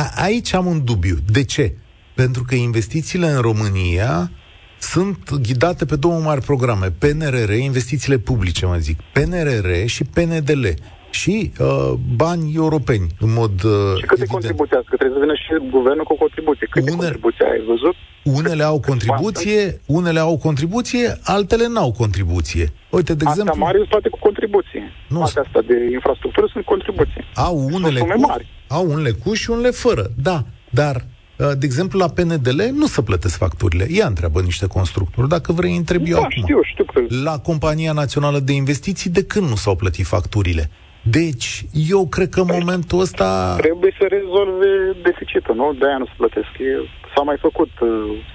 A, 0.00 0.02
aici 0.26 0.52
am 0.54 0.66
un 0.66 0.84
dubiu. 0.84 1.16
De 1.36 1.44
ce? 1.44 1.74
Pentru 2.14 2.42
că 2.48 2.54
investițiile 2.54 3.26
în 3.26 3.40
România 3.40 4.30
sunt 4.78 5.34
ghidate 5.46 5.84
pe 5.84 5.96
două 5.96 6.18
mari 6.18 6.40
programe, 6.40 6.86
PNRR, 7.02 7.52
investițiile 7.52 8.18
publice, 8.18 8.66
mă 8.66 8.76
zic, 8.76 8.98
PNRR 9.12 9.70
și 9.86 10.04
PNDL 10.04 10.66
și 11.10 11.52
uh, 11.58 11.92
bani 12.16 12.52
europeni, 12.54 13.06
în 13.20 13.32
mod 13.32 13.62
uh, 13.62 13.98
Și 13.98 14.06
câte 14.06 14.26
contribuții 14.26 14.76
Că 14.90 14.96
trebuie 14.96 15.18
să 15.18 15.24
vină 15.24 15.34
și 15.34 15.70
guvernul 15.70 16.04
cu 16.04 16.12
o 16.12 16.16
contribuție. 16.24 16.66
Câte 16.70 16.90
Une... 16.90 17.00
contribuții 17.00 17.44
ai 17.44 17.62
văzut? 17.72 17.96
Unele 18.24 18.62
au 18.62 18.80
contribuție, 18.80 19.80
unele 19.86 20.18
au 20.18 20.38
contribuție, 20.38 21.18
altele 21.24 21.66
n-au 21.66 21.92
contribuție. 21.92 22.72
Uite, 22.90 23.14
de 23.14 23.24
Astea 23.26 23.42
exemplu... 23.42 23.64
mari 23.64 23.76
sunt 23.76 23.88
toate 23.88 24.08
cu 24.08 24.18
contribuție. 24.18 24.92
Nu. 25.08 25.22
Astea 25.22 25.42
asta 25.46 25.60
de 25.66 25.74
infrastructură 25.92 26.46
sunt 26.52 26.64
contribuții. 26.64 27.24
Au 27.34 27.68
unele 27.72 28.00
cu, 28.00 28.20
mari. 28.20 28.46
au 28.68 28.90
unele 28.90 29.10
cu 29.10 29.34
și 29.34 29.50
unele 29.50 29.70
fără, 29.70 30.10
da. 30.16 30.44
Dar 30.70 31.04
Uh, 31.40 31.46
de 31.58 31.66
exemplu, 31.66 31.98
la 31.98 32.08
PNDL 32.08 32.60
nu 32.72 32.86
se 32.86 33.02
plătesc 33.02 33.36
facturile. 33.36 33.86
Ea 33.90 34.06
întreabă 34.06 34.40
niște 34.40 34.66
constructori. 34.66 35.28
Dacă 35.28 35.52
vrei, 35.52 35.76
întreb 35.76 36.02
eu 36.06 36.14
da, 36.14 36.20
acum. 36.20 36.42
Știu, 36.42 36.60
știu 36.62 36.84
că... 36.84 37.00
La 37.22 37.38
Compania 37.38 37.92
Națională 37.92 38.38
de 38.38 38.52
Investiții, 38.52 39.10
de 39.10 39.24
când 39.24 39.48
nu 39.48 39.54
s-au 39.54 39.76
plătit 39.76 40.06
facturile? 40.06 40.70
Deci, 41.02 41.64
eu 41.90 42.06
cred 42.06 42.28
că 42.28 42.40
în 42.40 42.46
păi, 42.46 42.58
momentul 42.58 43.00
ăsta... 43.00 43.56
Trebuie 43.56 43.92
să 43.98 44.06
rezolve 44.08 44.70
deficitul, 45.02 45.54
nu? 45.54 45.76
De-aia 45.78 45.98
nu 45.98 46.04
se 46.04 46.12
plătesc. 46.16 46.52
E, 46.58 46.72
s-a 47.14 47.22
mai 47.22 47.36
făcut 47.40 47.70
uh, 47.80 47.88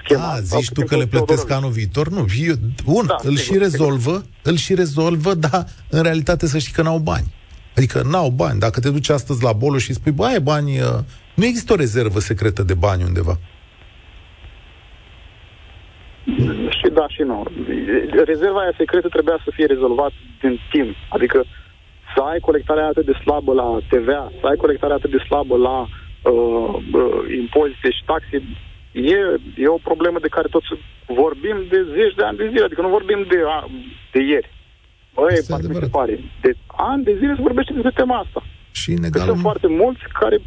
schema. 0.03 0.31
A, 0.31 0.39
zici 0.39 0.71
tu 0.71 0.81
că 0.85 0.97
le 0.97 1.05
plătesc 1.05 1.51
anul 1.51 1.71
viitor? 1.71 2.07
Nu, 2.07 2.25
eu, 2.47 2.53
bun, 2.83 3.05
da, 3.05 3.15
îl 3.21 3.35
sigur, 3.35 3.55
și 3.55 3.57
rezolvă, 3.57 4.11
sigur. 4.11 4.25
îl 4.43 4.55
și 4.55 4.75
rezolvă, 4.75 5.33
dar 5.33 5.65
în 5.89 6.01
realitate 6.03 6.47
să 6.47 6.57
știi 6.57 6.73
că 6.73 6.81
n-au 6.81 6.97
bani. 6.97 7.33
Adică 7.75 8.01
n-au 8.11 8.29
bani. 8.29 8.59
Dacă 8.59 8.79
te 8.79 8.89
duci 8.89 9.09
astăzi 9.09 9.43
la 9.43 9.53
bolo 9.53 9.77
și 9.77 9.93
spui, 9.93 10.11
bă, 10.11 10.25
ai 10.25 10.39
bani, 10.39 10.71
uh, 10.79 10.99
nu 11.35 11.45
există 11.45 11.73
o 11.73 11.75
rezervă 11.75 12.19
secretă 12.19 12.63
de 12.63 12.73
bani 12.73 13.03
undeva. 13.03 13.35
Și 16.77 16.87
da 16.93 17.05
și 17.07 17.21
nu. 17.21 17.45
Rezerva 18.25 18.59
aia 18.59 18.73
secretă 18.77 19.07
trebuia 19.07 19.39
să 19.43 19.51
fie 19.53 19.65
rezolvat 19.65 20.11
din 20.41 20.59
timp. 20.71 20.95
Adică 21.09 21.45
să 22.15 22.21
ai 22.21 22.39
colectarea 22.39 22.87
atât 22.87 23.05
de 23.05 23.19
slabă 23.23 23.53
la 23.53 23.77
TVA, 23.89 24.31
să 24.39 24.45
ai 24.47 24.55
colectarea 24.55 24.95
atât 24.95 25.11
de 25.11 25.23
slabă 25.27 25.57
la 25.57 25.79
uh, 25.79 25.87
uh, 26.31 27.35
impozite 27.41 27.89
și 27.97 28.03
taxe, 28.05 28.37
e, 28.91 29.19
e 29.63 29.67
o 29.67 29.85
problemă 29.89 30.19
de 30.19 30.33
care 30.35 30.47
toți 30.47 30.67
vorbim 31.07 31.57
de 31.69 31.79
zeci 31.95 32.15
de 32.15 32.23
ani 32.23 32.37
de 32.37 32.47
zile, 32.47 32.63
adică 32.65 32.81
nu 32.81 32.97
vorbim 32.97 33.25
de, 33.29 33.39
a, 33.55 33.69
de 34.11 34.21
ieri. 34.31 34.49
Băi, 35.13 35.35
mi 35.67 35.75
se 35.75 35.87
pare. 35.87 36.19
De 36.41 36.51
ani 36.67 37.03
de 37.03 37.15
zile 37.19 37.33
se 37.35 37.41
vorbește 37.41 37.73
despre 37.73 37.91
tema 37.95 38.17
asta. 38.19 38.43
Și 38.71 38.91
în 38.91 39.03
egal... 39.03 39.25
Sunt 39.25 39.39
foarte 39.39 39.67
mulți 39.67 40.03
care 40.19 40.37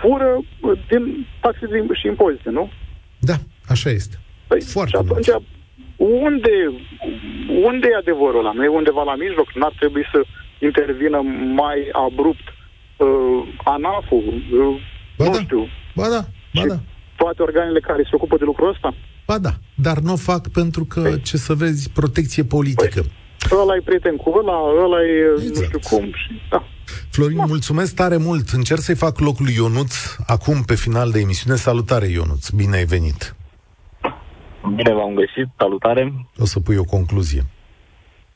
fură 0.00 0.40
din 0.88 1.26
taxe 1.40 1.66
și 1.92 2.06
impozite, 2.06 2.50
nu? 2.50 2.70
Da, 3.18 3.34
așa 3.68 3.90
este. 3.90 4.16
Păi, 4.46 4.60
foarte 4.60 4.90
și 4.90 4.96
atunci, 4.96 5.28
mulți. 5.28 6.22
unde, 6.24 6.56
unde 7.68 7.88
e 7.90 7.96
adevărul 7.96 8.38
ăla? 8.38 8.52
Nu 8.52 8.64
e 8.64 8.68
undeva 8.68 9.02
la 9.02 9.14
mijloc? 9.14 9.52
N-ar 9.52 9.74
trebui 9.78 10.04
să 10.12 10.24
intervină 10.58 11.18
mai 11.54 11.88
abrupt 11.92 12.46
uh, 12.96 13.42
ANAF-ul, 13.64 14.24
uh, 14.52 14.80
Ba 15.18 15.24
nu 15.24 15.30
da. 15.30 15.38
știu. 15.38 15.66
Ba 15.94 16.08
da, 16.08 16.24
ba 16.54 16.60
Și 16.60 16.66
da. 16.66 16.78
toate 17.16 17.42
organele 17.42 17.80
care 17.80 18.02
se 18.02 18.10
ocupă 18.12 18.36
de 18.36 18.44
lucrul 18.44 18.68
ăsta? 18.68 18.94
Ba 19.26 19.38
da, 19.38 19.50
dar 19.74 19.98
nu 19.98 20.12
o 20.12 20.16
fac 20.16 20.48
pentru 20.48 20.84
că, 20.84 21.00
Păi. 21.00 21.20
ce 21.20 21.36
să 21.36 21.54
vezi, 21.54 21.90
protecție 21.90 22.44
politică. 22.44 23.04
Ăla 23.62 23.74
e 23.76 23.80
prieten 23.84 24.16
cu 24.16 24.30
ăla, 24.38 24.58
ăla 24.84 25.02
e 25.02 25.42
Exact. 25.46 25.56
nu 25.72 25.78
știu 25.78 25.96
cum. 25.98 26.04
Și, 26.06 26.40
da. 26.50 26.64
Florin, 27.10 27.42
mulțumesc 27.46 27.94
tare 27.94 28.16
mult. 28.16 28.48
Încerc 28.48 28.80
să-i 28.80 28.94
fac 28.94 29.18
locul 29.18 29.44
lui 29.44 29.54
Ionuț 29.54 29.94
acum 30.26 30.62
pe 30.62 30.74
final 30.74 31.10
de 31.10 31.18
emisiune. 31.20 31.56
Salutare, 31.56 32.06
Ionuț. 32.06 32.48
Bine 32.48 32.76
ai 32.76 32.84
venit. 32.84 33.34
Bine 34.76 34.92
v-am 34.94 35.14
găsit, 35.14 35.48
salutare. 35.58 36.12
O 36.38 36.44
să 36.44 36.60
pui 36.60 36.76
o 36.76 36.84
concluzie. 36.84 37.42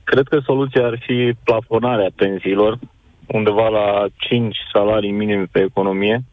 Cred 0.04 0.26
că 0.28 0.38
soluția 0.44 0.84
ar 0.86 1.02
fi 1.06 1.32
plafonarea 1.44 2.10
pensiilor, 2.16 2.78
undeva 3.26 3.68
la 3.68 4.06
5 4.16 4.56
salarii 4.72 5.10
minim 5.10 5.48
pe 5.52 5.60
economie. 5.60 6.24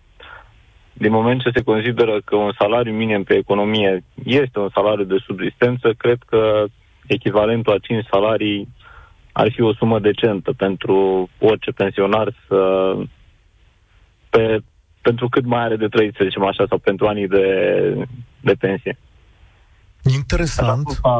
Din 0.98 1.12
moment 1.12 1.42
ce 1.42 1.50
se 1.54 1.62
consideră 1.62 2.22
că 2.26 2.36
un 2.36 2.52
salariu 2.60 2.94
minim 2.94 3.24
pe 3.24 3.34
economie 3.34 4.04
este 4.24 4.60
un 4.60 4.70
salariu 4.74 5.04
de 5.04 5.24
subsistență, 5.26 5.94
cred 5.98 6.18
că 6.26 6.66
echivalentul 7.08 7.74
a 7.74 7.78
5 7.78 8.06
salarii 8.12 8.68
ar 9.32 9.52
fi 9.52 9.62
o 9.62 9.74
sumă 9.74 10.00
decentă 10.00 10.54
pentru 10.58 11.30
orice 11.40 11.72
pensionar 11.72 12.34
să 12.48 12.92
pe, 14.30 14.60
pentru 15.02 15.30
cât 15.30 15.46
mai 15.46 15.62
are 15.64 15.76
de 15.76 15.88
trăit, 15.88 16.14
să 16.18 16.24
zicem 16.24 16.44
așa, 16.46 16.66
sau 16.70 16.78
pentru 16.78 17.08
anii 17.08 17.28
de, 17.28 17.48
de 18.40 18.54
pensie. 18.60 18.98
Așa 20.06 20.16
Interesant. 20.16 20.84
cum, 20.84 20.94
s-a, 20.94 21.20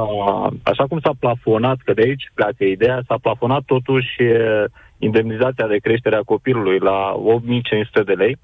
așa 0.64 0.86
cum 0.88 1.00
s-a 1.00 1.14
plafonat, 1.20 1.78
că 1.86 1.94
de 1.94 2.02
aici 2.02 2.32
pleacă 2.34 2.64
ideea, 2.64 3.02
s-a 3.08 3.18
plafonat 3.22 3.62
totuși 3.62 4.24
e, 4.24 4.66
indemnizația 4.98 5.68
de 5.68 5.78
creștere 5.78 6.16
a 6.16 6.30
copilului 6.34 6.80
la 6.80 7.14
8500 7.16 8.04
de 8.04 8.14
lei. 8.14 8.38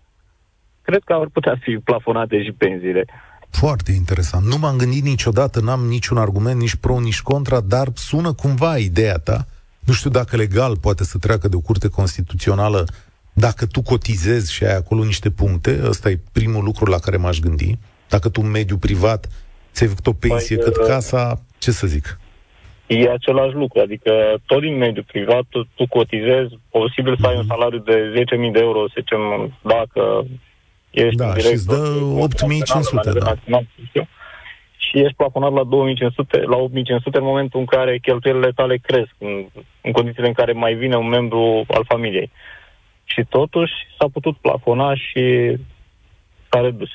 Cred 0.82 1.02
că 1.06 1.14
ar 1.14 1.28
putea 1.34 1.56
fi 1.62 1.72
plafonate 1.84 2.44
și 2.44 2.52
pensiile. 2.52 3.06
Foarte 3.50 3.92
interesant. 3.92 4.46
Nu 4.46 4.58
m-am 4.58 4.78
gândit 4.78 5.04
niciodată, 5.04 5.60
n-am 5.60 5.80
niciun 5.80 6.18
argument, 6.18 6.60
nici 6.60 6.76
pro, 6.76 7.00
nici 7.00 7.22
contra, 7.22 7.60
dar 7.60 7.88
sună 7.94 8.34
cumva 8.34 8.78
ideea 8.78 9.18
ta. 9.18 9.46
Nu 9.86 9.94
știu 9.94 10.10
dacă 10.10 10.36
legal 10.36 10.78
poate 10.78 11.04
să 11.04 11.18
treacă 11.18 11.48
de 11.48 11.56
o 11.56 11.60
curte 11.60 11.88
constituțională 11.88 12.86
dacă 13.34 13.66
tu 13.66 13.82
cotizezi 13.82 14.54
și 14.54 14.64
ai 14.64 14.76
acolo 14.76 15.04
niște 15.04 15.30
puncte, 15.30 15.80
ăsta 15.84 16.10
e 16.10 16.20
primul 16.32 16.64
lucru 16.64 16.86
la 16.86 16.98
care 16.98 17.18
m-aș 17.18 17.40
gândi. 17.40 17.78
Dacă 18.10 18.30
tu 18.30 18.42
în 18.44 18.50
mediul 18.50 18.78
privat 18.78 19.28
ți-ai 19.74 19.90
făcut 19.90 20.08
o 20.08 20.14
pensie 20.14 20.56
Păi, 20.56 20.66
cât 20.66 20.76
uh, 20.76 20.88
casa, 20.88 21.42
ce 21.60 21.72
să 21.72 21.88
zic? 21.88 22.20
E 22.88 23.10
același 23.10 23.54
lucru, 23.54 23.80
adică 23.80 24.12
tot 24.46 24.62
din 24.62 24.78
mediul 24.78 25.06
privat 25.08 25.44
tu, 25.50 25.68
tu 25.76 25.88
cotizezi, 25.88 26.60
posibil 26.70 27.18
să 27.20 27.28
ai 27.28 27.38
un 27.38 27.46
salariu 27.46 27.80
de 27.80 28.26
10.000 28.48 28.52
de 28.52 28.60
euro, 28.60 28.88
să 28.88 28.96
zicem, 29.00 29.22
dacă 29.62 30.26
ești 30.92 31.16
Da, 31.16 31.28
în 31.28 31.40
și 31.40 31.48
îți 31.48 31.68
dă 31.68 31.74
director, 31.74 32.22
8500, 32.22 32.96
la 32.96 33.12
nivel 33.12 33.24
da. 33.24 33.30
național, 33.30 33.68
să 33.76 33.82
știu, 33.88 34.08
și 34.78 35.00
ești 35.00 35.16
plafonat 35.16 35.54
la 35.54 35.64
2500, 35.64 36.38
la 36.38 36.56
8500 36.56 37.18
în 37.18 37.24
momentul 37.24 37.60
în 37.60 37.66
care 37.66 37.98
cheltuielile 37.98 38.52
tale 38.56 38.78
cresc, 38.78 39.14
în, 39.18 39.46
în 39.82 39.92
condițiile 39.92 40.28
în 40.28 40.34
care 40.34 40.52
mai 40.52 40.74
vine 40.74 40.96
un 40.96 41.08
membru 41.08 41.64
al 41.68 41.84
familiei. 41.88 42.32
Și 43.04 43.26
totuși 43.30 43.74
s-a 43.98 44.06
putut 44.14 44.38
plafona 44.38 44.96
și 44.96 45.56
s-a 46.50 46.62
redus. 46.62 46.90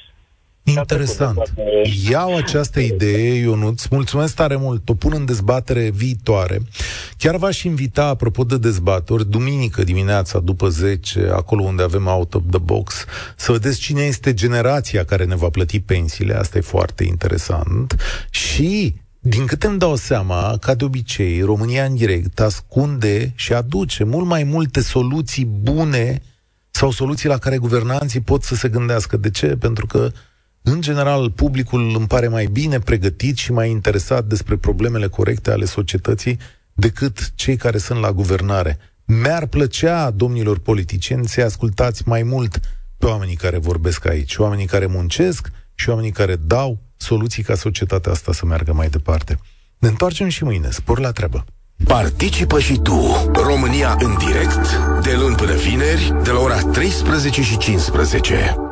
Interesant. 0.75 1.53
Iau 2.11 2.37
această 2.37 2.81
idee, 2.81 3.35
Ionuț, 3.35 3.87
mulțumesc 3.87 4.35
tare 4.35 4.57
mult, 4.57 4.89
o 4.89 4.95
pun 4.95 5.13
în 5.15 5.25
dezbatere 5.25 5.91
viitoare. 5.91 6.63
Chiar 7.19 7.37
v-aș 7.37 7.63
invita, 7.63 8.05
apropo 8.05 8.45
de 8.45 8.59
dezbateri, 8.59 9.31
duminică 9.31 9.85
dimineața, 9.85 10.39
după 10.39 10.69
10, 10.69 11.29
acolo 11.33 11.63
unde 11.63 11.83
avem 11.83 12.07
out 12.07 12.35
of 12.35 12.43
the 12.51 12.59
box, 12.59 13.05
să 13.37 13.53
vedeți 13.53 13.79
cine 13.79 14.03
este 14.03 14.35
generația 14.35 15.05
care 15.05 15.25
ne 15.25 15.37
va 15.37 15.49
plăti 15.49 15.81
pensiile, 15.81 16.35
asta 16.35 16.59
e 16.59 16.61
foarte 16.61 17.05
interesant. 17.05 17.97
Și 18.31 18.95
din 19.21 19.47
câte 19.47 19.67
îmi 19.67 19.79
dau 19.79 19.97
seama, 19.97 20.57
ca 20.61 20.75
de 20.75 20.85
obicei, 20.85 21.41
România 21.41 21.85
în 21.85 21.95
direct 21.95 22.41
ascunde 22.41 23.33
și 23.35 23.53
aduce 23.53 24.05
mult 24.05 24.27
mai 24.27 24.43
multe 24.43 24.81
soluții 24.81 25.45
bune 25.45 26.23
sau 26.71 26.91
soluții 26.91 27.29
la 27.29 27.39
care 27.39 27.59
guvernanții 27.59 28.21
pot 28.21 28.43
să 28.43 28.55
se 28.55 28.69
gândească. 28.69 29.17
De 29.17 29.31
ce? 29.31 29.47
Pentru 29.47 29.87
că 29.87 30.11
în 30.69 30.81
general, 30.81 31.31
publicul 31.31 31.95
îmi 31.97 32.07
pare 32.07 32.29
mai 32.29 32.47
bine 32.47 32.79
pregătit 32.79 33.37
și 33.37 33.53
mai 33.53 33.71
interesat 33.71 34.25
despre 34.25 34.57
problemele 34.57 35.07
corecte 35.07 35.51
ale 35.51 35.65
societății 35.65 36.39
decât 36.75 37.33
cei 37.35 37.57
care 37.57 37.79
sunt 37.79 38.01
la 38.01 38.13
guvernare. 38.13 38.79
Mi-ar 39.05 39.47
plăcea, 39.47 40.11
domnilor 40.11 40.59
politicieni, 40.59 41.29
să 41.29 41.41
ascultați 41.41 42.03
mai 42.07 42.23
mult 42.23 42.61
pe 42.99 43.07
oamenii 43.07 43.37
care 43.37 43.59
vorbesc 43.59 44.07
aici, 44.07 44.37
oamenii 44.37 44.67
care 44.67 44.87
muncesc 44.87 45.49
și 45.75 45.89
oamenii 45.89 46.11
care 46.11 46.37
dau 46.37 46.79
soluții 46.97 47.43
ca 47.43 47.55
societatea 47.55 48.13
asta 48.13 48.33
să 48.33 48.47
meargă 48.47 48.73
mai 48.73 48.89
departe. 48.89 49.39
Ne 49.79 49.89
întoarcem 49.89 50.29
și 50.29 50.45
mâine. 50.45 50.71
Spor 50.71 50.99
la 50.99 51.11
treabă! 51.11 51.45
Participă 51.85 52.61
și 52.61 52.79
tu, 52.79 53.31
România 53.33 53.97
în 54.01 54.17
direct, 54.19 54.77
de 55.03 55.17
luni 55.19 55.35
până 55.35 55.55
vineri, 55.55 56.15
de 56.23 56.31
la 56.31 56.41
ora 56.41 56.59
13 56.59 57.43
și 57.43 57.57
15. 57.57 58.66